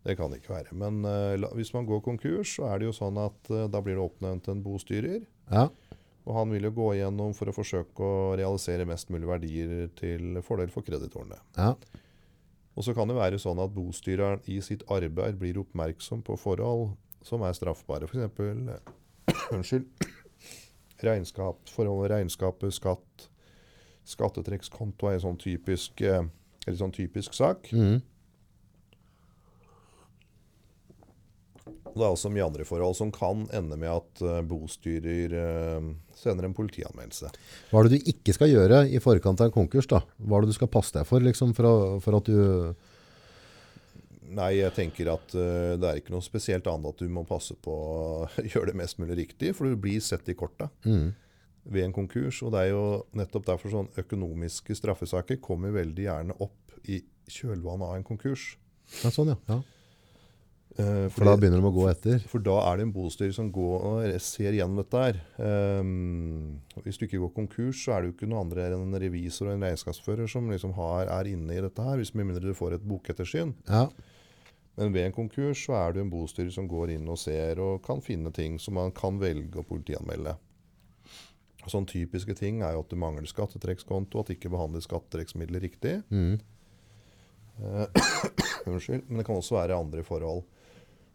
Det 0.01 0.15
kan 0.17 0.31
det 0.31 0.41
ikke 0.41 0.55
være. 0.55 0.75
Men 0.77 1.03
uh, 1.05 1.50
hvis 1.58 1.74
man 1.75 1.86
går 1.86 2.01
konkurs, 2.05 2.55
så 2.58 2.72
er 2.72 2.81
det 2.81 2.89
jo 2.89 2.96
sånn 2.96 3.20
at 3.22 3.51
uh, 3.53 3.67
da 3.70 3.81
blir 3.86 4.00
det 4.00 4.05
oppnevnt 4.05 4.50
en 4.50 4.63
bostyrer. 4.65 5.25
Ja. 5.51 5.67
Og 6.25 6.38
han 6.38 6.53
vil 6.53 6.65
jo 6.67 6.74
gå 6.77 6.88
igjennom 6.96 7.34
for 7.38 7.50
å 7.50 7.55
forsøke 7.55 8.05
å 8.05 8.31
realisere 8.38 8.88
mest 8.89 9.10
mulig 9.13 9.29
verdier 9.29 9.89
til 9.98 10.41
fordel 10.46 10.74
for 10.74 10.86
kreditorene. 10.86 11.38
Ja. 11.58 11.75
Og 12.77 12.86
så 12.86 12.93
kan 12.98 13.10
det 13.10 13.17
være 13.17 13.39
sånn 13.41 13.60
at 13.62 13.74
bostyreren 13.75 14.43
i 14.50 14.60
sitt 14.63 14.86
arbeid 14.91 15.39
blir 15.41 15.60
oppmerksom 15.62 16.22
på 16.25 16.38
forhold 16.39 16.91
som 17.25 17.43
er 17.46 17.58
straffbare. 17.58 18.08
F.eks. 18.08 19.41
unnskyld, 19.51 20.05
regnskap, 21.03 21.60
forhold, 21.74 22.08
regnskapet, 22.13 22.74
skatt, 22.74 23.27
skattetrekkskonto 24.08 25.10
er 25.10 25.20
en 25.20 25.25
sånn 25.27 25.41
typisk 25.41 26.01
eh, 26.01 26.24
Eller 26.65 26.77
sånn 26.77 26.93
typisk 26.93 27.34
sak. 27.34 27.72
Mhm. 27.74 28.01
Det 31.96 32.06
er 32.06 32.14
også 32.14 32.32
mye 32.34 32.46
andre 32.46 32.66
forhold 32.68 32.96
som 32.98 33.12
kan 33.14 33.44
ende 33.56 33.78
med 33.80 33.92
at 33.92 34.22
eh, 34.26 34.40
bostyrer 34.48 35.36
eh, 35.42 35.90
sender 36.18 36.48
en 36.48 36.56
politianmeldelse. 36.56 37.32
Hva 37.72 37.82
er 37.82 37.90
det 37.90 38.00
du 38.00 38.12
ikke 38.14 38.36
skal 38.38 38.52
gjøre 38.52 38.86
i 38.92 39.02
forkant 39.04 39.44
av 39.44 39.50
en 39.50 39.58
konkurs? 39.62 39.90
da? 39.92 40.04
Hva 40.22 40.40
er 40.40 40.46
det 40.46 40.54
du 40.54 40.60
skal 40.60 40.72
passe 40.72 40.96
deg 40.96 41.08
for, 41.10 41.24
liksom, 41.24 41.56
for, 41.58 42.00
for 42.04 42.22
at 42.22 42.32
du 42.32 42.74
Nei, 44.32 44.62
jeg 44.62 44.72
tenker 44.72 45.10
at 45.12 45.34
uh, 45.36 45.74
det 45.76 45.88
er 45.88 45.98
ikke 46.00 46.14
noe 46.14 46.24
spesielt 46.24 46.68
annet 46.72 46.94
at 46.94 47.02
du 47.04 47.10
må 47.12 47.26
passe 47.28 47.52
på 47.60 47.74
å 47.76 48.30
gjøre 48.54 48.70
det 48.70 48.78
mest 48.80 49.02
mulig 49.02 49.18
riktig, 49.26 49.52
for 49.58 49.68
du 49.68 49.76
blir 49.76 50.00
sett 50.00 50.30
i 50.32 50.36
korta 50.40 50.70
mm. 50.86 51.10
ved 51.68 51.84
en 51.84 51.96
konkurs. 51.98 52.40
Og 52.46 52.54
det 52.56 52.62
er 52.62 52.70
jo 52.72 52.86
nettopp 53.20 53.50
derfor 53.50 53.74
sånn 53.74 53.92
økonomiske 54.00 54.78
straffesaker 54.80 55.42
kommer 55.44 55.76
veldig 55.76 56.08
gjerne 56.08 56.38
opp 56.40 56.78
i 56.88 57.02
kjølvannet 57.28 57.90
av 57.90 57.98
en 58.00 58.08
konkurs. 58.08 58.54
Ja, 59.02 59.12
Sånn, 59.12 59.34
ja. 59.34 59.38
ja. 59.52 59.60
Eh, 60.80 61.08
For 61.12 61.28
da 61.28 61.34
begynner 61.36 61.60
de 61.60 61.68
å 61.68 61.74
gå 61.75 61.88
etter. 61.92 62.22
For 62.32 62.44
da 62.44 62.56
er 62.70 62.80
det 62.80 62.86
en 62.88 62.94
bostyrer 62.96 63.34
som 63.36 63.50
går 63.51 63.88
og 63.90 64.22
ser 64.24 64.56
igjen 64.56 64.78
dette 64.80 65.01
her. 65.01 65.20
Um, 65.38 66.62
hvis 66.86 67.00
du 67.00 67.06
ikke 67.08 67.20
går 67.25 67.34
konkurs, 67.36 67.82
så 67.84 67.96
er 67.96 68.01
det 68.01 68.12
jo 68.12 68.16
ikke 68.16 68.30
noe 68.32 68.46
andre 68.46 68.70
enn 68.70 68.86
en 68.88 69.01
revisor 69.04 69.50
og 69.50 69.58
en 69.58 69.68
regnskapsfører 69.68 70.32
som 70.32 70.48
liksom 70.51 70.75
har, 70.78 71.12
er 71.12 71.32
inne 71.34 71.58
i 71.58 71.63
dette 71.66 71.84
her, 71.84 72.00
hvis 72.00 72.13
med 72.16 72.30
mindre 72.30 72.54
du 72.54 72.56
får 72.58 72.78
et 72.78 72.88
bokettersyn. 72.88 73.51
Ja. 73.68 73.90
Men 74.80 74.94
ved 74.96 75.10
en 75.10 75.18
konkurs 75.18 75.66
så 75.68 75.75
er 75.82 75.94
det 75.94 76.06
en 76.06 76.13
bostyrer 76.13 76.54
som 76.56 76.70
går 76.72 76.96
inn 76.96 77.10
og 77.12 77.20
ser 77.20 77.60
og 77.60 77.82
kan 77.84 78.00
finne 78.01 78.32
ting 78.34 78.56
som 78.62 78.80
man 78.80 78.96
kan 78.96 79.20
velge 79.22 79.60
å 79.60 79.68
politianmelde. 79.68 80.38
Sånn 81.70 81.86
typiske 81.86 82.34
ting 82.40 82.63
er 82.66 82.74
jo 82.74 82.82
at 82.82 82.90
du 82.90 82.96
mangler 82.98 83.28
skattetrekkskonto, 83.30 84.24
at 84.24 84.32
ikke 84.34 84.50
behandler 84.50 84.82
skattetrekksmidler 84.88 85.68
riktig. 85.68 86.00
Mhm. 86.10 86.40
Unnskyld. 88.72 89.04
Men 89.08 89.18
det 89.22 89.25
kan 89.28 89.36
også 89.40 89.58
være 89.60 89.78
andre 89.78 90.04
forhold. 90.08 90.44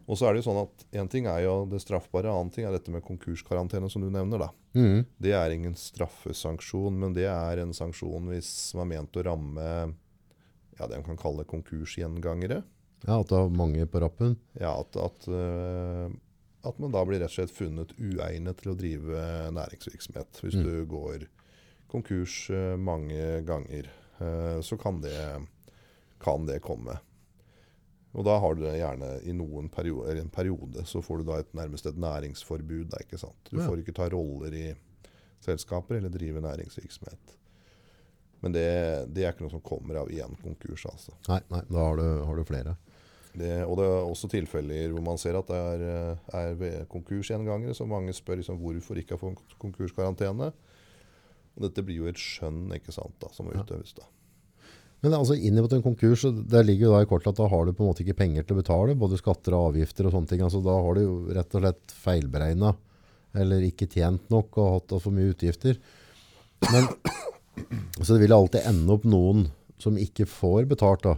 Og 0.07 0.15
så 0.15 0.27
er 0.29 0.33
det 0.37 0.39
jo 0.39 0.47
sånn 0.47 0.61
at 0.61 0.85
En 1.01 1.09
ting 1.11 1.25
er 1.27 1.41
jo 1.43 1.65
det 1.67 1.81
straffbare, 1.83 2.29
annen 2.31 2.49
ting 2.55 2.63
er 2.65 2.71
dette 2.71 2.91
med 2.93 3.03
konkurskarantene, 3.03 3.89
som 3.91 4.01
du 4.05 4.09
nevner. 4.09 4.39
da. 4.39 4.49
Mm. 4.77 5.01
Det 5.19 5.33
er 5.35 5.51
ingen 5.51 5.75
straffesanksjon, 5.75 6.95
men 7.01 7.13
det 7.17 7.25
er 7.27 7.59
en 7.63 7.73
sanksjon 7.75 8.29
hvis 8.31 8.73
man 8.77 8.85
er 8.87 8.91
ment 9.01 9.17
å 9.19 9.23
ramme 9.27 9.65
ja, 10.79 10.85
det 10.87 10.99
man 11.01 11.03
kan 11.09 11.17
kalle 11.17 11.43
konkursgjengangere. 11.49 12.61
ja, 13.07 13.19
At 13.19 13.27
det 13.33 13.37
er 13.41 13.49
mange 13.49 13.85
på 13.89 13.99
rappen. 13.99 14.37
Ja, 14.61 14.75
at, 14.79 14.95
at, 14.95 15.27
uh, 15.27 16.07
at 16.63 16.79
man 16.79 16.91
da 16.93 17.03
blir 17.05 17.19
rett 17.19 17.31
og 17.33 17.35
slett 17.39 17.51
funnet 17.57 17.91
uegnet 17.99 18.61
til 18.61 18.71
å 18.71 18.77
drive 18.77 19.25
næringsvirksomhet. 19.57 20.39
Hvis 20.43 20.55
Mm. 20.55 20.63
du 20.63 20.85
går 20.85 21.27
konkurs 21.89 22.49
uh, 22.49 22.77
mange 22.77 23.41
ganger, 23.43 23.89
uh, 24.21 24.61
så 24.61 24.77
kan 24.79 25.01
det, 25.01 25.17
kan 26.19 26.45
det 26.45 26.61
komme. 26.61 26.99
Og 28.15 28.25
da 28.25 28.37
har 28.41 28.55
du 28.55 28.63
det 28.63 28.77
gjerne 28.79 29.09
i 29.27 29.33
noen 29.35 29.67
periode, 29.69 30.15
en 30.17 30.31
periode, 30.33 30.85
så 30.87 31.01
får 31.03 31.21
du 31.21 31.27
da 31.27 31.41
et, 31.41 31.49
nærmest 31.57 31.89
et 31.89 31.99
næringsforbud. 31.99 32.95
Ikke 33.03 33.19
sant? 33.21 33.51
Du 33.51 33.59
får 33.59 33.83
ikke 33.83 33.95
ta 33.97 34.07
roller 34.13 34.55
i 34.55 34.67
selskaper 35.43 35.99
eller 35.99 36.13
drive 36.13 36.41
næringsvirksomhet. 36.41 37.35
Men 38.41 38.53
det, 38.53 38.67
det 39.13 39.25
er 39.25 39.33
ikke 39.33 39.45
noe 39.45 39.53
som 39.53 39.63
kommer 39.65 40.01
av 40.03 40.11
én 40.13 40.35
konkurs. 40.43 40.85
altså. 40.89 41.13
Nei, 41.29 41.41
nei 41.51 41.63
da 41.69 41.83
har 41.89 41.99
du, 41.99 42.07
har 42.29 42.37
du 42.39 42.47
flere. 42.47 42.75
Det, 43.37 43.51
og 43.67 43.75
det 43.77 43.85
er 43.85 44.07
også 44.07 44.29
tilfeller 44.33 44.93
hvor 44.93 45.03
man 45.05 45.19
ser 45.21 45.37
at 45.37 45.49
det 45.51 45.57
er, 45.57 46.21
er 46.39 46.55
ved 46.57 46.87
konkursgjengangere, 46.89 47.75
så 47.77 47.85
mange 47.89 48.15
spør 48.17 48.39
liksom 48.41 48.57
hvorfor 48.61 48.97
ikke 48.97 49.13
har 49.13 49.21
fått 49.21 49.57
konkurskarantene. 49.61 50.51
Og 51.57 51.65
dette 51.65 51.83
blir 51.85 52.03
jo 52.03 52.09
et 52.09 52.21
skjønn 52.21 52.69
ikke 52.77 52.93
sant, 52.93 53.17
da, 53.21 53.29
som 53.33 53.49
må 53.49 53.57
utøves. 53.57 53.93
da. 53.97 54.05
Men 55.05 55.13
altså 55.13 55.35
inn 55.37 55.59
mot 55.61 55.73
en 55.75 55.83
konkurs, 55.85 56.23
så 56.23 56.31
der 56.33 56.65
ligger 56.65 56.87
jo 56.87 56.95
da 56.95 57.03
i 57.05 57.09
kortet 57.09 57.29
at 57.33 57.39
da 57.39 57.49
har 57.51 57.67
du 57.67 57.73
på 57.75 57.85
en 57.85 57.91
måte 57.91 58.01
ikke 58.01 58.17
penger 58.17 58.47
til 58.47 58.57
å 58.57 58.61
betale, 58.63 58.97
både 58.97 59.19
skatter 59.19 59.53
og 59.53 59.71
avgifter 59.71 60.07
og 60.07 60.15
sånne 60.15 60.31
ting. 60.31 60.41
Altså 60.45 60.63
da 60.65 60.73
har 60.73 60.97
du 60.97 61.03
jo 61.03 61.17
rett 61.37 61.53
og 61.53 61.63
slett 61.63 61.93
feilberegna, 62.05 62.73
eller 63.37 63.67
ikke 63.67 63.89
tjent 63.91 64.25
nok 64.33 64.57
og 64.57 64.73
hatt 64.73 64.97
for 65.03 65.13
mye 65.13 65.35
utgifter. 65.35 65.77
Men, 66.73 66.89
så 68.01 68.15
det 68.15 68.23
vil 68.25 68.33
alltid 68.33 68.65
ende 68.65 68.97
opp 68.97 69.05
noen 69.05 69.45
som 69.77 69.97
ikke 70.01 70.25
får 70.25 70.65
betalt 70.71 71.05
da. 71.05 71.13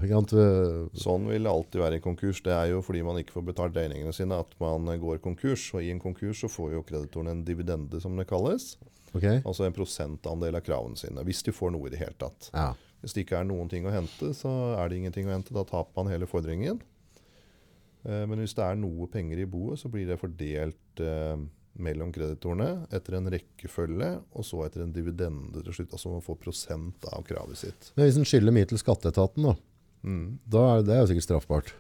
Sånn 0.99 1.29
vil 1.29 1.47
det 1.47 1.51
alltid 1.51 1.79
være 1.79 1.99
i 1.99 2.03
konkurs. 2.03 2.41
Det 2.43 2.51
er 2.51 2.73
jo 2.73 2.81
fordi 2.83 3.05
man 3.07 3.19
ikke 3.21 3.37
får 3.37 3.45
betalt 3.53 3.79
regningene 3.79 4.11
sine 4.15 4.35
at 4.43 4.51
man 4.59 4.89
går 4.99 5.21
konkurs. 5.23 5.69
Og 5.77 5.85
i 5.85 5.93
en 5.93 6.01
konkurs 6.03 6.43
så 6.43 6.51
får 6.51 6.75
jo 6.75 6.83
kreditoren 6.87 7.31
en 7.31 7.45
dividende, 7.47 8.01
som 8.03 8.19
det 8.19 8.27
kalles. 8.27 8.73
Ok? 9.13 9.23
Altså 9.39 9.63
en 9.65 9.75
prosentandel 9.75 10.59
av 10.59 10.65
kravene 10.67 10.99
sine. 10.99 11.23
Hvis 11.23 11.45
de 11.47 11.55
får 11.55 11.71
noe 11.75 11.87
i 11.87 11.93
det 11.95 12.03
hele 12.03 12.17
tatt. 12.19 12.51
Ja. 12.51 12.73
Hvis 13.01 13.13
det 13.15 13.23
ikke 13.25 13.37
er 13.39 13.47
noen 13.47 13.69
ting 13.71 13.85
å 13.87 13.93
hente, 13.93 14.33
så 14.35 14.49
er 14.79 14.89
det 14.91 14.97
ingenting 14.99 15.27
å 15.29 15.31
hente. 15.35 15.53
Da 15.55 15.63
taper 15.63 15.95
man 16.03 16.11
hele 16.11 16.27
fordringen. 16.27 16.81
Eh, 18.05 18.25
Men 18.27 18.39
hvis 18.39 18.53
det 18.57 18.63
er 18.65 18.75
noe 18.79 19.07
penger 19.07 19.39
i 19.39 19.45
boet, 19.47 19.79
så 19.79 19.89
blir 19.91 20.07
det 20.07 20.19
fordelt 20.19 20.99
eh, 21.03 21.37
mellom 21.79 22.11
kreditorene 22.11 22.87
etter 22.91 23.15
en 23.19 23.29
rekkefølge, 23.31 24.09
og 24.35 24.43
så 24.43 24.65
etter 24.65 24.83
en 24.83 24.91
dividende 24.95 25.63
til 25.63 25.73
slutt. 25.77 25.93
Altså 25.95 26.11
man 26.11 26.21
får 26.25 26.39
prosent 26.43 27.05
av 27.13 27.23
kravet 27.23 27.57
sitt. 27.61 27.91
Men 27.95 28.07
hvis 28.09 28.17
en 28.19 28.27
skylder 28.27 28.55
mye 28.55 28.67
til 28.67 28.77
skatteetaten 28.81 29.43
da, 29.51 29.55
Mm. 30.03 30.39
da 30.47 30.61
er 30.77 30.83
det 30.87 30.95
jo 30.95 31.07
sikkert 31.09 31.25
straffbart. 31.27 31.73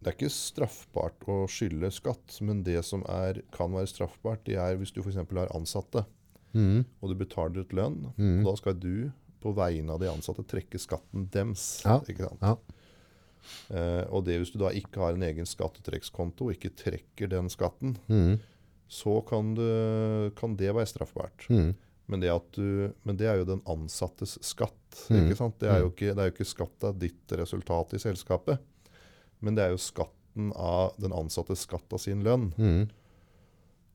Det 0.00 0.08
er 0.10 0.16
ikke 0.16 0.30
straffbart 0.32 1.24
å 1.28 1.42
skylde 1.48 1.90
skatt, 1.92 2.38
men 2.44 2.62
det 2.64 2.82
som 2.84 3.02
er, 3.08 3.42
kan 3.52 3.72
være 3.72 3.88
straffbart, 3.88 4.42
det 4.44 4.56
er 4.60 4.76
hvis 4.80 4.92
du 4.92 5.00
f.eks. 5.02 5.16
har 5.16 5.52
ansatte, 5.56 6.04
mm. 6.54 6.84
og 7.02 7.08
du 7.08 7.14
betaler 7.20 7.60
ut 7.64 7.72
lønn, 7.76 8.12
Mm. 8.16 8.38
og 8.40 8.50
da 8.50 8.56
skal 8.60 8.74
du 8.80 9.12
på 9.44 9.52
vegne 9.56 9.92
av 9.94 10.00
de 10.00 10.08
ansatte 10.08 10.44
trekke 10.48 10.80
skatten 10.80 11.28
dems. 11.32 11.84
Ja. 11.84 12.00
Ikke 12.08 12.26
sant? 12.26 12.42
Ja. 12.42 12.80
Eh, 13.68 14.02
og 14.08 14.24
det 14.24 14.38
hvis 14.40 14.52
du 14.54 14.58
da 14.62 14.72
ikke 14.72 15.02
har 15.02 15.16
en 15.16 15.26
egen 15.26 15.48
skattetrekkskonto 15.48 16.48
og 16.48 16.56
ikke 16.56 16.72
trekker 16.80 17.30
den 17.32 17.50
skatten, 17.52 17.98
mm. 18.08 18.38
så 18.88 19.18
kan, 19.28 19.52
du, 19.58 19.66
kan 20.38 20.56
det 20.60 20.72
være 20.72 20.90
straffbart. 20.90 21.46
Mm. 21.52 21.74
Men 22.12 22.20
det, 22.20 22.32
du, 22.56 22.92
men 23.02 23.16
det 23.20 23.28
er 23.30 23.40
jo 23.40 23.48
den 23.48 23.62
ansattes 23.70 24.36
skatt. 24.44 25.04
Mm. 25.08 25.22
Ikke 25.22 25.38
sant? 25.38 25.56
Det, 25.60 25.70
er 25.72 25.84
jo 25.84 25.92
ikke, 25.92 26.12
det 26.12 26.20
er 26.20 26.28
jo 26.28 26.36
ikke 26.36 26.48
skatt 26.48 26.88
av 26.88 26.98
ditt 27.00 27.36
resultat 27.40 27.96
i 27.96 28.02
selskapet, 28.02 28.60
men 29.44 29.56
det 29.56 29.64
er 29.64 29.72
jo 29.72 29.80
skatten 29.80 30.52
av 30.56 30.96
den 31.00 31.14
ansattes 31.16 31.64
skatt 31.64 31.92
av 31.94 32.02
sin 32.02 32.24
lønn. 32.26 32.50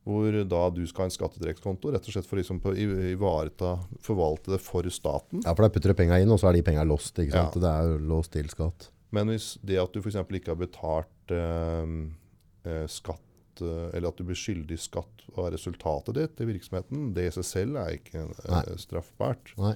Hvor 0.08 0.32
da 0.50 0.62
du 0.74 0.82
skal 0.88 1.04
ha 1.04 1.08
en 1.10 1.14
skattetrekkskonto, 1.14 1.92
rett 1.94 2.06
og 2.08 2.14
slett 2.16 2.26
for 2.30 2.40
liksom 2.40 2.62
å 2.66 2.72
i- 2.74 3.12
ivareta, 3.14 3.76
forvalte 4.02 4.54
det 4.56 4.62
for 4.64 4.84
staten. 4.90 5.44
Ja, 5.46 5.54
for 5.54 5.64
da 5.68 5.70
putter 5.70 5.92
du 5.92 5.98
penga 6.00 6.20
inn, 6.22 6.32
og 6.32 6.40
så 6.40 6.50
er 6.50 6.54
de 6.58 6.64
penga 6.66 6.86
lost, 6.88 7.14
ikke 7.20 7.32
sant? 7.36 7.56
Ja. 7.56 7.62
Det 7.62 7.70
er 7.74 7.92
jo 7.92 7.98
låst 8.10 8.32
til 8.32 8.48
skatt. 8.50 8.90
Men 9.12 9.28
hvis 9.28 9.58
det 9.66 9.78
at 9.82 9.92
du 9.94 10.00
f.eks. 10.02 10.16
ikke 10.16 10.54
har 10.54 10.56
betalt 10.56 11.34
eh, 11.36 11.94
eh, 12.66 12.88
skatt, 12.88 13.62
eh, 13.62 13.90
eller 13.94 14.08
at 14.10 14.18
du 14.18 14.24
blir 14.24 14.38
skyldig 14.40 14.78
skatt 14.80 15.26
av 15.38 15.52
resultatet 15.54 16.14
ditt 16.16 16.42
i 16.42 16.46
virksomheten, 16.54 17.14
det 17.14 17.28
i 17.28 17.32
seg 17.40 17.46
selv 17.46 17.78
er 17.84 17.98
ikke 18.00 18.24
eh, 18.30 18.76
straffbart. 18.78 19.54
Nei. 19.58 19.76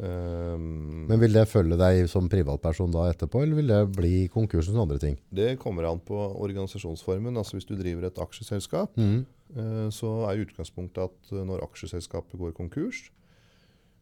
Um, 0.00 1.04
Men 1.10 1.20
vil 1.20 1.34
det 1.34 1.42
følge 1.50 1.76
deg 1.76 2.06
som 2.08 2.28
privatperson 2.32 2.92
da 2.94 3.10
etterpå, 3.10 3.42
eller 3.44 3.58
vil 3.58 3.68
det 3.68 3.80
bli 3.98 4.14
konkursens 4.32 4.78
andre 4.80 4.96
ting? 5.02 5.18
det 5.28 5.58
kommer 5.60 5.84
an 5.84 6.00
på 6.00 6.16
organisasjonsformen. 6.16 7.36
Altså 7.36 7.58
Hvis 7.58 7.68
du 7.68 7.76
driver 7.76 8.08
et 8.08 8.18
aksjeselskap, 8.18 8.96
mm. 8.96 9.18
eh, 9.56 9.88
så 9.92 10.12
er 10.30 10.44
utgangspunktet 10.46 11.10
at 11.10 11.34
eh, 11.34 11.44
når 11.44 11.66
aksjeselskapet 11.68 12.40
går 12.40 12.56
konkurs, 12.56 13.10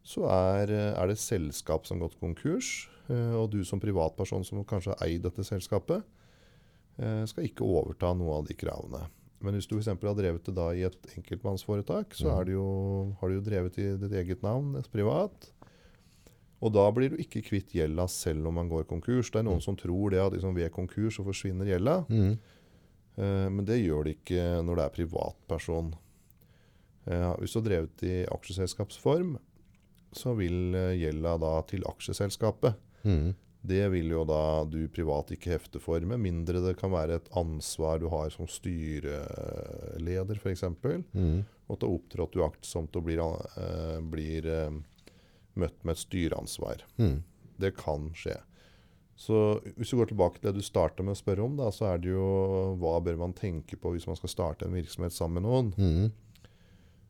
så 0.07 0.29
er, 0.31 0.71
eh, 0.71 0.95
er 0.95 1.11
det 1.11 1.19
selskap 1.19 1.87
som 1.87 1.99
har 1.99 2.09
gått 2.09 2.21
konkurs. 2.21 2.89
Og 3.09 3.47
du 3.49 3.63
som 3.65 3.81
privatperson 3.81 4.43
som 4.45 4.61
kanskje 4.69 4.93
har 4.93 5.07
eid 5.07 5.23
dette 5.25 5.41
selskapet, 5.41 6.03
skal 6.99 7.47
ikke 7.47 7.65
overta 7.65 8.11
noe 8.13 8.35
av 8.37 8.43
de 8.45 8.53
kravene. 8.53 9.01
Men 9.41 9.55
hvis 9.57 9.69
du 9.71 9.79
f.eks. 9.79 9.89
har 9.89 10.19
drevet 10.19 10.45
det 10.45 10.53
da 10.53 10.67
i 10.75 10.83
et 10.85 11.13
enkeltmannsforetak, 11.15 12.13
så 12.19 12.35
er 12.35 12.49
det 12.49 12.57
jo, 12.59 12.67
har 13.21 13.31
du 13.31 13.39
jo 13.39 13.45
drevet 13.47 13.79
i 13.81 13.87
ditt 14.03 14.17
eget 14.19 14.45
navn, 14.45 14.77
privat. 14.93 15.49
Og 16.61 16.73
da 16.75 16.85
blir 16.91 17.13
du 17.13 17.21
ikke 17.23 17.43
kvitt 17.47 17.71
gjelda 17.77 18.09
selv 18.11 18.49
om 18.51 18.57
man 18.59 18.69
går 18.71 18.89
konkurs. 18.91 19.31
Det 19.31 19.39
er 19.41 19.47
noen 19.47 19.63
som 19.63 19.77
tror 19.79 20.11
det 20.11 20.19
at 20.19 20.33
liksom 20.35 20.57
ved 20.59 20.73
konkurs 20.75 21.19
så 21.21 21.25
forsvinner 21.27 21.71
gjelda. 21.71 22.01
Mm. 22.11 22.33
Eh, 23.19 23.49
Men 23.51 23.65
det 23.65 23.81
gjør 23.85 24.05
det 24.09 24.17
ikke 24.19 24.47
når 24.67 24.77
det 24.81 24.85
er 24.89 24.97
privatperson. 24.97 25.93
Eh, 27.07 27.35
Hvis 27.39 27.53
du 27.55 27.61
har 27.61 27.69
drevet 27.69 28.03
i 28.03 28.17
aksjeselskapsform, 28.27 29.37
så 30.13 30.35
vil 30.35 30.75
eh, 30.75 30.97
gjelda 30.99 31.37
da 31.39 31.53
til 31.69 31.87
aksjeselskapet. 31.87 32.75
Mm. 33.05 33.35
Det 33.69 33.85
vil 33.91 34.11
jo 34.15 34.25
da 34.25 34.65
du 34.71 34.81
privat 34.89 35.31
ikke 35.35 35.51
hefte 35.57 35.81
for, 35.83 36.01
med 36.01 36.19
mindre 36.23 36.61
det 36.63 36.77
kan 36.79 36.91
være 36.95 37.19
et 37.19 37.31
ansvar 37.37 37.99
du 38.03 38.07
har 38.09 38.31
som 38.31 38.47
styreleder 38.51 40.39
f.eks. 40.39 40.63
Mm. 41.13 41.43
Og 41.69 41.75
at 41.75 41.81
du 41.83 41.87
har 41.87 41.95
opptrådt 41.99 42.39
uaktsomt 42.39 42.97
og 42.97 43.05
blir, 43.09 43.21
eh, 43.23 43.99
blir 44.01 44.47
eh, 44.47 44.79
møtt 45.61 45.83
med 45.85 45.97
et 45.97 46.03
styreansvar. 46.05 46.85
Mm. 46.99 47.19
Det 47.59 47.73
kan 47.79 48.11
skje. 48.15 48.37
Så 49.19 49.35
hvis 49.75 49.91
du 49.91 49.97
går 49.99 50.13
tilbake 50.13 50.39
til 50.39 50.53
det 50.53 50.61
du 50.61 50.63
starta 50.63 51.03
med 51.03 51.17
å 51.17 51.19
spørre 51.19 51.43
om, 51.43 51.57
da, 51.59 51.73
så 51.75 51.89
er 51.93 51.99
det 51.99 52.13
jo 52.13 52.29
hva 52.79 53.01
bør 53.03 53.17
man 53.19 53.33
tenke 53.35 53.75
på 53.77 53.91
hvis 53.97 54.07
man 54.07 54.15
skal 54.21 54.31
starte 54.31 54.69
en 54.69 54.77
virksomhet 54.79 55.13
sammen 55.17 55.43
med 55.43 55.49
noen. 55.49 55.73
Mm. 55.75 56.13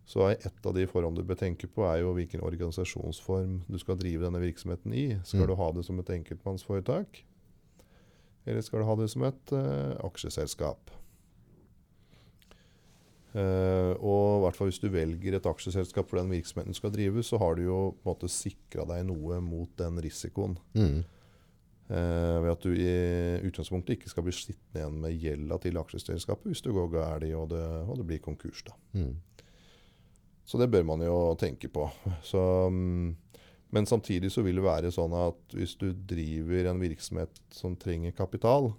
Så 0.08 0.22
er 0.24 0.38
et 0.40 0.64
av 0.64 0.72
de 0.72 0.86
forhold 0.88 1.18
du 1.20 1.22
bør 1.28 1.36
tenke 1.36 1.68
på, 1.68 1.84
er 1.84 2.00
jo 2.00 2.14
hvilken 2.16 2.40
organisasjonsform 2.40 3.58
du 3.68 3.76
skal 3.82 3.98
drive 4.00 4.24
denne 4.24 4.40
virksomheten 4.40 4.94
i. 4.96 5.06
Skal 5.22 5.44
Mm. 5.44 5.48
du 5.50 5.54
ha 5.60 5.66
det 5.76 5.84
som 5.84 5.98
et 6.00 6.08
enkeltmannsforetak? 6.16 7.24
Eller 8.48 8.62
skal 8.64 8.80
du 8.80 8.86
ha 8.88 8.94
det 8.96 9.10
som 9.12 9.22
et 9.28 9.52
uh, 9.52 9.92
aksjeselskap? 10.08 10.90
Eh, 13.36 13.92
og 14.00 14.40
hvert 14.46 14.56
fall 14.56 14.70
hvis 14.70 14.80
du 14.80 14.88
velger 14.88 15.36
et 15.36 15.46
aksjeselskap 15.50 16.08
for 16.08 16.20
den 16.22 16.30
virksomheten 16.32 16.72
du 16.72 16.78
skal 16.78 16.92
drive, 16.94 17.22
så 17.26 17.38
har 17.42 17.58
du 17.58 17.66
jo 17.66 17.78
på 18.00 18.06
en 18.06 18.14
måte 18.14 18.30
sikra 18.32 18.86
deg 18.88 19.04
noe 19.10 19.40
mot 19.44 19.70
den 19.80 20.00
risikoen. 20.04 20.56
Mm. 20.78 21.02
Uh, 21.88 22.42
ved 22.44 22.50
at 22.52 22.64
du 22.66 22.72
i 22.76 22.88
utgangspunktet 23.48 23.94
ikke 23.96 24.10
skal 24.12 24.24
bli 24.26 24.32
sittende 24.36 24.82
igjen 24.82 24.98
med 25.00 25.14
gjelda 25.22 25.56
til 25.62 25.78
aksjeselskapet 25.80 26.50
hvis 26.50 26.60
du 26.60 26.68
går 26.76 26.90
galt 26.92 27.24
og, 27.32 27.46
det- 27.48 27.84
og 27.88 27.94
det 27.96 28.04
blir 28.10 28.20
konkurs. 28.20 28.60
da. 28.66 28.74
Mm. 28.92 29.14
Så 30.44 30.58
det 30.60 30.68
bør 30.72 30.84
man 30.84 31.00
jo 31.00 31.16
tenke 31.40 31.68
på. 31.72 31.86
Så, 32.22 32.42
um, 32.68 33.16
men 33.72 33.86
samtidig 33.88 34.30
så 34.32 34.44
vil 34.44 34.56
det 34.60 34.64
være 34.64 34.92
sånn 34.92 35.12
at 35.16 35.56
hvis 35.56 35.74
du 35.80 35.90
driver 35.92 36.68
en 36.70 36.80
virksomhet 36.80 37.40
som 37.52 37.74
trenger 37.76 38.12
kapital, 38.16 38.70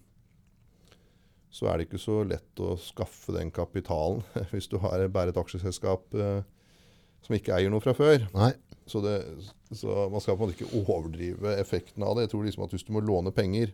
så 1.49 1.69
er 1.69 1.79
det 1.79 1.87
ikke 1.87 2.01
så 2.01 2.21
lett 2.27 2.61
å 2.61 2.75
skaffe 2.81 3.33
den 3.33 3.49
kapitalen 3.53 4.21
hvis 4.51 4.69
du 4.69 4.77
har 4.83 5.05
bare 5.13 5.33
et 5.33 5.39
aksjeselskap 5.41 6.13
eh, 6.13 6.41
som 7.25 7.35
ikke 7.35 7.55
eier 7.57 7.71
noe 7.73 7.83
fra 7.83 7.95
før. 7.97 8.27
Så, 8.89 9.01
det, 9.05 9.15
så 9.75 10.07
man 10.09 10.21
skal 10.23 10.37
på 10.37 10.45
en 10.45 10.49
måte 10.49 10.57
ikke 10.57 10.83
overdrive 10.83 11.55
effekten 11.61 12.05
av 12.05 12.15
det. 12.15 12.27
Jeg 12.27 12.33
tror 12.33 12.45
liksom 12.47 12.65
at 12.65 12.73
hvis 12.73 12.85
du 12.87 12.93
må 12.95 13.03
låne 13.05 13.33
penger, 13.35 13.73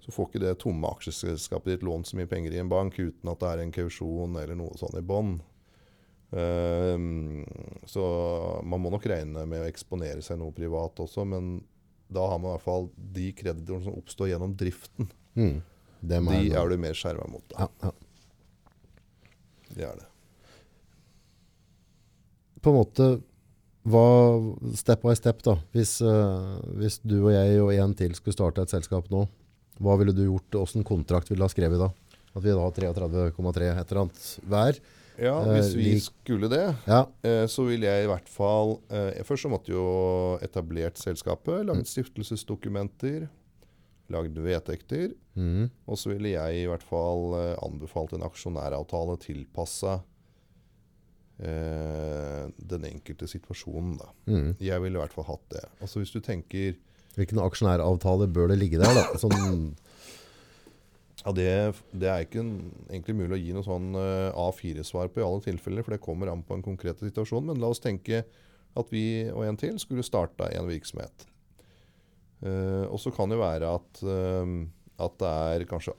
så 0.00 0.14
får 0.14 0.30
ikke 0.30 0.42
det 0.44 0.58
tomme 0.62 0.88
aksjeselskapet 0.94 1.74
ditt 1.74 1.84
lånt 1.84 2.08
så 2.08 2.16
mye 2.16 2.30
penger 2.30 2.54
i 2.56 2.60
en 2.62 2.70
bank 2.70 2.96
uten 2.96 3.32
at 3.32 3.42
det 3.42 3.50
er 3.50 3.64
en 3.64 3.74
kausjon 3.74 4.38
eller 4.40 4.56
noe 4.56 4.78
sånt 4.80 4.96
i 4.96 5.04
bånn. 5.04 5.34
Um, 6.30 7.42
så 7.90 8.04
man 8.62 8.80
må 8.80 8.92
nok 8.94 9.08
regne 9.10 9.42
med 9.50 9.64
å 9.64 9.68
eksponere 9.68 10.22
seg 10.22 10.38
noe 10.40 10.54
privat 10.54 11.02
også, 11.02 11.26
men 11.26 11.56
da 12.10 12.24
har 12.30 12.38
man 12.38 12.52
i 12.52 12.54
hvert 12.54 12.66
fall 12.66 12.88
de 12.94 13.28
kreditorene 13.38 13.86
som 13.86 13.98
oppstår 13.98 14.32
gjennom 14.32 14.54
driften. 14.58 15.10
Mm. 15.38 15.60
De 16.00 16.20
er 16.50 16.70
du 16.70 16.76
mer 16.80 16.96
skjerma 16.96 17.26
mot. 17.30 17.44
Da. 17.52 17.66
ja, 17.66 17.88
ja. 17.88 17.92
Det 19.70 19.86
er 19.86 19.98
det. 20.00 20.06
På 22.60 22.72
en 22.72 22.80
måte, 22.80 23.08
hva, 23.88 24.06
step 24.76 25.04
by 25.06 25.14
step 25.16 25.44
da, 25.46 25.56
hvis, 25.72 25.96
uh, 26.04 26.58
hvis 26.76 26.98
du 27.00 27.20
og 27.22 27.32
jeg 27.32 27.60
og 27.62 27.72
en 27.72 27.94
til 27.96 28.16
skulle 28.18 28.36
starte 28.36 28.66
et 28.66 28.72
selskap 28.72 29.08
nå, 29.12 29.24
hva 29.80 29.96
ville 30.00 30.12
du 30.12 30.26
gjort, 30.26 30.58
hvordan 30.58 30.84
kontrakt 30.84 31.30
ville 31.30 31.40
du 31.40 31.46
ha 31.46 31.52
skrevet 31.52 31.80
da? 31.80 31.88
At 32.30 32.44
vi 32.44 32.52
da 32.52 32.62
har 32.62 32.74
33,3 32.76 33.70
et 33.70 33.92
eller 33.92 34.02
annet 34.04 34.26
hver. 34.46 34.80
Ja, 35.20 35.34
Eh, 35.44 35.50
hvis 35.56 35.74
vi 35.76 35.94
skulle 36.00 36.48
det, 36.48 36.74
Ja, 36.86 37.02
eh, 37.26 37.46
så 37.50 37.66
ville 37.66 37.84
jeg 37.84 38.06
i 38.06 38.08
hvert 38.08 38.28
fall 38.30 38.78
Først 39.26 39.44
så 39.44 39.50
måtte 39.52 39.68
jo 39.68 39.82
etablert 40.40 40.96
selskapet, 40.96 41.66
laget 41.68 41.90
stiftelsesdokumenter, 41.90 43.26
lagd 44.12 44.38
vedtekter. 44.38 45.14
mm. 45.34 45.70
Og 45.86 45.98
så 45.98 46.12
ville 46.12 46.34
jeg 46.34 46.62
i 46.62 46.68
hvert 46.70 46.84
fall 46.86 47.34
eh, 47.38 47.56
anbefalt 47.64 48.14
en 48.16 48.26
aksjonæravtale 48.26 49.16
tilpassa 49.22 49.98
eh, 51.40 52.46
den 52.72 52.86
enkelte 52.90 53.28
situasjonen. 53.30 53.96
Da. 54.00 54.10
Mm. 54.30 54.50
Jeg 54.60 54.82
ville 54.84 54.98
i 54.98 55.02
hvert 55.02 55.16
fall 55.16 55.28
hatt 55.30 55.46
det. 55.56 55.64
Altså 55.80 56.02
Hvis 56.02 56.14
du 56.14 56.20
tenker 56.24 56.78
Hvilken 57.16 57.40
aksjonæravtale 57.42 58.28
bør 58.30 58.52
det 58.52 58.60
ligge 58.60 58.78
der 58.78 58.92
da? 58.94 59.08
Sånn, 59.22 59.74
Ja, 61.24 61.32
det, 61.36 61.48
det 61.92 62.08
er 62.08 62.22
ikke 62.24 62.40
en, 62.40 62.52
egentlig 62.88 63.16
mulig 63.18 63.34
å 63.36 63.40
gi 63.40 63.56
noe 63.56 63.66
sånn 63.66 63.90
eh, 63.98 64.38
A4-svar 64.38 65.10
på 65.12 65.20
i 65.20 65.26
alle 65.26 65.42
tilfeller, 65.44 65.84
for 65.84 65.92
det 65.92 66.04
kommer 66.04 66.30
an 66.32 66.44
på 66.46 66.56
en 66.56 66.64
konkret 66.64 67.02
situasjon. 67.02 67.50
Men 67.50 67.60
la 67.60 67.72
oss 67.74 67.82
tenke 67.82 68.22
at 68.78 68.94
vi 68.94 69.26
og 69.34 69.42
en 69.44 69.58
til 69.58 69.76
skulle 69.82 70.06
starta 70.06 70.48
en 70.54 70.70
virksomhet. 70.70 71.26
Eh, 72.40 72.84
og 72.88 73.00
så 73.02 73.12
kan 73.12 73.32
det 73.32 73.40
være 73.40 73.68
at, 73.76 74.04
uh, 74.04 74.54
at 75.00 75.18
det 75.20 75.32
er 75.56 75.66
kanskje 75.68 75.96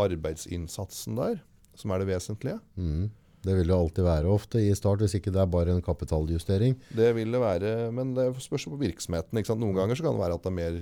arbeidsinnsatsen 0.00 1.18
der 1.18 1.42
som 1.76 1.92
er 1.92 2.02
det 2.02 2.12
vesentlige. 2.12 2.60
mm. 2.76 3.10
Det 3.42 3.56
vil 3.58 3.66
det 3.66 3.74
alltid 3.74 4.04
være 4.06 4.30
ofte 4.30 4.60
i 4.62 4.68
start, 4.78 5.00
hvis 5.02 5.16
ikke 5.18 5.32
det 5.34 5.40
er 5.42 5.48
bare 5.50 5.72
en 5.74 5.82
kapitaljustering. 5.82 6.76
Det 6.94 7.08
vil 7.16 7.32
det 7.34 7.40
være, 7.42 7.72
men 7.90 8.12
det 8.14 8.28
spørs 8.38 8.68
på 8.70 8.78
virksomheten. 8.78 9.40
Noen 9.58 9.74
ganger 9.74 9.98
så 9.98 10.04
kan 10.04 10.14
det 10.14 10.22
være 10.22 10.36
at 10.38 10.44
det 10.44 10.52
er 10.52 10.54
mer 10.60 10.76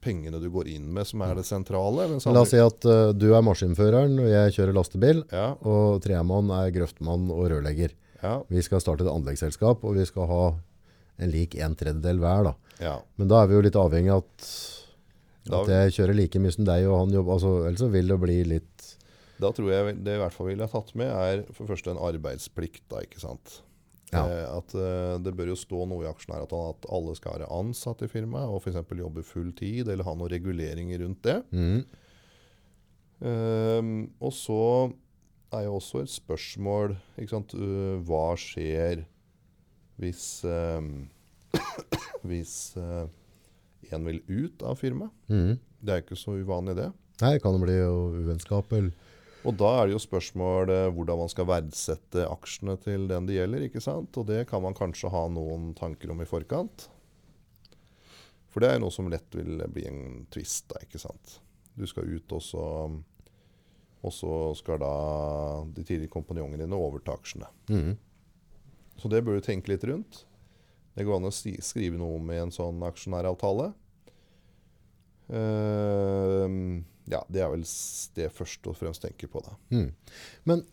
pengene 0.00 0.40
du 0.40 0.46
går 0.52 0.70
inn 0.72 0.86
med 0.96 1.04
som 1.08 1.20
er 1.26 1.34
det 1.36 1.44
sentrale. 1.44 2.06
La 2.24 2.40
oss 2.40 2.54
si 2.54 2.60
at 2.60 2.88
uh, 2.88 3.12
du 3.12 3.26
er 3.36 3.44
maskinføreren, 3.44 4.16
og 4.16 4.30
jeg 4.32 4.56
kjører 4.56 4.78
lastebil, 4.78 5.20
ja, 5.28 5.50
og 5.60 6.00
tremann 6.04 6.52
er 6.56 6.72
grøftmann 6.72 7.28
og 7.28 7.50
rørlegger. 7.52 7.92
ja, 8.22 8.38
Vi 8.48 8.64
skal 8.64 8.80
starte 8.80 9.04
et 9.04 9.12
anleggsselskap, 9.12 9.84
og 9.84 10.00
vi 10.00 10.08
skal 10.08 10.30
ha 10.30 10.42
en 11.18 11.30
lik 11.30 11.56
en 11.62 11.76
tredjedel 11.78 12.22
hver. 12.22 12.48
Da. 12.48 12.54
ja. 12.82 12.94
Men 13.20 13.30
da 13.30 13.42
er 13.42 13.50
vi 13.50 13.58
jo 13.58 13.64
litt 13.66 13.78
avhengig 13.78 14.14
av 14.14 14.24
at, 14.24 14.48
at 15.60 15.72
jeg 15.74 15.94
kjører 15.98 16.18
like 16.18 16.42
mye 16.42 16.54
som 16.56 16.66
deg, 16.68 16.86
og 16.88 16.98
han 17.04 17.14
jobber. 17.14 17.36
Altså, 17.36 17.52
ellers 17.68 17.84
så 17.84 17.90
vil 17.92 18.10
det 18.10 18.18
bli 18.22 18.38
litt 18.54 18.88
Da 19.42 19.50
tror 19.54 19.70
jeg 19.72 19.98
det 20.06 20.16
i 20.16 20.22
hvert 20.22 20.34
fall 20.34 20.50
ville 20.52 20.66
ha 20.66 20.72
tatt 20.72 20.94
med, 20.98 21.10
er 21.10 21.44
for 21.52 21.64
det 21.64 21.74
første 21.74 21.94
en 21.94 22.02
arbeidsplikt. 22.10 22.84
da, 22.90 23.02
ikke 23.06 23.22
sant? 23.22 23.60
Ja. 24.12 24.22
Eh, 24.22 24.46
at 24.60 24.74
eh, 24.78 25.16
Det 25.24 25.32
bør 25.34 25.50
jo 25.50 25.58
stå 25.58 25.84
noe 25.90 26.04
i 26.04 26.10
aksjonæravtalen 26.10 26.76
at 26.76 26.88
alle 26.94 27.16
skal 27.18 27.38
være 27.38 27.50
ansatt 27.50 28.04
i 28.06 28.10
firmaet 28.10 28.52
og 28.52 28.62
f.eks. 28.62 28.82
jobbe 29.00 29.24
full 29.26 29.50
tid, 29.58 29.88
eller 29.88 30.06
ha 30.06 30.14
noen 30.14 30.30
reguleringer 30.34 31.02
rundt 31.02 31.22
det. 31.26 31.40
mm, 31.50 31.84
Ehm, 33.24 34.10
og 34.20 34.32
så 34.36 34.92
er 35.54 35.66
jo 35.68 35.76
også 35.78 36.02
et 36.02 36.12
spørsmål 36.12 36.96
ikke 37.16 37.30
sant, 37.30 37.54
uh, 37.54 38.00
Hva 38.04 38.34
skjer 38.40 39.04
hvis 40.00 40.24
ehm, 40.48 41.08
Hvis 42.28 42.74
øh, 42.80 43.06
en 43.92 44.06
vil 44.08 44.22
ut 44.26 44.62
av 44.64 44.78
firmaet? 44.80 45.12
mm. 45.28 45.58
Det 45.84 45.92
er 45.92 46.00
ikke 46.00 46.16
så 46.16 46.32
uvanlig, 46.40 46.78
det. 46.78 46.86
Nei, 47.20 47.34
kan 47.38 47.52
det 47.52 47.66
bli 47.66 47.74
uvennskap? 47.84 48.70
Eller? 48.72 48.94
Og 49.44 49.52
da 49.60 49.68
er 49.76 49.86
det 49.86 49.92
jo 49.92 50.00
spørsmål 50.00 50.70
eh, 50.72 50.86
hvordan 50.96 51.20
man 51.20 51.28
skal 51.28 51.48
verdsette 51.50 52.24
aksjene 52.24 52.78
til 52.80 53.04
den 53.10 53.28
det 53.28 53.36
gjelder. 53.36 53.66
ikke 53.66 53.82
sant? 53.84 54.16
Og 54.16 54.24
det 54.30 54.46
kan 54.48 54.64
man 54.64 54.76
kanskje 54.76 55.12
ha 55.12 55.26
noen 55.28 55.74
tanker 55.76 56.14
om 56.14 56.24
i 56.24 56.28
forkant. 56.28 56.86
For 58.48 58.64
det 58.64 58.70
er 58.72 58.80
noe 58.80 58.94
som 58.94 59.10
lett 59.12 59.36
vil 59.36 59.60
bli 59.74 59.84
en 59.90 60.24
tvist, 60.32 60.70
da, 60.72 60.80
ikke 60.86 61.02
sant. 61.02 61.36
Du 61.76 61.84
skal 61.90 62.08
ut, 62.08 62.32
og 62.32 62.42
så, 62.42 62.64
og 64.00 64.12
så 64.14 64.34
skal 64.56 64.80
da 64.80 64.94
de 65.68 65.84
tidligere 65.84 66.12
kompanjongene 66.14 66.64
dine 66.64 66.78
overta 66.78 67.18
aksjene. 67.18 67.50
Mm. 67.68 67.96
Så 69.00 69.10
det 69.12 69.24
bør 69.26 69.38
du 69.38 69.44
tenke 69.44 69.72
litt 69.72 69.84
rundt. 69.88 70.24
Det 70.94 71.06
går 71.06 71.18
an 71.18 71.28
å 71.28 71.34
skrive 71.34 71.98
noe 71.98 72.20
om 72.20 72.30
i 72.30 72.38
en 72.38 72.54
sånn 72.54 72.82
aksjonæravtale. 72.86 73.72
Uh, 75.24 76.84
ja, 77.10 77.20
det 77.32 77.42
er 77.42 77.50
vel 77.52 77.64
det 78.16 78.30
først 78.36 78.68
og 78.70 78.78
fremst 78.78 79.02
tenker 79.04 79.30
på, 79.32 79.42
da. 79.44 79.56
Mm. 79.74 79.90
Men 80.48 80.64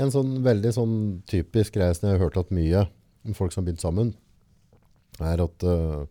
en 0.00 0.12
sånn 0.14 0.38
veldig 0.44 0.72
sånn 0.74 0.96
typisk 1.28 1.76
greie 1.76 1.94
som 1.94 2.08
jeg 2.08 2.16
har 2.16 2.24
hørt 2.24 2.40
at 2.40 2.52
mye 2.54 2.86
om 3.28 3.36
folk 3.36 3.52
som 3.52 3.62
har 3.62 3.68
begynt 3.68 3.84
sammen, 3.84 4.14
er 5.22 5.42
at 5.44 5.66
uh, 5.68 6.06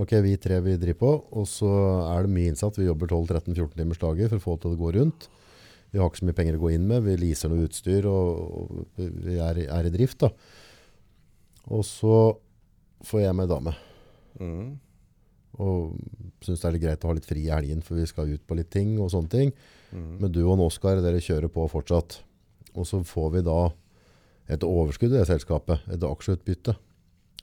ok, 0.00 0.16
vi 0.24 0.34
tre 0.42 0.58
vi 0.64 0.74
driver 0.80 0.98
på, 1.00 1.12
og 1.38 1.46
så 1.48 1.70
er 2.10 2.26
det 2.26 2.34
mye 2.34 2.50
innsatt. 2.50 2.80
Vi 2.80 2.88
jobber 2.88 3.12
12-13-14 3.12 3.76
timers 3.78 4.02
dager 4.02 4.32
for 4.32 4.40
å 4.40 4.44
få 4.44 4.56
det 4.56 4.64
til 4.64 4.74
å 4.74 4.80
gå 4.80 4.96
rundt. 4.98 5.28
Vi 5.90 5.98
har 5.98 6.10
ikke 6.10 6.22
så 6.22 6.26
mye 6.28 6.38
penger 6.38 6.58
å 6.58 6.64
gå 6.64 6.72
inn 6.74 6.90
med. 6.90 7.06
Vi 7.06 7.16
leaser 7.18 7.50
noe 7.50 7.66
utstyr, 7.66 8.06
og, 8.10 8.42
og 8.60 8.98
vi 8.98 9.38
er, 9.42 9.64
er 9.66 9.88
i 9.88 9.94
drift. 9.94 10.20
da. 10.22 10.30
Og 11.68 11.84
så 11.86 12.16
får 13.06 13.24
jeg 13.24 13.36
meg 13.36 13.50
dame. 13.50 13.74
Mm. 14.40 14.78
Og 15.60 15.96
syns 16.44 16.62
det 16.62 16.68
er 16.68 16.74
litt 16.76 16.84
greit 16.84 17.04
å 17.04 17.10
ha 17.10 17.16
litt 17.16 17.28
fri 17.28 17.44
i 17.46 17.52
helgen, 17.52 17.82
for 17.84 18.00
vi 18.00 18.08
skal 18.08 18.32
ut 18.32 18.44
på 18.48 18.56
litt 18.58 18.70
ting 18.72 18.96
og 18.98 19.10
sånne 19.12 19.32
ting. 19.32 19.52
Mm. 19.92 20.12
Men 20.22 20.32
du 20.32 20.42
og 20.46 20.62
Oskar, 20.66 21.02
dere 21.04 21.22
kjører 21.24 21.52
på 21.52 21.66
fortsatt. 21.70 22.20
Og 22.78 22.86
så 22.86 23.02
får 23.04 23.32
vi 23.36 23.44
da 23.46 23.60
et 24.50 24.64
overskudd 24.66 25.12
i 25.12 25.18
det 25.18 25.28
selskapet, 25.28 25.84
et 25.90 26.06
aksjeutbytte 26.06 26.74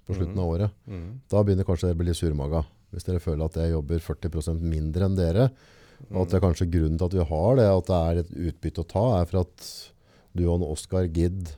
på 0.08 0.16
slutten 0.16 0.40
av 0.40 0.54
året. 0.56 0.76
Mm. 0.88 1.08
Da 1.32 1.44
begynner 1.44 1.68
kanskje 1.68 1.90
dere 1.90 2.00
å 2.00 2.04
bli 2.04 2.16
surmaga. 2.16 2.64
Hvis 2.96 3.08
dere 3.08 3.24
føler 3.24 3.48
at 3.48 3.60
jeg 3.60 3.74
jobber 3.74 4.04
40% 4.04 4.64
mindre 4.64 5.08
enn 5.08 5.18
dere, 5.20 5.50
og 6.12 6.24
at 6.24 6.32
det 6.32 6.38
er 6.38 6.44
kanskje 6.44 6.70
grunnen 6.72 6.98
til 7.00 7.10
at 7.10 7.16
vi 7.18 7.30
har 7.32 7.58
det, 7.58 7.68
at 7.68 7.88
det 7.90 8.00
er 8.00 8.20
et 8.22 8.36
utbytte 8.52 8.84
å 8.84 8.90
ta, 8.92 9.06
er 9.20 9.30
for 9.30 9.42
at 9.44 9.70
du 10.38 10.44
og 10.46 10.66
Oskar 10.68 11.08
gidder 11.10 11.56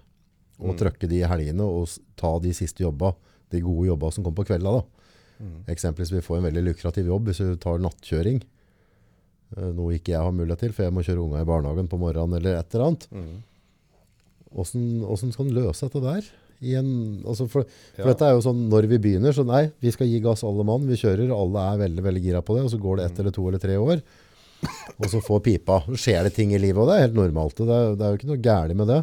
å 0.59 0.69
Mm. 0.73 0.77
trøkke 0.77 1.07
de 1.09 1.19
helgene 1.23 1.61
og 1.63 1.87
ta 2.17 2.37
de 2.39 2.51
siste 2.53 2.83
jobba, 2.83 3.13
de 3.49 3.61
gode 3.61 3.87
jobba 3.87 4.11
som 4.11 4.23
kommer 4.23 4.43
på 4.43 4.47
kvelda. 4.51 4.71
da. 4.79 4.83
Mm. 5.41 5.63
Eksempelvis 5.71 6.11
vi 6.11 6.21
får 6.21 6.37
en 6.37 6.43
veldig 6.51 6.63
lukrativ 6.67 7.05
jobb 7.07 7.25
hvis 7.27 7.39
vi 7.39 7.55
tar 7.55 7.77
nattkjøring. 7.79 8.41
Eh, 9.57 9.71
Noe 9.73 9.93
ikke 9.97 10.11
jeg 10.13 10.21
har 10.21 10.31
mulighet 10.35 10.59
til, 10.59 10.71
for 10.73 10.83
jeg 10.83 10.93
må 10.93 11.01
kjøre 11.01 11.23
unga 11.23 11.41
i 11.41 11.45
barnehagen 11.47 11.87
på 11.89 11.97
morgenen 11.97 12.35
eller 12.37 12.59
et 12.59 12.75
eller 12.75 12.85
annet. 12.89 13.07
Mm. 13.09 13.43
Hvordan 14.53 15.31
skal 15.33 15.45
en 15.47 15.55
løse 15.55 15.85
dette 15.87 16.01
der? 16.03 16.29
I 16.61 16.73
en, 16.75 16.89
altså 17.23 17.45
for, 17.47 17.63
for 17.95 18.01
Ja. 18.03 18.07
dette 18.11 18.25
er 18.27 18.33
jo 18.35 18.41
sånn, 18.43 18.65
når 18.69 18.87
vi 18.91 18.97
begynner, 18.99 19.31
så 19.31 19.45
nei, 19.47 19.71
vi 19.79 19.91
skal 19.95 20.07
gi 20.07 20.19
gass 20.19 20.43
alle 20.43 20.65
mann, 20.67 20.85
vi 20.89 20.97
kjører, 20.99 21.29
alle 21.31 21.61
er 21.73 21.77
veldig, 21.87 22.03
veldig 22.03 22.23
gira 22.25 22.41
på 22.43 22.57
det, 22.57 22.65
og 22.65 22.71
så 22.73 22.79
går 22.81 22.97
det 22.99 23.05
ett 23.05 23.19
eller 23.23 23.31
to 23.31 23.47
eller 23.47 23.59
tre 23.63 23.77
år, 23.79 24.01
og 24.99 25.05
så 25.07 25.21
får 25.23 25.39
pipa. 25.45 25.77
Så 25.87 25.95
skjer 26.03 26.23
det 26.27 26.33
ting 26.35 26.51
i 26.51 26.59
livet, 26.59 26.81
og 26.83 26.89
det 26.89 26.97
er 26.97 27.05
helt 27.07 27.15
normalt. 27.15 27.55
Det 27.55 27.69
er, 27.77 27.95
det 27.95 28.03
er 28.03 28.11
jo 28.11 28.19
ikke 28.19 28.31
noe 28.33 28.43
gærlig 28.43 28.75
med 28.75 28.87
det, 28.91 28.99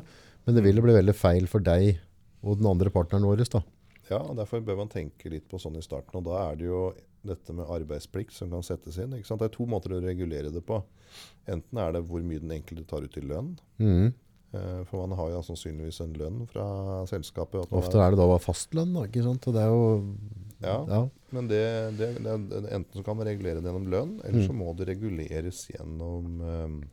men 0.47 0.55
det 0.55 0.63
vil 0.65 0.81
bli 0.83 0.95
veldig 0.95 1.15
feil 1.15 1.47
for 1.51 1.61
deg 1.61 1.99
og 2.47 2.59
den 2.61 2.67
andre 2.71 2.91
partneren 2.95 3.27
vår. 3.27 3.43
da. 3.51 3.63
Ja, 4.11 4.19
og 4.23 4.37
derfor 4.39 4.61
bør 4.63 4.77
man 4.79 4.89
tenke 4.93 5.29
litt 5.33 5.49
på 5.51 5.59
sånn 5.59 5.77
i 5.77 5.83
starten. 5.83 6.15
Og 6.21 6.25
da 6.29 6.51
er 6.53 6.57
det 6.61 6.67
jo 6.69 6.95
dette 7.27 7.53
med 7.53 7.67
arbeidsplikt 7.67 8.31
som 8.33 8.51
kan 8.51 8.63
settes 8.63 8.99
inn. 9.03 9.11
ikke 9.19 9.27
sant? 9.27 9.41
Det 9.43 9.49
er 9.51 9.57
to 9.57 9.67
måter 9.67 9.91
å 9.97 10.01
regulere 10.05 10.53
det 10.55 10.63
på. 10.65 10.79
Enten 11.51 11.79
er 11.83 11.93
det 11.97 12.05
hvor 12.07 12.23
mye 12.23 12.39
den 12.39 12.53
enkelte 12.55 12.87
tar 12.87 13.03
ut 13.03 13.17
i 13.19 13.21
lønn. 13.27 13.57
Mhm. 13.83 14.13
Eh, 14.55 14.85
For 14.87 15.07
man 15.09 15.17
har 15.19 15.31
jo 15.31 15.43
sannsynligvis 15.43 16.01
en 16.05 16.13
lønn 16.15 16.47
fra 16.49 17.05
selskapet. 17.11 17.67
Ofte 17.75 17.99
er 17.99 18.11
det 18.15 18.19
da 18.21 18.27
bare 18.31 18.39
fastlønn, 18.45 18.95
da, 18.95 19.03
ikke 19.11 19.25
sant? 19.27 19.49
Og 19.49 19.55
det 19.55 19.63
er 19.65 19.73
jo 19.75 20.15
Ja. 20.63 20.77
ja. 20.89 21.01
Men 21.33 21.49
det, 21.49 21.99
det, 21.99 22.23
det, 22.23 22.71
enten 22.73 22.95
så 22.95 23.03
kan 23.05 23.17
man 23.19 23.27
regulere 23.27 23.61
det 23.61 23.67
gjennom 23.69 23.91
lønn, 23.91 24.21
eller 24.25 24.47
så 24.47 24.53
Mm. 24.55 24.63
må 24.63 24.77
det 24.77 24.87
reguleres 24.89 25.67
gjennom, 25.69 26.41
eh, 26.41 26.87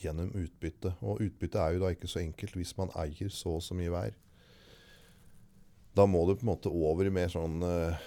gjennom 0.00 0.32
utbytte. 0.38 0.94
Og 1.02 1.22
utbytte 1.26 1.60
er 1.60 1.76
jo 1.76 1.84
da 1.84 1.92
ikke 1.92 2.10
så 2.10 2.22
enkelt 2.22 2.56
hvis 2.58 2.74
man 2.78 2.92
eier 2.98 3.32
så 3.32 3.58
og 3.58 3.64
så 3.64 3.76
mye 3.78 3.92
hver. 3.92 4.18
Da 5.92 6.06
må 6.08 6.24
du 6.26 6.36
på 6.36 6.46
en 6.46 6.52
måte 6.54 6.72
over 6.72 7.08
i 7.08 7.12
mer 7.12 7.28
sånn 7.32 7.60
eh, 7.68 8.04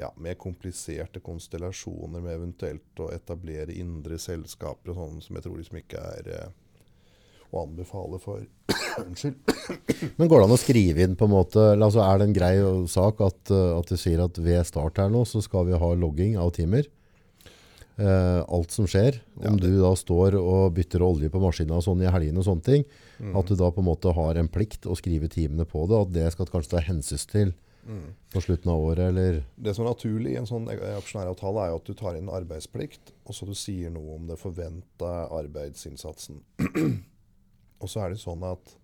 ja, 0.00 0.10
mer 0.16 0.36
kompliserte 0.40 1.20
konstellasjoner 1.24 2.22
med 2.22 2.34
eventuelt 2.34 3.02
å 3.02 3.10
etablere 3.12 3.76
indre 3.76 4.18
selskaper 4.20 4.92
og 4.92 5.00
sånn 5.00 5.20
som 5.24 5.36
jeg 5.36 5.46
tror 5.46 5.60
liksom 5.60 5.80
ikke 5.80 6.02
er 6.16 6.30
eh, 6.32 6.54
å 7.52 7.62
anbefale 7.62 8.20
for 8.22 8.44
Unnskyld. 9.02 9.36
Men 10.18 10.28
går 10.28 10.40
det 10.40 10.48
an 10.48 10.56
å 10.56 10.60
skrive 10.60 11.04
inn 11.04 11.16
på 11.18 11.28
en 11.28 11.34
måte, 11.34 11.64
altså 11.76 12.02
er 12.04 12.20
det 12.20 12.28
en 12.28 12.36
grei 12.36 12.54
sak 12.90 13.20
at, 13.24 13.40
uh, 13.52 13.76
at 13.76 13.92
du 13.92 14.00
sier 14.00 14.22
at 14.24 14.40
ved 14.40 14.64
start 14.68 15.00
her 15.02 15.12
nå 15.12 15.24
så 15.28 15.42
skal 15.44 15.68
vi 15.68 15.76
ha 15.76 15.90
logging 15.96 16.38
av 16.40 16.54
timer? 16.56 16.88
Eh, 17.98 18.44
alt 18.52 18.70
som 18.74 18.84
skjer, 18.84 19.22
om 19.40 19.54
ja, 19.56 19.60
du 19.62 19.78
da 19.80 19.94
står 19.96 20.34
og 20.36 20.74
bytter 20.76 21.00
olje 21.00 21.30
på 21.32 21.40
maskinen 21.40 21.80
sånn 21.80 22.02
i 22.04 22.10
helgene 22.12 22.42
og 22.42 22.44
sånne 22.44 22.62
ting, 22.66 22.84
Mm. 23.18 23.32
at 23.40 23.46
du 23.48 23.54
da 23.56 23.70
på 23.72 23.80
en 23.80 23.86
måte 23.88 24.12
har 24.12 24.36
en 24.36 24.48
plikt 24.52 24.84
å 24.84 24.92
skrive 24.94 25.30
timene 25.32 25.64
på 25.64 25.86
det, 25.88 25.96
at 25.96 26.12
det 26.12 26.32
skal 26.34 26.44
kanskje 26.44 26.74
ta 26.74 26.80
hensyn 26.84 27.26
til 27.30 27.54
Mm. 27.88 28.12
på 28.34 28.42
slutten 28.42 28.68
av 28.68 28.76
året, 28.84 29.08
eller 29.08 29.44
Det 29.56 29.74
som 29.74 29.86
er 29.86 29.94
naturlig 29.94 30.32
i 30.32 30.36
en 30.36 30.44
sånn 30.44 30.68
aksjonæravtale, 30.68 31.64
er 31.64 31.70
jo 31.70 31.76
at 31.76 31.84
du 31.84 31.94
tar 31.94 32.16
inn 32.16 32.28
arbeidsplikt, 32.28 33.12
og 33.24 33.32
så 33.32 33.46
du 33.46 33.54
sier 33.54 33.88
noe 33.90 34.16
om 34.16 34.26
det 34.26 34.36
forventa 34.38 35.30
arbeidsinnsatsen. 35.30 36.42
og 37.80 37.88
så 37.88 38.04
er 38.04 38.10
det 38.10 38.18
sånn 38.18 38.42
at 38.44 38.76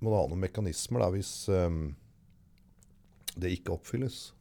må 0.00 0.10
du 0.10 0.16
ha 0.16 0.26
noen 0.28 0.40
mekanismer 0.40 1.00
da, 1.00 1.10
hvis 1.10 1.48
um, 1.48 1.96
det 3.36 3.58
ikke 3.58 3.72
oppfylles. 3.74 4.32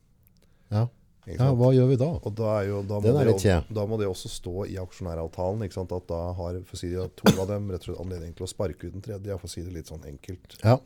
ja. 0.69 0.87
Ja, 1.31 1.49
hva 1.55 1.69
gjør 1.71 1.87
vi 1.87 1.97
da? 2.01 2.09
Og 2.19 2.33
da, 2.35 2.49
er 2.59 2.67
jo, 2.67 2.81
da, 2.87 2.99
må 2.99 3.13
det, 3.15 3.53
da 3.71 3.85
må 3.87 3.99
det 4.01 4.09
også 4.09 4.31
stå 4.31 4.65
i 4.67 4.75
aksjonæravtalen. 4.81 5.63
At 5.63 6.09
da 6.09 6.19
har 6.35 6.59
for 6.67 6.75
å 6.75 6.79
si 6.81 6.91
det, 6.91 7.05
to 7.19 7.31
av 7.37 7.47
dem 7.51 7.71
rett 7.71 7.85
og 7.85 7.93
slett 7.93 8.03
anledning 8.03 8.35
til 8.35 8.47
å 8.47 8.51
sparke 8.51 8.89
ut 8.89 8.97
den 8.97 9.05
tredje. 9.05 9.37
For 9.39 9.47
å 9.47 9.53
si 9.53 9.63
det 9.63 9.75
litt 9.75 9.91
sånn 9.91 10.03
enkelt. 10.09 10.57
Ja, 10.63 10.77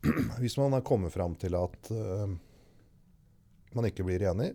Hvis 0.42 0.56
man 0.60 0.72
har 0.76 0.84
kommet 0.86 1.12
fram 1.12 1.34
til 1.40 1.56
at 1.58 1.92
uh, 1.92 2.28
man 3.76 3.88
ikke 3.88 4.06
blir 4.06 4.22
enig, 4.30 4.52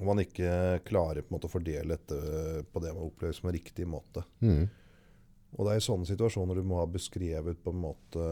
og 0.00 0.06
man 0.08 0.22
ikke 0.22 0.80
klarer 0.86 1.26
måte 1.30 1.46
å 1.46 1.52
fordele 1.52 1.94
dette 1.94 2.64
på 2.70 2.82
det 2.82 2.94
man 2.94 3.06
opplever 3.06 3.36
som 3.36 3.50
en 3.50 3.54
riktig 3.54 3.86
måte. 3.90 4.26
mm. 4.42 4.64
Og 5.54 5.68
det 5.68 5.74
er 5.74 5.78
i 5.78 5.84
sånne 5.86 6.08
situasjoner 6.08 6.58
du 6.58 6.64
må 6.66 6.80
ha 6.80 6.86
beskrevet 6.90 7.60
på 7.62 7.70
en 7.70 7.78
måte 7.78 8.24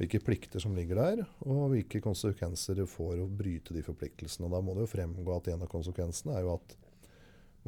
hvilke 0.00 0.20
plikter 0.24 0.62
som 0.62 0.72
ligger 0.76 0.96
der, 0.96 1.24
og 1.44 1.74
hvilke 1.74 2.00
konsekvenser 2.00 2.78
det 2.78 2.86
får 2.88 3.18
å 3.20 3.26
bryte 3.28 3.74
de 3.76 3.82
forpliktelsene. 3.84 4.48
Da 4.48 4.62
må 4.64 4.76
det 4.76 4.86
jo 4.86 4.92
fremgå 4.94 5.34
at 5.34 5.50
en 5.52 5.66
av 5.66 5.68
konsekvensene 5.68 6.38
er 6.38 6.46
jo 6.46 6.54
at 6.54 6.76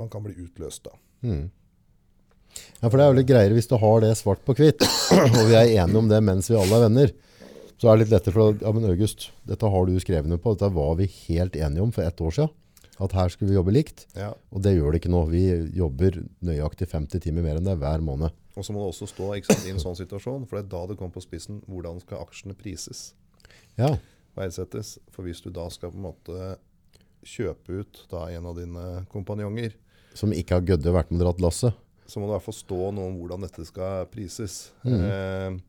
man 0.00 0.08
kan 0.12 0.24
bli 0.24 0.38
utløst 0.40 0.86
da. 0.86 0.96
Mm. 1.28 1.50
Ja, 2.80 2.88
for 2.88 2.96
det 2.96 3.04
er 3.04 3.10
jo 3.10 3.18
litt 3.18 3.28
greiere 3.28 3.56
hvis 3.56 3.68
du 3.68 3.76
har 3.80 4.00
det 4.04 4.14
svart 4.16 4.40
på 4.46 4.56
hvitt, 4.56 4.80
og 5.36 5.44
vi 5.50 5.58
er 5.58 5.74
enige 5.82 6.00
om 6.00 6.08
det 6.08 6.22
mens 6.24 6.48
vi 6.48 6.56
alle 6.56 6.78
er 6.78 6.86
venner. 6.86 7.12
Så 7.76 7.90
er 7.90 7.98
det 7.98 8.06
litt 8.06 8.14
lettere 8.14 8.36
for 8.36 8.56
ja, 8.62 8.72
men 8.72 8.88
August, 8.88 9.28
dette 9.48 9.68
har 9.74 9.86
du 9.88 9.94
skrevet 10.00 10.30
ned 10.30 10.40
på, 10.40 10.54
dette 10.56 10.72
var 10.72 10.96
vi 11.00 11.10
helt 11.26 11.58
enige 11.58 11.84
om 11.84 11.92
for 11.92 12.06
ett 12.06 12.24
år 12.24 12.36
siden. 12.38 12.54
At 13.00 13.12
her 13.16 13.28
skulle 13.32 13.48
vi 13.50 13.56
jobbe 13.56 13.72
likt, 13.72 14.06
Ja. 14.14 14.34
og 14.52 14.62
det 14.62 14.74
gjør 14.76 14.92
det 14.92 15.00
ikke 15.00 15.12
nå. 15.12 15.22
Vi 15.30 15.44
jobber 15.76 16.18
nøyaktig 16.44 16.88
50 16.88 17.20
timer 17.24 17.42
mer 17.42 17.56
enn 17.56 17.64
det 17.64 17.78
hver 17.80 18.00
måned. 18.04 18.30
Og 18.56 18.64
så 18.64 18.72
må 18.74 18.82
det 18.84 18.92
også 18.92 19.08
stå 19.08 19.30
sant, 19.46 19.66
i 19.66 19.70
en 19.72 19.80
sånn 19.80 19.96
situasjon, 19.96 20.46
for 20.46 20.58
det 20.58 20.66
er 20.66 20.70
da 20.74 20.86
det 20.86 20.98
kommer 20.98 21.14
på 21.14 21.24
spissen, 21.24 21.62
hvordan 21.66 22.00
skal 22.02 22.20
aksjene 22.26 22.54
prises? 22.54 23.14
Ja, 23.78 23.96
verdsettes. 24.36 24.98
For 25.10 25.24
hvis 25.24 25.40
du 25.42 25.50
da 25.50 25.68
skal 25.72 25.90
på 25.90 25.96
en 25.96 26.04
måte 26.10 26.58
kjøpe 27.24 27.80
ut 27.80 28.02
da 28.10 28.26
en 28.28 28.46
av 28.46 28.56
dine 28.58 29.06
kompanjonger, 29.12 29.72
som 30.14 30.32
ikke 30.36 30.58
har 30.58 30.66
gødde 30.68 30.92
vært 30.92 31.10
med 31.10 31.22
dratt 31.24 31.40
lasset. 31.40 31.72
så 32.06 32.20
må 32.20 32.26
det 32.26 32.34
i 32.34 32.36
hvert 32.36 32.44
fall 32.44 32.58
stå 32.58 32.78
noe 32.92 33.08
om 33.08 33.14
hvordan 33.16 33.40
dette 33.46 33.64
skal 33.64 34.04
prises. 34.12 34.70
Mm. 34.84 35.00
Eh, 35.00 35.60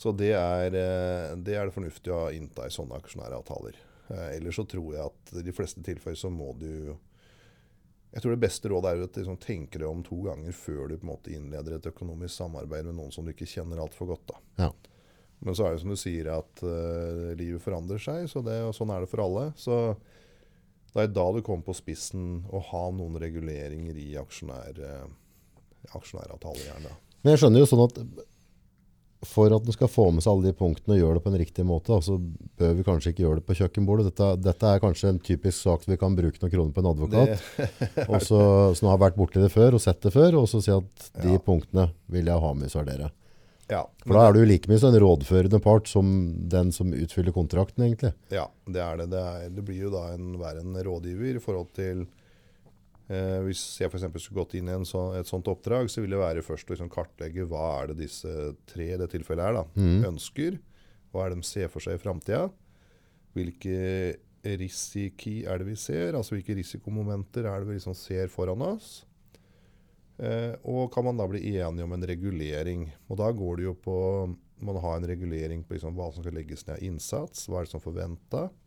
så 0.00 0.16
det 0.16 0.30
er, 0.32 0.72
eh, 0.72 1.34
det 1.36 1.54
er 1.58 1.66
det 1.68 1.74
fornuftig 1.74 2.08
å 2.14 2.32
innta 2.32 2.64
i 2.64 2.72
sånne 2.72 2.96
aksjonæravtaler. 2.96 3.76
Eh, 4.10 4.36
ellers 4.36 4.58
så 4.58 4.66
tror 4.68 4.94
jeg 4.94 5.06
at 5.06 5.32
i 5.38 5.46
de 5.46 5.54
fleste 5.54 5.82
tilfeller 5.86 6.18
så 6.18 6.30
må 6.32 6.52
du 6.58 6.96
Jeg 8.10 8.22
tror 8.22 8.34
det 8.34 8.42
beste 8.42 8.70
rådet 8.70 8.90
er 8.90 9.02
å 9.02 9.06
at 9.06 9.14
du 9.14 9.20
liksom 9.20 9.38
tenker 9.38 9.84
deg 9.84 9.90
om 9.90 10.00
to 10.02 10.16
ganger 10.24 10.54
før 10.56 10.88
du 10.90 10.96
på 10.96 11.06
en 11.06 11.12
måte 11.12 11.30
innleder 11.30 11.76
et 11.76 11.90
økonomisk 11.92 12.34
samarbeid 12.40 12.88
med 12.88 12.96
noen 12.98 13.12
som 13.14 13.26
du 13.26 13.30
ikke 13.30 13.46
kjenner 13.46 13.78
altfor 13.78 14.10
godt. 14.10 14.32
da. 14.32 14.40
Ja. 14.64 14.70
Men 15.46 15.54
så 15.54 15.68
er 15.68 15.76
det 15.76 15.82
som 15.84 15.92
du 15.94 15.96
sier 15.96 16.26
at 16.34 16.62
uh, 16.66 17.30
livet 17.38 17.62
forandrer 17.62 18.02
seg, 18.02 18.26
så 18.28 18.42
det, 18.44 18.58
og 18.66 18.74
sånn 18.76 18.90
er 18.92 19.04
det 19.04 19.12
for 19.12 19.22
alle. 19.22 19.44
Så 19.56 19.76
det 20.90 21.04
er 21.04 21.14
da 21.14 21.28
du 21.30 21.38
kommer 21.46 21.64
på 21.70 21.76
spissen 21.78 22.42
å 22.50 22.60
ha 22.72 22.82
noen 22.92 23.14
reguleringer 23.22 24.02
i 24.02 24.08
aksjonær, 24.20 24.82
uh, 24.82 25.86
aksjonæravtaler. 25.94 26.90
Men 27.22 27.36
jeg 27.36 27.44
skjønner 27.44 27.62
jo 27.62 27.70
sånn 27.70 27.86
at 27.86 28.02
for 29.26 29.52
at 29.52 29.66
en 29.68 29.74
skal 29.74 29.90
få 29.92 30.06
med 30.14 30.24
seg 30.24 30.32
alle 30.32 30.48
de 30.48 30.56
punktene 30.56 30.94
og 30.96 31.00
gjøre 31.02 31.18
det 31.18 31.22
på 31.26 31.30
en 31.32 31.38
riktig 31.42 31.64
måte, 31.68 31.96
så 32.04 32.14
bør 32.60 32.74
vi 32.78 32.84
kanskje 32.86 33.12
ikke 33.12 33.24
gjøre 33.26 33.40
det 33.40 33.46
på 33.50 33.56
kjøkkenbordet. 33.58 34.06
Dette, 34.08 34.28
dette 34.40 34.70
er 34.70 34.80
kanskje 34.80 35.10
en 35.12 35.20
typisk 35.20 35.58
sak 35.60 35.84
vi 35.88 35.98
kan 36.00 36.16
bruke 36.16 36.40
noen 36.40 36.52
kroner 36.54 36.72
på 36.76 36.80
en 36.80 36.90
advokat. 36.94 37.44
Som 38.78 38.88
har 38.88 39.00
vært 39.02 39.18
borti 39.20 39.42
det 39.42 39.52
før 39.52 39.76
og 39.76 39.82
sett 39.84 40.00
det 40.06 40.14
før, 40.14 40.38
og 40.40 40.48
så 40.48 40.62
si 40.64 40.72
at 40.72 41.10
de 41.20 41.34
Ja. 41.34 41.42
punktene 41.44 41.90
vil 42.08 42.26
jeg 42.32 42.40
ha 42.40 42.52
med 42.54 42.72
er 42.76 42.84
dere. 42.88 43.10
ja, 43.68 43.84
For 44.06 44.14
da 44.14 44.28
er 44.28 44.32
du 44.32 44.44
like 44.44 44.68
mye 44.68 44.80
en 44.88 45.00
rådførende 45.00 45.60
part 45.62 45.86
som 45.86 46.48
den 46.48 46.72
som 46.72 46.90
utfyller 46.92 47.32
kontrakten, 47.32 47.84
egentlig. 47.84 48.14
ja, 48.30 48.48
det 48.66 48.80
er 48.80 48.96
det. 48.96 49.10
Det, 49.10 49.20
er, 49.20 49.48
det 49.50 49.64
blir 49.64 49.82
jo 49.84 49.90
da 49.90 50.14
en, 50.14 50.38
være 50.40 50.60
en 50.64 50.74
rådgiver 50.82 51.36
i 51.36 51.44
forhold 51.44 51.68
til 51.76 52.06
eh, 53.10 53.40
Hvis 53.46 53.64
jeg 53.82 53.90
f.eks. 53.90 54.06
skulle 54.22 54.40
gått 54.40 54.56
inn 54.58 54.70
i 54.70 54.76
en 54.76 54.86
så, 54.88 55.10
et 55.18 55.28
sånt 55.28 55.50
oppdrag, 55.50 55.90
så 55.92 56.04
vil 56.04 56.14
det 56.14 56.22
være 56.22 56.46
først 56.46 56.70
å 56.70 56.74
liksom 56.74 56.92
kartlegge 56.92 57.48
hva 57.50 57.66
er 57.82 57.92
det 57.92 58.00
disse 58.06 58.54
tre 58.70 58.92
i 58.94 58.98
det 59.00 59.10
tilfellet 59.12 59.50
er 59.50 59.60
da, 59.60 59.66
mm. 59.74 60.08
ønsker. 60.14 60.58
Hva 61.10 61.26
er 61.26 61.34
det 61.34 61.42
de 61.42 61.50
ser 61.50 61.70
for 61.72 61.84
seg 61.84 61.98
i 61.98 62.02
framtida? 62.02 62.48
Hvilke 63.36 63.78
risiki 64.60 65.42
er 65.44 65.60
det 65.60 65.68
vi 65.68 65.76
ser? 65.78 66.16
Altså 66.16 66.36
hvilke 66.36 66.56
risikomomenter 66.56 67.46
er 67.46 67.60
det 67.60 67.68
vi 67.68 67.76
liksom 67.76 67.96
ser 67.98 68.30
foran 68.32 68.62
oss? 68.64 69.02
Eh, 70.20 70.52
og 70.68 70.90
kan 70.92 71.06
man 71.06 71.16
da 71.16 71.26
bli 71.28 71.40
enige 71.56 71.84
om 71.86 71.96
en 71.96 72.06
regulering? 72.06 72.88
Og 73.08 73.20
da 73.20 73.30
går 73.32 73.60
det 73.60 73.68
jo 73.70 73.74
på 73.74 73.96
Man 74.60 74.76
har 74.76 74.98
en 74.98 75.06
regulering 75.08 75.62
på 75.64 75.72
liksom 75.72 75.94
hva 75.96 76.10
som 76.12 76.20
skal 76.20 76.34
legges 76.36 76.66
ned 76.66 76.74
av 76.74 76.82
innsats, 76.84 77.46
hva 77.48 77.62
er 77.62 77.64
det 77.64 77.70
som 77.72 77.80
forventa, 77.80 78.42
eh, 78.44 78.59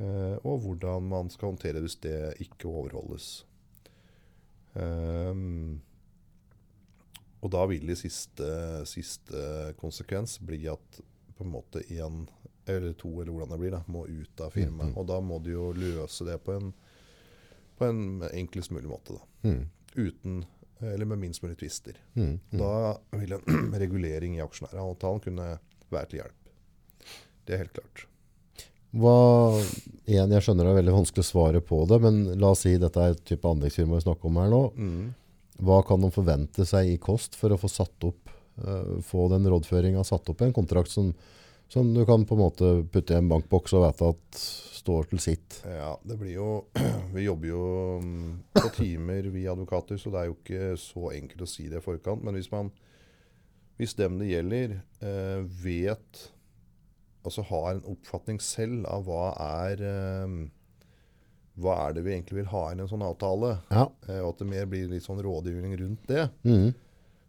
og 0.00 0.62
hvordan 0.64 1.06
man 1.10 1.30
skal 1.32 1.50
håndtere 1.52 1.82
hvis 1.84 1.98
det 2.00 2.16
ikke 2.40 2.70
overholdes. 2.70 3.44
Um, 4.72 5.80
og 7.40 7.52
da 7.52 7.64
vil 7.70 7.90
i 7.90 7.96
siste, 7.98 8.50
siste 8.88 9.72
konsekvens 9.80 10.38
bli 10.44 10.66
at 10.70 11.00
på 11.36 11.46
en 11.46 11.52
måte 11.54 11.82
én 11.88 12.26
eller 12.68 12.92
to, 12.92 13.08
eller 13.20 13.32
hvordan 13.32 13.54
det 13.54 13.58
blir, 13.62 13.74
da, 13.74 13.80
må 13.88 14.04
ut 14.06 14.40
av 14.44 14.52
firmaet. 14.54 14.92
Mm. 14.92 14.96
Og 15.00 15.06
da 15.08 15.18
må 15.24 15.40
du 15.42 15.50
jo 15.54 15.70
løse 15.74 16.26
det 16.28 16.36
på 16.44 16.54
en, 16.58 16.72
på 17.78 17.88
en 17.88 18.02
enklest 18.28 18.70
mulig 18.74 18.90
måte. 18.90 19.16
da. 19.16 19.48
Mm. 19.48 19.62
Uten, 19.96 20.44
eller 20.84 21.08
med 21.08 21.22
minst 21.24 21.42
mulig 21.42 21.56
tvister. 21.58 21.96
Mm. 22.14 22.36
Mm. 22.52 22.60
Da 22.60 22.74
vil 23.16 23.34
en 23.38 23.74
regulering 23.82 24.36
i 24.36 24.44
aksjonæravtalen 24.44 25.24
kunne 25.24 25.48
være 25.90 26.12
til 26.12 26.22
hjelp. 26.22 26.54
Det 27.48 27.56
er 27.56 27.64
helt 27.64 27.74
klart. 27.80 28.06
Hva, 28.90 29.54
igjen, 30.08 30.32
jeg 30.34 30.42
skjønner 30.42 30.66
det 30.66 30.72
er 30.72 30.78
veldig 30.80 30.94
vanskelig 30.96 31.22
å 31.22 31.28
svare 31.28 31.62
på 31.62 31.84
det, 31.90 32.00
men 32.02 32.22
la 32.42 32.50
oss 32.54 32.64
si 32.66 32.74
dette 32.80 33.02
er 33.02 33.14
et 33.14 33.26
type 33.28 33.46
anleggsfirma 33.46 34.00
vi 34.00 34.06
snakker 34.06 34.30
om 34.30 34.40
her 34.42 34.50
nå. 34.50 34.62
Mm. 34.74 35.04
Hva 35.66 35.82
kan 35.86 36.02
de 36.02 36.10
forvente 36.14 36.66
seg 36.66 36.90
i 36.90 36.96
kost 37.02 37.36
for 37.38 37.54
å 37.54 37.60
få 37.60 37.70
satt 37.70 38.08
opp, 38.08 38.32
uh, 38.64 38.96
få 39.06 39.28
den 39.30 39.46
rådføringa 39.52 40.02
satt 40.08 40.32
opp 40.32 40.42
i 40.42 40.48
en 40.48 40.56
kontrakt 40.56 40.90
som, 40.90 41.12
som 41.70 41.92
du 41.94 42.02
kan 42.08 42.26
på 42.26 42.34
en 42.34 42.42
måte 42.42 42.72
putte 42.90 43.14
i 43.14 43.20
en 43.20 43.30
bankboks 43.30 43.76
og 43.78 43.86
vite 43.86 44.10
at 44.10 44.42
står 44.80 45.10
til 45.12 45.22
sitt? 45.22 45.60
Ja, 45.68 45.92
det 46.02 46.16
blir 46.18 46.34
jo 46.34 46.50
Vi 47.14 47.26
jobber 47.28 47.52
jo 47.52 47.64
mm, 48.02 48.28
på 48.56 48.68
timer, 48.74 49.30
vi 49.30 49.46
advokater, 49.50 50.00
så 50.00 50.10
det 50.10 50.22
er 50.22 50.30
jo 50.30 50.38
ikke 50.38 50.74
så 50.80 51.12
enkelt 51.14 51.46
å 51.46 51.50
si 51.50 51.68
det 51.70 51.82
i 51.82 51.84
forkant. 51.84 52.24
Men 52.26 52.38
hvis 52.38 52.50
man 52.52 52.72
Hvis 53.80 53.94
dem 53.96 54.18
det 54.20 54.28
gjelder, 54.28 54.80
uh, 55.00 55.40
vet 55.62 56.26
Altså 57.24 57.42
har 57.50 57.74
en 57.74 57.82
oppfatning 57.96 58.38
selv 58.40 58.86
av 58.88 59.04
hva 59.04 59.34
er 59.44 59.82
eh, 59.84 60.34
Hva 61.60 61.74
er 61.88 61.92
det 61.96 62.04
vi 62.06 62.14
egentlig 62.14 62.38
vil 62.38 62.52
ha 62.52 62.62
inn 62.72 62.78
i 62.80 62.84
en 62.86 62.88
sånn 62.88 63.02
avtale, 63.04 63.58
Ja. 63.70 63.88
eh, 64.08 64.20
og 64.22 64.30
at 64.34 64.38
det 64.38 64.46
mer 64.48 64.66
blir 64.70 64.88
litt 64.88 65.02
sånn 65.04 65.20
rådgivning 65.20 65.74
rundt 65.80 66.06
det, 66.08 66.30
Mm. 66.44 66.72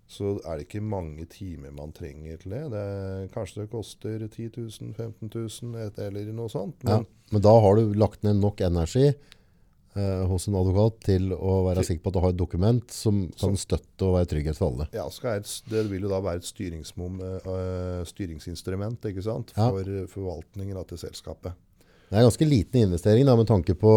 så 0.07 0.39
er 0.45 0.57
det 0.57 0.67
ikke 0.69 0.81
mange 0.83 1.25
timer 1.27 1.71
man 1.75 1.91
trenger 1.91 2.37
til 2.39 2.51
det. 2.51 2.69
det 2.71 2.79
er, 2.79 3.27
kanskje 3.33 3.61
det 3.61 3.71
koster 3.71 4.27
10 4.29 4.49
000, 4.55 4.93
15 4.93 5.29
000 5.33 5.91
eller 5.97 6.31
noe 6.31 6.47
sånt. 6.49 6.75
Ja. 6.83 6.97
Men 6.97 7.05
Men 7.31 7.41
da 7.41 7.59
har 7.59 7.75
du 7.75 7.93
lagt 7.93 8.23
ned 8.23 8.35
nok 8.41 8.57
energi 8.61 9.13
eh, 9.95 10.21
hos 10.29 10.47
en 10.47 10.55
advokat 10.59 10.99
til 11.07 11.31
å 11.35 11.55
være 11.67 11.83
sikker 11.87 12.03
på 12.05 12.11
at 12.11 12.17
du 12.17 12.21
har 12.23 12.33
et 12.35 12.39
dokument 12.39 12.93
som 12.95 13.23
kan 13.39 13.57
støtte 13.59 14.07
og 14.07 14.15
være 14.19 14.29
trygghet 14.33 14.57
for 14.59 14.71
alle. 14.71 14.87
ja, 14.95 15.07
skal 15.13 15.39
jeg, 15.39 15.49
det 15.71 15.83
vil 15.91 16.07
jo 16.07 16.11
da 16.13 16.21
være 16.23 16.41
et 16.41 16.47
øh, 17.41 18.05
styringsinstrument 18.05 19.05
ikke 19.11 19.23
sant? 19.25 19.53
Ja. 19.57 19.69
for 19.69 19.83
øh, 19.87 20.07
forvaltningen 20.11 20.77
av 20.77 20.87
til 20.91 21.01
selskapet. 21.01 21.53
Det 22.11 22.17
er 22.17 22.23
en 22.25 22.27
ganske 22.27 22.45
liten 22.47 22.81
investering 22.89 23.25
da, 23.25 23.35
med 23.39 23.47
tanke 23.47 23.73
på 23.79 23.91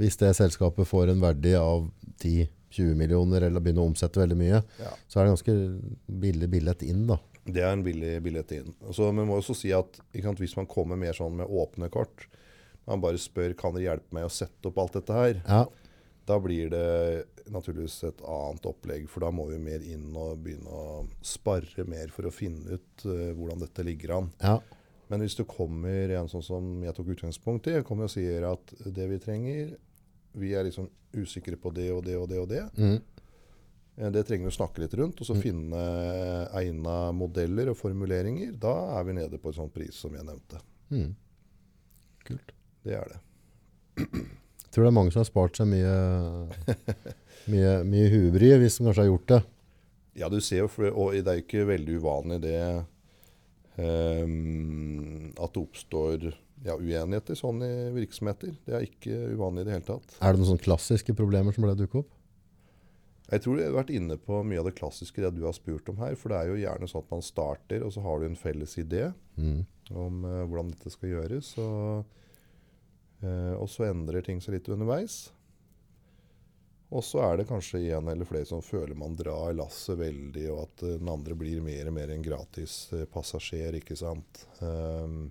hvis 0.00 0.18
det 0.20 0.34
selskapet 0.36 0.84
får 0.88 1.14
en 1.14 1.22
verdi 1.22 1.54
av 1.56 1.86
10-20 2.20 2.92
millioner 2.98 3.46
eller 3.46 3.62
begynner 3.64 3.86
å 3.86 3.88
omsette 3.88 4.20
veldig 4.20 4.36
mye, 4.36 4.60
Ja. 4.82 4.90
så 5.08 5.20
er 5.20 5.24
det 5.24 5.32
ganske 5.36 5.54
billig 6.20 6.50
billett 6.52 6.82
inn 6.84 7.06
da. 7.08 7.16
Det 7.44 7.60
er 7.60 7.72
en 7.72 7.84
billig 7.84 8.22
billett 8.24 8.52
inn. 8.56 8.74
Så 8.92 9.10
Vi 9.12 9.24
må 9.24 9.36
også 9.36 9.54
si 9.56 9.72
at 9.72 9.98
sant, 10.22 10.38
hvis 10.40 10.56
man 10.56 10.66
kommer 10.68 10.96
mer 10.96 11.12
sånn 11.16 11.36
med 11.36 11.48
åpne 11.48 11.90
kort, 11.92 12.26
man 12.86 13.00
bare 13.00 13.18
spør 13.20 13.54
kan 13.56 13.72
dere 13.74 13.86
hjelpe 13.96 14.12
meg 14.16 14.26
å 14.28 14.32
sette 14.32 14.68
opp 14.70 14.78
alt 14.78 14.92
dette 14.98 15.12
her, 15.16 15.40
Ja, 15.48 15.64
da 16.26 16.38
blir 16.40 16.70
det 16.72 17.24
naturligvis 17.52 17.98
et 18.08 18.22
annet 18.24 18.64
opplegg. 18.64 19.08
For 19.12 19.20
da 19.20 19.28
må 19.30 19.44
vi 19.50 19.58
mer 19.60 19.82
inn 19.84 20.06
og 20.16 20.38
begynne 20.44 20.68
å 20.72 21.06
sparre 21.20 21.84
mer 21.84 22.08
for 22.08 22.24
å 22.24 22.32
finne 22.32 22.78
ut 22.78 23.04
uh, 23.04 23.32
hvordan 23.36 23.60
dette 23.60 23.84
ligger 23.84 24.14
an. 24.16 24.30
ja, 24.40 24.58
Men 25.12 25.20
hvis 25.20 25.36
du 25.36 25.44
kommer 25.44 26.08
en 26.16 26.28
sånn 26.32 26.42
som 26.42 26.70
jeg 26.82 26.94
tok 26.96 27.10
utgangspunkt 27.12 27.66
i, 27.68 27.74
jeg 27.76 27.84
kommer 27.84 28.04
og 28.08 28.14
sier 28.14 28.46
at 28.48 28.72
det 28.86 29.08
vi 29.10 29.18
trenger 29.20 29.74
Vi 30.34 30.54
er 30.56 30.64
liksom 30.64 30.88
usikre 31.14 31.56
på 31.60 31.70
det 31.76 31.90
og 31.92 32.00
det 32.08 32.16
og 32.16 32.28
det 32.32 32.38
og 32.40 32.48
det. 32.48 32.62
mm, 32.76 33.00
Eh, 33.96 34.10
Det 34.10 34.24
trenger 34.26 34.48
vi 34.48 34.50
å 34.50 34.56
snakke 34.56 34.80
litt 34.82 34.94
rundt, 34.98 35.20
og 35.20 35.26
så 35.28 35.36
finne 35.38 35.78
egna 36.58 37.12
modeller 37.14 37.68
og 37.70 37.76
formuleringer. 37.78 38.56
Da 38.58 38.72
er 38.98 39.04
vi 39.06 39.12
nede 39.20 39.38
på 39.38 39.52
en 39.52 39.54
sånn 39.60 39.70
pris 39.70 39.94
som 39.94 40.12
jeg 40.16 40.24
nevnte. 40.26 40.58
mm. 40.90 41.12
Kult. 42.24 42.52
Det 42.84 42.94
er 42.98 43.12
det. 43.14 43.20
Tror 44.74 44.84
det 44.84 44.90
er 44.90 44.96
mange 44.96 45.12
som 45.14 45.22
har 45.22 45.28
spart 45.28 45.56
seg 45.60 45.68
mye, 45.70 45.94
mye, 47.52 47.74
mye 47.86 48.08
huebry 48.12 48.50
hvis 48.60 48.78
de 48.80 48.86
kanskje 48.88 49.04
har 49.04 49.10
gjort 49.12 49.28
det. 49.30 49.42
Ja, 50.18 50.28
du 50.30 50.38
ser 50.44 50.64
jo, 50.64 50.68
og 50.94 51.14
det 51.16 51.26
er 51.26 51.38
jo 51.40 51.44
ikke 51.46 51.64
veldig 51.68 51.96
uvanlig 52.02 52.40
det 52.44 52.58
um, 53.78 55.30
at 55.38 55.54
det 55.54 55.62
oppstår 55.62 56.26
ja, 56.64 56.76
uenigheter 56.78 57.38
sånn 57.38 57.62
i 57.66 57.70
virksomheter. 57.94 58.54
Det 58.66 58.76
er 58.78 58.86
ikke 58.86 59.16
uvanlig 59.34 59.64
i 59.64 59.68
det 59.68 59.74
hele 59.78 59.88
tatt. 59.88 60.14
Er 60.20 60.32
det 60.34 60.40
noen 60.42 60.52
sånne 60.54 60.64
klassiske 60.64 61.16
problemer 61.18 61.54
som 61.56 61.66
ble 61.66 61.74
dukket 61.78 62.04
opp? 62.04 62.12
Jeg 63.32 63.40
tror 63.40 63.56
jeg 63.58 63.70
har 63.70 63.78
vært 63.78 63.92
inne 63.96 64.16
på 64.20 64.42
mye 64.44 64.60
av 64.60 64.66
det 64.68 64.76
klassiske 64.78 65.22
det 65.24 65.30
du 65.38 65.46
har 65.46 65.54
spurt 65.56 65.88
om 65.90 65.96
her. 66.02 66.14
For 66.20 66.30
det 66.30 66.38
er 66.42 66.50
jo 66.52 66.58
gjerne 66.60 66.88
sånn 66.90 67.04
at 67.06 67.14
man 67.14 67.24
starter, 67.24 67.84
og 67.86 67.94
så 67.94 68.02
har 68.04 68.20
du 68.20 68.28
en 68.30 68.38
felles 68.40 68.76
idé 68.82 69.06
Mm. 69.34 69.64
om 69.90 70.20
uh, 70.22 70.44
hvordan 70.46 70.68
dette 70.70 70.92
skal 70.94 71.08
gjøres. 71.10 71.48
Og, 71.58 72.04
og 73.24 73.68
så 73.70 73.86
endrer 73.88 74.24
ting 74.26 74.40
seg 74.42 74.58
litt 74.58 74.68
underveis. 74.72 75.22
Og 76.94 77.04
så 77.04 77.22
er 77.26 77.38
det 77.40 77.48
kanskje 77.48 77.80
en 77.96 78.08
eller 78.08 78.28
flere 78.28 78.46
som 78.46 78.62
føler 78.62 78.94
man 78.94 79.16
drar 79.18 79.54
lasset 79.56 79.98
veldig, 79.98 80.44
og 80.52 80.60
at 80.62 80.84
eh, 80.86 80.98
den 81.00 81.10
andre 81.10 81.34
blir 81.38 81.62
mer 81.64 81.90
og 81.90 81.96
mer 81.96 82.12
en 82.14 82.22
gratis 82.22 82.76
eh, 82.94 83.06
passasjer, 83.10 83.80
ikke 83.80 83.96
sant. 83.98 84.44
Um, 84.60 85.24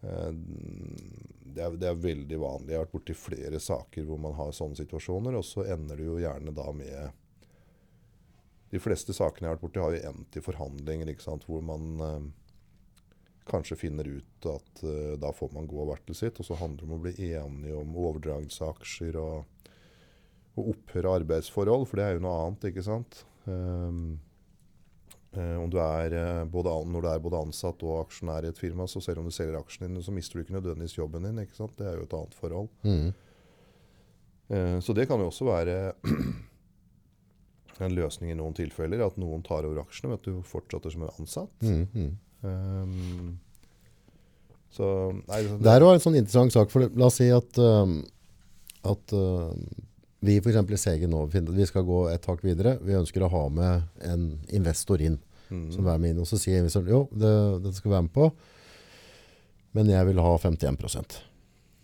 eh, 0.00 0.30
det, 0.32 1.60
er, 1.66 1.76
det 1.76 1.90
er 1.90 2.00
veldig 2.06 2.40
vanlig. 2.40 2.72
Jeg 2.72 2.80
har 2.80 2.86
vært 2.86 2.96
borti 2.96 3.18
flere 3.20 3.60
saker 3.60 4.08
hvor 4.08 4.22
man 4.22 4.36
har 4.38 4.56
sånne 4.56 4.80
situasjoner, 4.80 5.36
og 5.36 5.44
så 5.44 5.66
ender 5.76 6.00
det 6.00 6.08
jo 6.08 6.20
gjerne 6.22 6.56
da 6.56 6.70
med 6.72 7.24
De 8.68 8.80
fleste 8.80 9.12
sakene 9.16 9.46
jeg 9.46 9.50
har 9.50 9.58
vært 9.58 9.66
borti, 9.66 9.84
har 9.84 9.98
jo 9.98 10.08
endt 10.14 10.40
i 10.40 10.44
forhandlinger, 10.44 11.12
ikke 11.12 11.28
sant, 11.28 11.44
hvor 11.48 11.60
man 11.64 11.92
eh, 12.00 12.18
kanskje 13.48 13.78
finner 13.80 14.08
ut 14.08 14.48
at 14.50 14.84
uh, 14.84 15.16
da 15.20 15.32
får 15.34 15.52
man 15.56 15.68
gå 15.70 15.84
hvert 15.88 16.06
til 16.08 16.18
sitt, 16.18 16.38
og 16.40 16.46
så 16.46 16.58
handler 16.60 16.84
det 16.84 16.88
om 16.88 16.96
å 16.98 17.02
bli 17.04 17.14
enige 17.32 17.76
om 17.78 17.98
overdragelse 17.98 18.64
av 18.64 18.76
aksjer 18.76 19.18
og, 19.20 19.74
og 20.58 20.72
opphør 20.74 21.10
av 21.10 21.20
arbeidsforhold, 21.22 21.86
for 21.88 22.00
det 22.00 22.06
er 22.06 22.16
jo 22.16 22.24
noe 22.24 22.40
annet, 22.44 22.70
ikke 22.70 22.86
sant. 22.86 23.22
Um, 23.48 24.18
om 25.38 25.68
du 25.70 25.76
er, 25.78 26.14
eh, 26.16 26.44
både, 26.50 26.72
når 26.88 27.04
du 27.04 27.08
er 27.10 27.20
både 27.22 27.40
ansatt 27.44 27.82
og 27.84 27.98
aksjonær 28.00 28.46
i 28.46 28.50
et 28.50 28.58
firma, 28.58 28.88
så 28.88 28.98
selv 29.04 29.20
om 29.20 29.28
du 29.28 29.34
selger 29.34 29.58
aksjene 29.58 29.90
dine, 29.90 30.02
så 30.02 30.14
mister 30.14 30.34
du 30.34 30.42
ikke 30.42 30.56
nødvendigvis 30.56 30.96
jobben 30.96 31.28
din. 31.28 31.38
ikke 31.44 31.54
sant? 31.54 31.76
Det 31.78 31.86
er 31.86 31.98
jo 31.98 32.06
et 32.08 32.16
annet 32.16 32.34
forhold. 32.34 32.70
Mm. 32.82 33.12
Så 34.80 34.96
det 34.96 35.04
kan 35.06 35.20
jo 35.20 35.28
også 35.28 35.44
være 35.44 35.76
en 37.84 37.94
løsning 37.94 38.32
i 38.32 38.38
noen 38.38 38.56
tilfeller, 38.56 39.04
at 39.04 39.18
noen 39.20 39.44
tar 39.46 39.68
over 39.68 39.82
aksjene, 39.84 40.10
men 40.12 40.18
at 40.18 40.26
du 40.26 40.40
fortsetter 40.46 40.94
som 40.94 41.04
en 41.06 41.14
ansatt. 41.20 41.62
Mm. 41.62 41.84
Mm. 41.92 42.16
Um, 42.42 43.38
så 44.70 44.86
nei, 45.26 45.42
det, 45.42 45.58
Det 45.64 45.74
her 45.74 45.84
var 45.86 45.96
en 45.96 46.02
sånn 46.02 46.18
interessant 46.18 46.54
sak, 46.54 46.70
for 46.70 46.86
la 46.86 47.08
oss 47.08 47.18
si 47.18 47.28
at, 47.34 47.58
um, 47.58 48.00
at 48.86 49.14
uh, 49.16 49.54
vi 50.22 50.36
eksempel 50.38 50.76
i 50.76 50.80
Segen 50.80 51.12
nå 51.14 51.24
vi 51.30 51.66
skal 51.66 51.86
gå 51.86 52.04
et 52.12 52.22
tak 52.24 52.44
videre. 52.46 52.76
Vi 52.82 52.96
ønsker 52.98 53.24
å 53.24 53.32
ha 53.32 53.44
med 53.54 54.04
en 54.06 54.28
investor 54.54 55.02
inn, 55.02 55.18
mm, 55.48 55.70
som 55.74 55.86
er 55.86 55.98
med 56.02 56.14
inn. 56.14 56.22
Og 56.22 56.30
så 56.30 56.38
sier 56.40 56.62
investoren, 56.62 56.90
jo, 56.90 57.04
det, 57.12 57.32
det 57.64 57.74
skal 57.78 57.96
være 57.96 58.06
med 58.08 58.14
på, 58.14 58.30
men 59.78 59.90
jeg 59.92 60.10
vil 60.10 60.22
ha 60.24 60.36
51% 60.42 61.18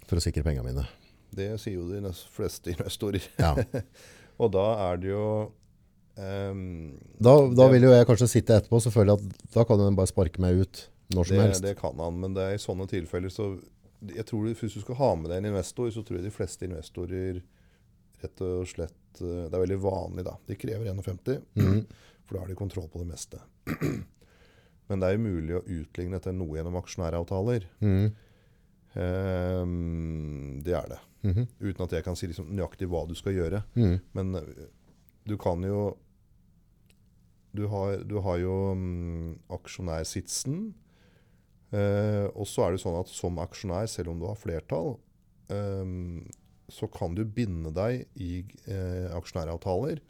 for 0.04 0.18
å 0.18 0.22
sikre 0.24 0.44
pengene 0.46 0.66
mine. 0.66 0.86
det 1.34 1.54
sier 1.62 1.80
jo 1.80 1.88
de 1.90 2.12
fleste 2.34 2.74
investorer. 2.74 3.24
Ja. 3.40 3.56
Og 4.42 4.50
da 4.54 4.66
er 4.88 4.98
det 5.02 5.12
jo 5.12 5.26
um, 6.16 6.98
Da, 7.18 7.34
da 7.48 7.64
Det- 7.64 7.70
vil 7.72 7.82
jo 7.88 7.92
jeg 7.94 8.06
kanskje 8.06 8.28
sitte 8.28 8.56
etterpå, 8.60 8.80
så 8.82 8.90
føler 8.94 9.14
jeg 9.16 9.24
at 9.32 9.54
da 9.54 9.64
kan 9.64 9.78
den 9.78 9.96
bare 9.96 10.06
sparke 10.10 10.40
meg 10.40 10.60
ut 10.62 10.88
når 11.14 11.26
som 11.26 11.36
det, 11.36 11.42
helst. 11.46 11.62
det 11.62 11.76
kan 11.78 11.98
han, 11.98 12.20
men 12.20 12.34
det 12.34 12.42
er 12.42 12.54
i 12.54 12.62
sånne 12.62 12.86
tilfeller 12.88 13.30
så 13.30 13.58
jeg 14.04 14.26
tror 14.26 14.44
Hvis 14.52 14.74
du 14.74 14.80
skal 14.82 14.94
ha 14.98 15.14
med 15.16 15.30
deg 15.30 15.38
en 15.38 15.46
investor, 15.54 15.88
så 15.88 16.02
tror 16.04 16.18
jeg 16.18 16.24
de 16.26 16.30
fleste 16.34 16.66
investorer 16.66 17.38
rett 18.20 18.40
og 18.44 18.66
slett 18.68 19.20
eh, 19.22 19.46
Det 19.48 19.54
er 19.54 19.62
veldig 19.62 19.78
vanlig, 19.80 20.24
da. 20.26 20.34
De 20.46 20.56
krever 20.60 20.90
51, 20.92 21.40
mm. 21.56 21.86
for 22.26 22.34
da 22.36 22.40
har 22.42 22.48
de 22.48 22.54
kontroll 22.58 22.88
på 22.92 23.00
det 23.00 23.06
meste. 23.08 23.40
Men 24.88 25.00
det 25.00 25.08
er 25.08 25.16
jo 25.16 25.22
mulig 25.24 25.56
å 25.56 25.62
utligne 25.64 26.18
dette 26.18 26.34
noe 26.36 26.58
gjennom 26.58 26.76
aksjonæravtaler. 26.82 27.64
Mm. 27.80 28.12
Um, 28.94 30.60
det 30.64 30.74
er 30.76 30.88
det. 30.92 31.00
Mhm. 31.24 31.46
Uten 31.64 31.84
at 31.86 31.92
jeg 31.96 32.04
kan 32.04 32.16
si 32.16 32.28
liksom 32.28 32.50
nøyaktig 32.52 32.88
hva 32.90 33.06
du 33.08 33.14
skal 33.16 33.32
gjøre. 33.38 33.62
Mm. 33.76 33.94
Men 34.16 34.34
eh, 34.36 34.66
du 35.26 35.36
kan 35.40 35.62
jo 35.64 35.94
Du 37.54 37.66
har, 37.70 38.00
du 38.02 38.18
har 38.24 38.40
jo 38.42 38.54
um, 38.74 39.34
aksjonærsitsen. 39.54 40.72
Uh, 41.74 42.26
og 42.34 42.46
så 42.50 42.66
er 42.66 42.74
det 42.74 42.82
sånn 42.82 42.98
at 42.98 43.10
som 43.10 43.38
aksjonær, 43.42 43.86
selv 43.90 44.12
om 44.12 44.18
du 44.20 44.26
har 44.28 44.38
flertall, 44.38 44.96
um, 45.50 46.24
så 46.70 46.88
kan 46.90 47.14
du 47.14 47.22
binde 47.26 47.70
deg 47.74 48.04
i 48.18 48.42
uh, 48.68 49.14
aksjonæravtaler 49.18 50.02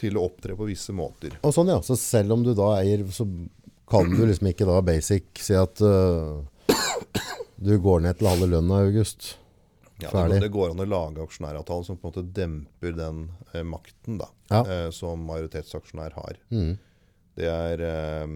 til 0.00 0.16
å 0.16 0.24
opptre 0.30 0.56
på 0.56 0.68
visse 0.70 0.94
måter. 0.96 1.34
Og 1.44 1.54
sånn, 1.54 1.70
ja. 1.72 1.80
Så 1.84 1.98
selv 1.98 2.36
om 2.36 2.46
du 2.46 2.54
da 2.56 2.72
eier, 2.78 3.04
så 3.12 3.26
kan 3.90 4.10
du 4.14 4.22
liksom 4.22 4.50
ikke 4.52 4.68
da 4.68 4.78
basic 4.86 5.42
si 5.42 5.56
at 5.58 5.82
uh, 5.82 6.46
du 7.60 7.74
går 7.82 8.06
ned 8.06 8.18
til 8.18 8.30
halve 8.30 8.48
lønna 8.54 8.84
i 8.84 8.90
august. 8.92 9.34
Ja, 10.02 10.10
det, 10.12 10.28
går- 10.34 10.40
det 10.46 10.52
går 10.54 10.70
an 10.74 10.84
å 10.84 10.88
lage 10.88 11.24
aksjonæravtaler 11.26 11.84
som 11.88 11.96
på 12.00 12.08
en 12.08 12.12
måte 12.12 12.26
demper 12.40 12.96
den 12.96 13.24
eh, 13.54 13.62
makten 13.66 14.18
da, 14.22 14.28
Ja. 14.50 14.62
eh, 14.64 14.90
som 14.90 15.22
majoritetsaksjonær 15.28 16.12
har. 16.18 16.38
Mm. 16.50 16.78
Det 17.40 17.46
er 17.48 17.80
eh, 17.80 18.26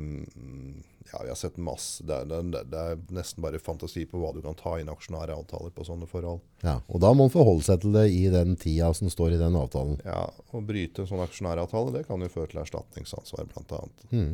Ja, 1.12 1.18
vi 1.22 1.28
har 1.28 1.36
sett 1.36 1.58
masse 1.60 2.02
det 2.06 2.14
er, 2.16 2.24
det, 2.26 2.62
det 2.72 2.78
er 2.80 2.96
nesten 3.12 3.42
bare 3.44 3.58
fantasi 3.60 4.06
på 4.08 4.18
hva 4.22 4.30
du 4.34 4.40
kan 4.42 4.54
ta 4.56 4.78
inn 4.80 4.88
aksjonæravtaler 4.88 5.70
på 5.76 5.84
sånne 5.86 6.08
forhold. 6.08 6.40
Ja, 6.64 6.78
og 6.88 7.00
da 7.04 7.10
må 7.12 7.26
man 7.26 7.30
forholde 7.34 7.62
seg 7.66 7.82
til 7.82 7.92
det 7.94 8.06
i 8.10 8.22
den 8.32 8.56
tida 8.56 8.88
som 8.96 9.10
står 9.12 9.36
i 9.36 9.40
den 9.42 9.54
avtalen. 9.60 9.98
Ja, 10.06 10.24
Å 10.52 10.62
bryte 10.64 11.04
en 11.04 11.10
sånn 11.10 11.22
aksjonæravtale 11.26 11.92
det 11.98 12.06
kan 12.08 12.24
jo 12.24 12.30
føre 12.32 12.48
til 12.54 12.62
erstatningsansvar, 12.64 13.44
bl.a. 13.52 13.82
Mm. 14.16 14.32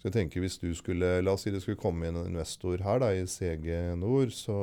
Så 0.00 0.08
jeg 0.08 0.16
tenker 0.16 0.40
hvis 0.42 0.58
du 0.58 0.70
skulle, 0.74 1.20
La 1.22 1.34
oss 1.36 1.42
si 1.46 1.52
det 1.54 1.60
skulle 1.62 1.78
komme 1.80 2.08
inn 2.08 2.16
en 2.18 2.26
investor 2.32 2.82
her 2.82 2.98
da, 3.04 3.12
i 3.14 3.22
CG 3.30 3.70
Nord, 4.00 4.32
så 4.34 4.56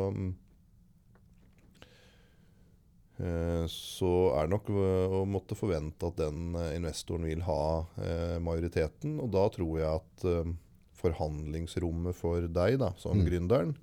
så 3.72 4.12
er 4.38 4.46
det 4.46 4.54
nok 4.54 4.70
å 4.70 5.24
måtte 5.26 5.58
forvente 5.58 6.06
at 6.06 6.20
den 6.20 6.54
eh, 6.58 6.76
investoren 6.78 7.26
vil 7.26 7.42
ha 7.48 7.62
eh, 7.98 8.38
majoriteten. 8.44 9.18
Og 9.24 9.32
da 9.34 9.48
tror 9.54 9.80
jeg 9.80 9.90
at 9.90 10.26
eh, 10.30 10.52
forhandlingsrommet 10.98 12.18
for 12.18 12.46
deg 12.46 12.80
da, 12.82 12.92
som 13.02 13.18
Mm. 13.18 13.26
gründeren, 13.26 13.76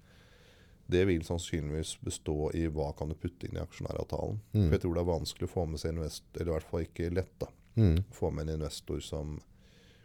det 0.86 1.06
vil 1.08 1.24
sannsynligvis 1.24 1.96
bestå 2.04 2.50
i 2.54 2.66
hva 2.68 2.90
kan 2.94 3.08
du 3.08 3.16
putte 3.16 3.48
inn 3.48 3.56
i 3.56 3.62
aksjonæravtalen. 3.62 4.38
Mm. 4.52 4.66
For 4.66 4.76
jeg 4.76 4.82
tror 4.84 4.94
det 4.94 5.02
er 5.02 5.10
vanskelig 5.10 5.48
å 5.48 5.54
få 5.54 5.64
med 5.66 5.80
seg 5.80 5.94
investor, 5.94 6.40
eller 6.40 6.50
i 6.50 6.54
hvert 6.58 6.70
fall 6.70 6.84
ikke 6.84 7.14
lett 7.14 7.32
da, 7.40 7.48
mm. 7.80 7.96
få 8.12 8.30
med 8.30 8.46
en 8.48 8.58
investor 8.58 9.00
som 9.00 9.38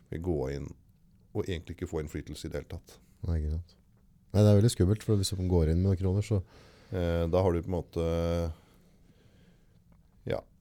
vil 0.09 0.23
gå 0.25 0.39
inn 0.55 0.71
og 1.35 1.43
egentlig 1.43 1.75
ikke 1.75 1.89
få 1.91 1.99
innflytelse 2.01 2.47
i 2.47 2.49
det 2.49 2.61
hele 2.61 2.71
tatt. 2.71 2.95
Nei. 3.27 3.41
Nei, 3.49 4.41
det 4.41 4.47
er 4.47 4.57
veldig 4.61 4.71
skummelt, 4.73 5.03
for 5.05 5.19
hvis 5.19 5.35
man 5.37 5.51
går 5.51 5.69
inn 5.69 5.83
med 5.83 5.91
noen 5.91 5.99
kroner, 5.99 6.25
så 6.25 6.39
Eh, 6.89 7.27
da 7.29 7.41
har 7.41 7.53
du 7.53 7.61
på 7.61 7.69
en 7.69 7.77
måte 7.77 8.05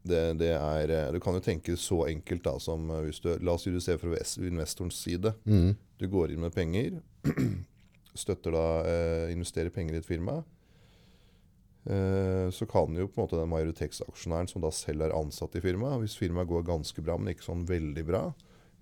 det, 0.08 0.22
det 0.40 0.52
er 0.56 0.92
eh, 0.94 1.10
Du 1.14 1.20
kan 1.22 1.36
jo 1.36 1.44
tenke 1.44 1.76
så 1.80 2.02
enkelt 2.08 2.44
da 2.46 2.56
som 2.62 2.90
eh, 2.90 3.04
hvis 3.06 3.22
du 3.24 3.30
La 3.44 3.54
oss 3.54 3.66
si 3.66 3.72
du 3.74 3.80
ser 3.84 4.00
fra 4.00 4.14
investorens 4.46 4.98
side. 4.98 5.34
Mm. 5.44 5.74
Du 5.98 6.06
går 6.10 6.34
inn 6.34 6.44
med 6.44 6.54
penger, 6.54 7.00
støtter 8.24 8.54
da 8.54 8.68
eh, 8.88 9.32
investerer 9.34 9.74
penger 9.74 9.98
i 9.98 10.02
et 10.02 10.08
firma. 10.08 10.40
Eh, 11.88 12.50
så 12.52 12.66
kan 12.68 12.96
jo 12.96 13.08
på 13.08 13.20
en 13.20 13.24
måte 13.24 13.38
den 13.38 13.48
majoritetsaksjonæren 13.48 14.50
som 14.50 14.64
da 14.64 14.70
selv 14.74 15.06
er 15.06 15.14
ansatt 15.16 15.56
i 15.56 15.62
firmaet, 15.64 16.02
hvis 16.02 16.18
firmaet 16.20 16.50
går 16.50 16.66
ganske 16.68 17.04
bra, 17.04 17.16
men 17.16 17.32
ikke 17.32 17.46
sånn 17.46 17.64
veldig 17.68 18.04
bra, 18.08 18.22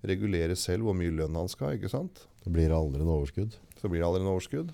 regulere 0.07 0.57
selv 0.59 0.87
hvor 0.87 0.97
mye 0.97 1.13
lønn 1.15 1.37
han 1.39 1.51
skal 1.51 1.71
ha. 1.71 1.77
ikke 1.77 1.91
sant? 1.93 2.25
Så 2.43 2.51
blir 2.53 2.67
det 2.67 2.77
aldri 2.77 3.03
noe 3.03 3.21
overskudd. 3.21 3.55
Så 3.79 3.89
blir 3.91 4.01
det 4.01 4.09
aldri 4.09 4.25
en 4.25 4.33
overskudd. 4.33 4.73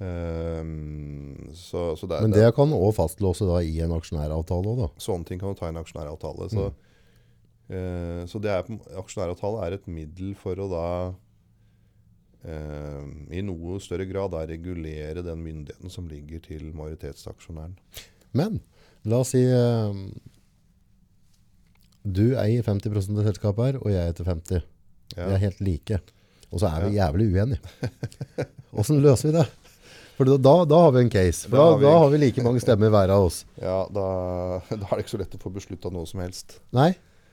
Ehm, 0.00 1.50
så, 1.54 1.96
så 1.96 2.06
det, 2.08 2.20
Men 2.24 2.32
det 2.32 2.46
kan 2.56 2.72
òg 2.72 2.94
fastlåse 2.96 3.44
da 3.44 3.58
i 3.60 3.74
en 3.84 3.92
aksjonæravtale 3.92 4.72
Også, 4.72 4.86
da. 4.86 5.02
Sånne 5.04 5.28
ting 5.28 5.42
kan 5.42 5.52
du 5.52 5.58
ta 5.58 5.68
i 5.68 5.74
en 5.74 5.80
aksjonæravtale. 5.80 6.48
Så, 6.52 6.68
eh, 7.68 8.22
så 8.30 8.40
det 8.40 8.54
er, 8.54 8.70
aksjonæravtale 9.00 9.66
er 9.66 9.76
et 9.76 9.90
middel 9.92 10.32
for 10.40 10.56
å 10.56 10.70
da 10.72 10.86
uh, 12.48 13.04
i 13.28 13.44
noe 13.44 13.76
større 13.84 14.08
grad 14.08 14.32
da 14.32 14.46
regulere 14.48 15.24
den 15.26 15.44
myndigheten 15.44 15.92
som 15.92 16.08
ligger 16.08 16.40
til 16.48 16.70
majoritetsaksjonæren. 16.78 17.76
Men 18.32 18.62
la 19.04 19.20
oss 19.20 19.34
si 19.34 19.44
uh, 19.44 19.92
du 22.00 22.30
eier 22.40 22.64
50 22.64 22.96
av 22.96 23.24
selskapet 23.28 23.66
her, 23.66 23.82
og 23.82 23.92
jeg 23.92 24.00
eier 24.00 24.16
til 24.16 24.32
50. 24.32 24.68
Vi 25.12 25.28
er 25.28 25.42
helt 25.44 25.60
like. 25.60 26.00
Og 26.50 26.62
så 26.62 26.70
er 26.70 26.86
vi 26.86 26.96
jævlig 26.96 27.26
uenige. 27.34 27.60
Åssen 28.80 29.02
løser 29.04 29.28
vi 29.28 29.36
det? 29.36 29.44
For 30.20 30.28
da, 30.36 30.54
da, 30.68 30.78
har 30.84 30.90
vi 30.92 31.00
en 31.06 31.12
case. 31.12 31.46
For 31.48 31.56
Da 31.56 31.62
da, 31.62 31.68
har 31.70 31.78
vi- 31.78 31.84
da 31.86 31.92
har 31.98 32.10
vi 32.12 32.18
like 32.20 32.42
mange 32.44 32.60
stemmer 32.60 32.90
hver 32.92 33.08
av 33.14 33.24
oss. 33.30 33.44
Ja, 33.62 33.86
da, 33.88 34.08
er 34.68 34.82
det 34.82 35.04
ikke 35.06 35.14
så 35.16 35.20
lett 35.22 35.36
å 35.38 35.40
få 35.40 35.52
beslutta 35.54 35.92
noe 35.94 36.04
som 36.10 36.20
helst. 36.20 36.58
Nei, 36.76 36.90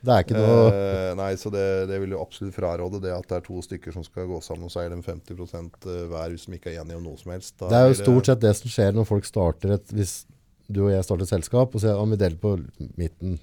det 0.08 0.14
er 0.14 0.24
ikke 0.24 0.38
noe 0.38 0.70
Eh, 0.72 1.10
nei, 1.20 1.34
så 1.36 1.52
det, 1.52 1.66
det 1.90 2.00
vil 2.00 2.14
jo 2.16 2.22
absolutt 2.24 2.56
fraråde 2.56 3.02
det 3.04 3.12
at 3.12 3.28
det 3.28 3.42
er 3.42 3.44
to 3.44 3.60
stykker 3.66 3.92
som 3.92 4.06
skal 4.08 4.30
gå 4.30 4.40
sammen, 4.46 4.70
og 4.70 4.72
så 4.72 4.86
eier 4.86 4.96
de 4.96 5.02
50 5.04 5.36
hver 6.08 6.30
hvis 6.32 6.46
de 6.48 6.56
ikke 6.62 6.72
er 6.72 6.80
enige 6.86 6.96
om 7.02 7.04
noe 7.10 7.20
som 7.20 7.34
helst. 7.36 7.58
Da 7.60 7.68
Det 7.68 7.82
er 7.82 7.92
jo 7.92 7.98
stort 8.06 8.32
sett 8.32 8.40
det 8.46 8.54
som 8.56 8.72
skjer 8.72 8.96
når 8.96 9.10
folk 9.10 9.28
starter 9.28 9.76
et 9.76 9.92
Hvis 9.92 10.16
du 10.72 10.86
og 10.86 10.92
jeg 10.92 11.04
starter 11.04 11.28
et 11.28 11.34
selskap 11.36 11.76
og 11.76 11.84
sier 11.84 11.96
at 12.00 12.10
vi 12.12 12.20
deler 12.24 12.40
på 12.40 12.56
midten. 13.00 13.38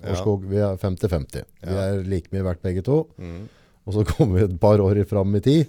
Årskog, 0.00 0.44
vi 0.48 0.56
er 0.56 0.76
50-50. 0.80 1.44
Vi 1.60 1.74
er 1.76 1.98
like 2.08 2.32
mye 2.32 2.44
verdt 2.46 2.62
begge 2.64 2.84
to. 2.84 3.02
Mm. 3.20 3.48
Og 3.84 3.96
så 3.96 4.04
kommer 4.08 4.38
vi 4.38 4.44
et 4.46 4.60
par 4.60 4.80
år 4.80 5.00
fram 5.08 5.34
i 5.36 5.40
tid, 5.44 5.66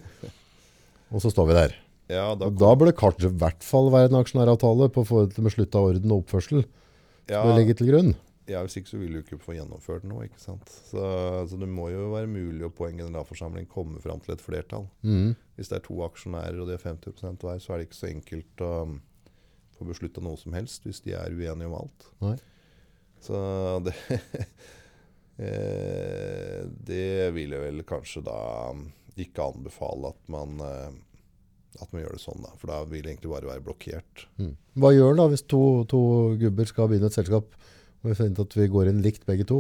og 1.12 1.20
så 1.24 1.32
står 1.32 1.48
vi 1.50 1.54
der. 1.58 1.76
Ja, 2.12 2.34
da, 2.36 2.50
Og 2.50 2.58
da 2.60 2.74
bør 2.76 2.90
det 2.90 2.98
kanskje 3.00 3.30
i 3.30 3.38
hvert 3.40 3.64
fall 3.64 3.88
være 3.94 4.12
en 4.12 4.20
aksjonæravtale 4.20 4.90
på 4.92 5.06
forhold 5.08 5.32
til 5.36 5.46
med 5.46 5.56
slutt 5.56 5.78
av 5.80 5.88
orden 5.94 6.12
og 6.12 6.26
oppførsel. 6.26 6.66
ja, 7.32 7.46
Det 7.46 7.56
legger 7.56 7.80
til 7.80 7.92
grunn. 7.92 8.14
Ja, 8.50 8.62
Hvis 8.66 8.76
ikke 8.80 8.90
så 8.90 9.00
vil 9.00 9.14
du 9.14 9.20
ikke 9.22 9.40
få 9.40 9.54
gjennomført 9.56 10.04
noe. 10.10 10.26
ikke 10.28 10.42
sant? 10.42 10.68
Så, 10.90 11.04
så 11.48 11.60
det 11.62 11.70
må 11.70 11.88
jo 11.94 12.10
være 12.12 12.28
mulig 12.28 12.66
å 12.68 12.74
på 12.74 12.90
en 12.90 13.00
generalforsamling 13.00 13.70
komme 13.72 14.02
fram 14.04 14.20
til 14.24 14.36
et 14.36 14.44
flertall. 14.44 14.90
Mm. 15.06 15.38
Hvis 15.56 15.72
det 15.72 15.78
er 15.78 15.86
to 15.86 16.02
aksjonærer 16.04 16.60
og 16.60 16.68
de 16.68 16.76
er 16.76 16.84
50% 16.84 17.46
hver, 17.46 17.62
så 17.64 17.74
er 17.74 17.80
det 17.80 17.88
ikke 17.88 18.00
så 18.02 18.10
enkelt 18.10 18.66
å 18.66 18.72
um, 18.90 18.98
få 19.78 19.88
beslutta 19.88 20.24
noe 20.26 20.40
som 20.42 20.58
helst 20.58 20.88
hvis 20.88 21.04
de 21.06 21.16
er 21.16 21.32
uenige 21.32 21.70
om 21.70 21.78
alt. 21.80 22.10
Nei. 22.26 22.36
Så 23.22 23.38
det 23.86 23.94
eh, 25.46 26.66
Det 26.90 27.30
vil 27.38 27.54
jeg 27.54 27.62
vel 27.68 27.86
kanskje 27.88 28.26
da 28.26 28.42
um, 28.74 28.88
ikke 29.22 29.48
anbefale 29.54 30.12
at 30.16 30.32
man 30.34 30.60
eh, 30.66 30.92
at 31.80 31.92
man 31.94 32.04
gjør 32.04 32.18
det 32.18 32.24
sånn, 32.24 32.42
da. 32.44 32.52
For 32.60 32.72
da 32.72 32.82
vil 32.90 33.04
det 33.06 33.14
egentlig 33.14 33.32
bare 33.32 33.50
være 33.50 33.64
blokkert. 33.66 34.26
Mm. 34.42 34.56
Hva 34.82 34.92
gjør 34.96 35.14
en 35.14 35.22
da 35.22 35.28
hvis 35.32 35.46
to, 35.50 35.62
to 35.92 36.02
gubber 36.42 36.70
skal 36.70 36.92
begynne 36.92 37.12
et 37.12 37.18
selskap, 37.18 37.56
og 38.02 38.10
vi 38.10 38.18
finner 38.18 38.44
at 38.44 38.58
vi 38.58 38.68
går 38.74 38.90
inn 38.90 39.02
likt 39.06 39.28
begge 39.30 39.46
to? 39.48 39.60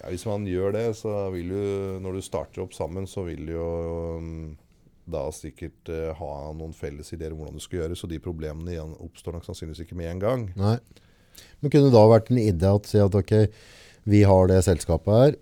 Ja, 0.00 0.10
hvis 0.12 0.26
man 0.28 0.46
gjør 0.48 0.76
det, 0.76 0.86
så 1.00 1.26
vil 1.34 1.50
jo 1.50 1.62
Når 2.02 2.18
du 2.18 2.24
starter 2.24 2.62
opp 2.64 2.76
sammen, 2.76 3.08
så 3.10 3.26
vil 3.26 3.42
du 3.48 3.56
jo 3.56 3.70
um, 4.22 4.34
da 5.10 5.24
sikkert 5.34 5.90
uh, 5.90 6.12
ha 6.14 6.32
noen 6.54 6.74
felles 6.76 7.10
ideer 7.12 7.34
om 7.34 7.42
hvordan 7.42 7.58
du 7.58 7.64
skal 7.64 7.82
gjøre, 7.82 7.98
så 7.98 8.10
de 8.10 8.22
problemene 8.22 8.76
igjen 8.76 8.94
oppstår 9.02 9.36
nok 9.36 9.48
sannsynligvis 9.48 9.82
ikke 9.86 9.98
med 9.98 10.12
en 10.14 10.22
gang. 10.22 10.50
nei. 10.56 10.76
Men 11.62 11.72
kunne 11.72 11.88
det 11.88 11.96
da 11.96 12.02
vært 12.10 12.30
en 12.30 12.38
idé 12.42 12.70
å 12.70 12.80
si 12.84 13.00
at 13.00 13.14
ok, 13.16 13.32
vi 14.12 14.22
har 14.28 14.48
det 14.50 14.58
selskapet 14.66 15.14
her, 15.16 15.36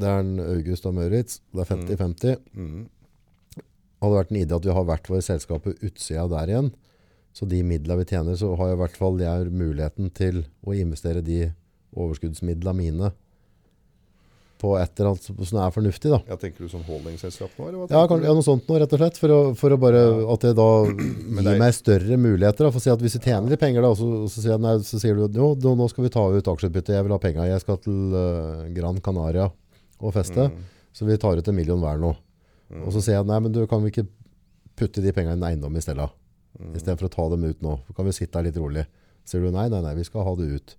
det 0.00 0.08
er 0.10 0.22
en 0.22 0.38
August 0.42 0.86
og 0.88 0.96
Møritz, 0.96 1.40
det 1.54 1.62
er 1.62 1.70
50-50. 1.70 2.38
Mm. 2.56 2.78
Hadde 4.04 4.20
vært 4.20 4.32
en 4.34 4.40
idé 4.42 4.56
at 4.58 4.68
vi 4.68 4.76
har 4.76 4.86
hvert 4.88 5.10
vårt 5.10 5.26
selskap 5.26 5.64
på 5.66 5.74
utsida 5.88 6.28
der 6.36 6.52
igjen, 6.54 6.70
så 7.34 7.48
de 7.50 7.64
midlene 7.66 7.98
vi 8.04 8.08
tjener, 8.12 8.36
så 8.38 8.52
har 8.60 8.72
i 8.76 8.78
hvert 8.78 8.96
fall 9.00 9.16
jeg 9.18 9.50
muligheten 9.50 10.12
til 10.14 10.44
å 10.62 10.76
investere 10.76 11.24
de 11.26 11.48
overskuddsmidlene 11.98 12.76
mine 12.78 13.08
på 14.64 14.70
et 14.80 14.94
eller 15.00 15.10
annet 15.10 15.26
som 15.48 15.58
er 15.60 15.72
fornuftig 15.74 16.08
da. 16.12 16.18
Ja, 16.30 16.36
Tenker 16.40 16.64
du 16.64 16.70
som 16.72 16.84
holdingselskap 16.86 17.56
nå, 17.58 17.66
eller 17.68 17.80
hva? 17.82 17.88
Ja, 17.90 18.04
kan, 18.08 18.22
ja, 18.24 18.32
noe 18.32 18.44
sånt 18.46 18.68
nå, 18.70 18.78
rett 18.80 18.94
og 18.96 19.00
slett. 19.02 19.18
For 19.20 19.34
å, 19.34 19.38
for 19.58 19.74
å 19.74 19.78
bare, 19.82 20.00
at 20.32 20.46
det 20.46 20.52
da 20.56 20.68
gir 20.94 21.50
er- 21.52 21.58
meg 21.60 21.74
større 21.76 22.16
muligheter. 22.16 22.64
Da, 22.64 22.70
for 22.72 22.80
å 22.80 22.84
si 22.86 22.92
at 22.94 23.02
Hvis 23.04 23.18
du 23.18 23.26
tjener 23.26 23.50
litt 23.52 23.60
penger, 23.60 23.84
da, 23.84 23.90
og 23.92 23.98
så, 24.00 24.06
og 24.24 24.30
så, 24.32 24.38
sier, 24.40 24.54
jeg, 24.54 24.62
nei, 24.64 24.76
så 24.86 25.00
sier 25.02 25.18
du 25.18 25.26
jo, 25.42 25.50
nå, 25.74 25.88
skal 25.92 26.06
vi 26.06 26.12
ta 26.14 26.22
ut 26.32 26.48
aksjeutbytte, 26.54 26.94
jeg 26.96 27.04
vil 27.08 27.16
ha 27.16 27.20
penger, 27.20 27.50
jeg 27.50 27.64
skal 27.66 27.80
til 27.84 28.14
uh, 28.16 28.62
Gran 28.78 29.02
Canaria 29.04 29.50
og 30.00 30.14
feste, 30.16 30.48
Mm. 30.48 30.62
så 30.96 31.10
vi 31.10 31.18
tar 31.20 31.36
ut 31.42 31.48
en 31.50 31.56
million 31.58 31.82
hver 31.82 32.00
nå. 32.00 32.14
Og 32.70 32.92
så 32.92 33.02
sier 33.04 33.18
jeg 33.18 33.26
nei, 33.26 33.38
men 33.40 33.52
du 33.52 33.66
kan 33.66 33.82
vi 33.84 33.90
ikke 33.92 34.06
putte 34.76 35.02
de 35.04 35.12
pengene 35.12 35.36
i 35.36 35.38
en 35.38 35.48
eiendom 35.52 35.76
i 35.76 35.80
stedet, 35.84 36.10
Mm. 36.54 36.72
istedenfor 36.78 37.08
å 37.08 37.10
ta 37.10 37.28
dem 37.30 37.44
ut 37.44 37.60
nå. 37.62 37.80
Kan 37.96 38.06
vi 38.06 38.12
sitte 38.12 38.38
her 38.38 38.44
litt 38.46 38.56
rolig. 38.56 38.86
Så 39.24 39.34
sier 39.36 39.42
du 39.42 39.50
nei, 39.50 39.68
nei, 39.68 39.80
nei, 39.82 39.94
vi 39.98 40.04
skal 40.06 40.22
ha 40.22 40.34
det 40.38 40.46
ut. 40.54 40.76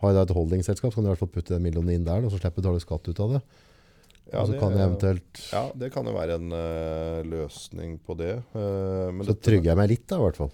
Har 0.00 0.10
jeg 0.12 0.14
da 0.16 0.22
et 0.22 0.36
holdingselskap, 0.36 0.92
så 0.92 0.94
kan 0.94 1.04
du 1.04 1.08
i 1.08 1.12
hvert 1.14 1.18
fall 1.18 1.32
putte 1.34 1.54
den 1.54 1.62
millionen 1.62 1.90
inn 1.94 2.04
der, 2.04 2.22
og 2.24 2.30
så 2.30 2.38
slipper 2.38 2.62
du 2.62 2.68
å 2.68 2.74
betale 2.76 2.84
skatt 2.84 3.08
ut 3.10 3.20
av 3.20 3.32
det. 3.34 3.40
Ja, 4.32 4.44
det- 4.46 4.60
Ja, 5.52 5.70
det 5.74 5.92
kan 5.92 6.04
jo 6.06 6.12
være 6.12 6.34
en 6.38 6.52
uh, 6.52 7.22
løsning 7.26 7.98
på 8.06 8.16
det. 8.16 8.36
Uh, 8.54 9.10
men 9.12 9.22
Så 9.26 9.34
dette- 9.34 9.50
trygger 9.50 9.64
jeg 9.72 9.76
meg 9.76 9.88
litt, 9.90 10.06
da, 10.06 10.16
i 10.16 10.20
hvert 10.30 10.36
fall. 10.36 10.52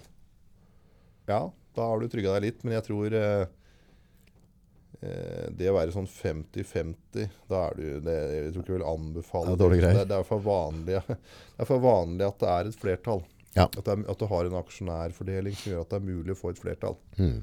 Ja, 1.27 1.51
da 1.75 1.81
har 1.87 1.99
du 1.99 2.07
trygga 2.07 2.33
deg 2.39 2.41
litt, 2.47 2.63
men 2.63 2.73
jeg 2.73 2.83
tror 2.85 3.13
eh, 3.13 3.45
det 5.57 5.67
å 5.67 5.75
være 5.75 5.91
sånn 5.91 6.07
50-50, 6.07 7.31
da 7.49 7.61
er 7.67 7.79
du 7.79 7.85
det, 8.05 8.17
Jeg 8.31 8.51
tror 8.53 8.63
ikke 8.63 8.73
jeg 8.73 8.77
vil 8.77 8.85
anbefale 8.87 9.55
Det 9.59 9.67
er. 9.67 9.81
Det, 9.83 10.03
det, 10.11 10.19
er 10.19 10.27
for 10.27 10.43
vanlig, 10.45 10.99
det 11.55 11.65
er 11.65 11.69
for 11.69 11.83
vanlig 11.83 12.27
at 12.27 12.37
det 12.43 12.51
er 12.53 12.69
et 12.69 12.77
flertall. 12.79 13.23
Ja. 13.53 13.65
At, 13.67 13.83
det 13.85 13.97
at 14.09 14.21
du 14.21 14.27
har 14.29 14.49
en 14.49 14.59
aksjonærfordeling 14.61 15.57
som 15.57 15.73
gjør 15.73 15.83
at 15.83 15.91
det 15.91 15.99
er 15.99 16.07
mulig 16.07 16.33
å 16.33 16.39
få 16.39 16.53
et 16.53 16.61
flertall. 16.61 16.95
Mm. 17.19 17.41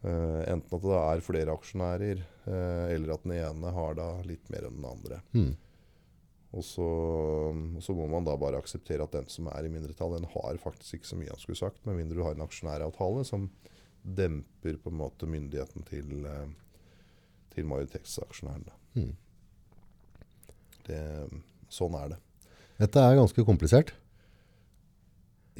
Eh, 0.00 0.42
enten 0.48 0.76
at 0.78 0.84
det 0.86 1.00
er 1.00 1.24
flere 1.24 1.56
aksjonærer, 1.56 2.22
eh, 2.48 2.86
eller 2.94 3.14
at 3.14 3.26
den 3.26 3.34
ene 3.36 3.72
har 3.76 3.98
da 3.98 4.14
litt 4.24 4.48
mer 4.52 4.68
enn 4.68 4.78
den 4.78 4.88
andre. 4.88 5.20
Mm. 5.36 5.50
Og 6.56 6.64
så, 6.66 6.86
så 7.84 7.94
må 7.94 8.08
man 8.10 8.24
da 8.26 8.34
bare 8.40 8.58
akseptere 8.58 9.04
at 9.04 9.12
den 9.14 9.28
som 9.30 9.50
er 9.52 9.66
i 9.66 9.70
mindretall, 9.70 10.16
den 10.16 10.30
har 10.32 10.56
faktisk 10.62 10.98
ikke 10.98 11.10
så 11.12 11.18
mye 11.20 11.30
han 11.30 11.42
skulle 11.42 11.60
sagt, 11.60 11.84
med 11.86 12.00
mindre 12.00 12.18
du 12.18 12.24
har 12.24 12.34
en 12.34 12.46
aksjonæravtale 12.46 13.26
som 13.28 13.46
demper 14.02 14.76
på 14.82 14.90
en 14.90 15.00
måte 15.00 15.28
myndigheten 15.28 15.84
til, 15.88 16.24
eh, 16.26 16.48
til 17.54 17.68
majoritetsaksjonæren. 17.70 18.68
Mm. 18.94 19.16
Det, 20.86 21.02
sånn 21.70 21.96
er 21.98 22.14
det. 22.14 22.20
Dette 22.80 23.02
er 23.04 23.18
ganske 23.18 23.44
komplisert. 23.44 23.92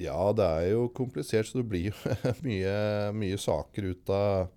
Ja, 0.00 0.30
det 0.32 0.46
er 0.46 0.70
jo 0.72 0.86
komplisert, 0.96 1.50
så 1.50 1.60
det 1.60 1.68
blir 1.68 1.90
jo 1.90 2.14
mye, 2.46 2.76
mye 3.16 3.40
saker 3.40 3.90
ut 3.92 4.12
av, 4.14 4.48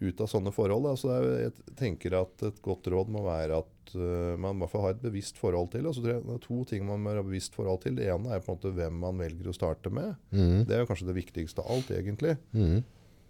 ut 0.00 0.22
av 0.24 0.30
sånne 0.30 0.54
forhold. 0.54 0.88
Da. 0.88 0.94
Så 0.96 1.18
jeg 1.26 1.76
tenker 1.78 2.16
at 2.22 2.46
et 2.48 2.62
godt 2.64 2.88
råd 2.88 3.12
må 3.12 3.26
være 3.26 3.60
at 3.60 3.77
uh, 3.96 4.34
man 4.40 4.56
i 4.56 4.62
hvert 4.62 4.72
fall 4.72 4.84
har 4.86 4.94
et 4.96 5.02
bevisst 5.02 5.40
forhold 5.40 5.72
til. 5.72 5.88
Og 5.88 5.96
så 5.96 6.04
tror 6.04 6.14
jeg 6.14 6.26
det 6.26 6.36
er 6.36 6.44
to 6.44 6.60
ting 6.68 6.86
man 6.88 7.02
må 7.04 7.16
ha 7.16 7.24
bevisst 7.24 7.56
forhold 7.56 7.82
til. 7.84 7.96
Det 7.98 8.08
ene 8.10 8.34
er 8.34 8.44
på 8.44 8.52
en 8.52 8.58
måte 8.58 8.74
hvem 8.76 9.00
man 9.06 9.20
velger 9.22 9.50
å 9.50 9.56
starte 9.56 9.92
med. 9.94 10.14
Mm. 10.30 10.62
Det 10.68 10.76
er 10.76 10.84
jo 10.84 10.90
kanskje 10.90 11.10
det 11.10 11.18
viktigste 11.18 11.64
av 11.64 11.74
alt, 11.76 11.92
egentlig. 11.96 12.36
Mm. 12.52 12.78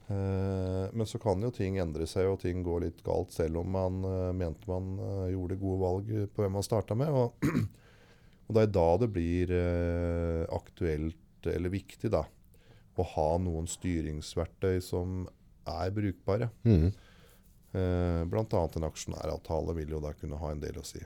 Uh, 0.08 0.86
men 0.96 1.04
så 1.08 1.20
kan 1.20 1.42
jo 1.44 1.52
ting 1.52 1.76
endre 1.82 2.06
seg, 2.08 2.30
og 2.30 2.40
ting 2.40 2.62
går 2.64 2.86
litt 2.86 3.02
galt, 3.04 3.34
selv 3.36 3.60
om 3.60 3.74
man 3.76 4.00
uh, 4.06 4.30
mente 4.36 4.70
man 4.70 4.94
uh, 5.02 5.26
gjorde 5.28 5.60
gode 5.60 5.82
valg 5.82 6.12
på 6.32 6.44
hvem 6.44 6.56
man 6.56 6.66
starta 6.66 6.96
med. 6.98 7.12
Og, 7.12 7.48
og 8.48 8.56
det 8.56 8.64
er 8.64 8.74
da 8.78 8.88
det 9.02 9.10
blir 9.12 9.52
eh, 9.52 10.44
aktuelt 10.56 11.48
eller 11.48 11.70
viktig 11.70 12.08
da, 12.12 12.22
å 12.98 13.04
ha 13.14 13.28
noen 13.42 13.68
styringsverktøy 13.70 14.80
som 14.82 15.26
er 15.68 15.92
brukbare. 15.94 16.48
Mm. 16.64 16.88
Eh, 17.78 18.24
annet 18.58 18.76
en 18.76 18.88
aksjonæravtale 18.88 19.74
vil 19.78 19.96
jo 19.96 20.02
da 20.02 20.14
kunne 20.16 20.40
ha 20.40 20.52
en 20.52 20.62
del 20.62 20.80
å 20.80 20.86
si. 20.86 21.02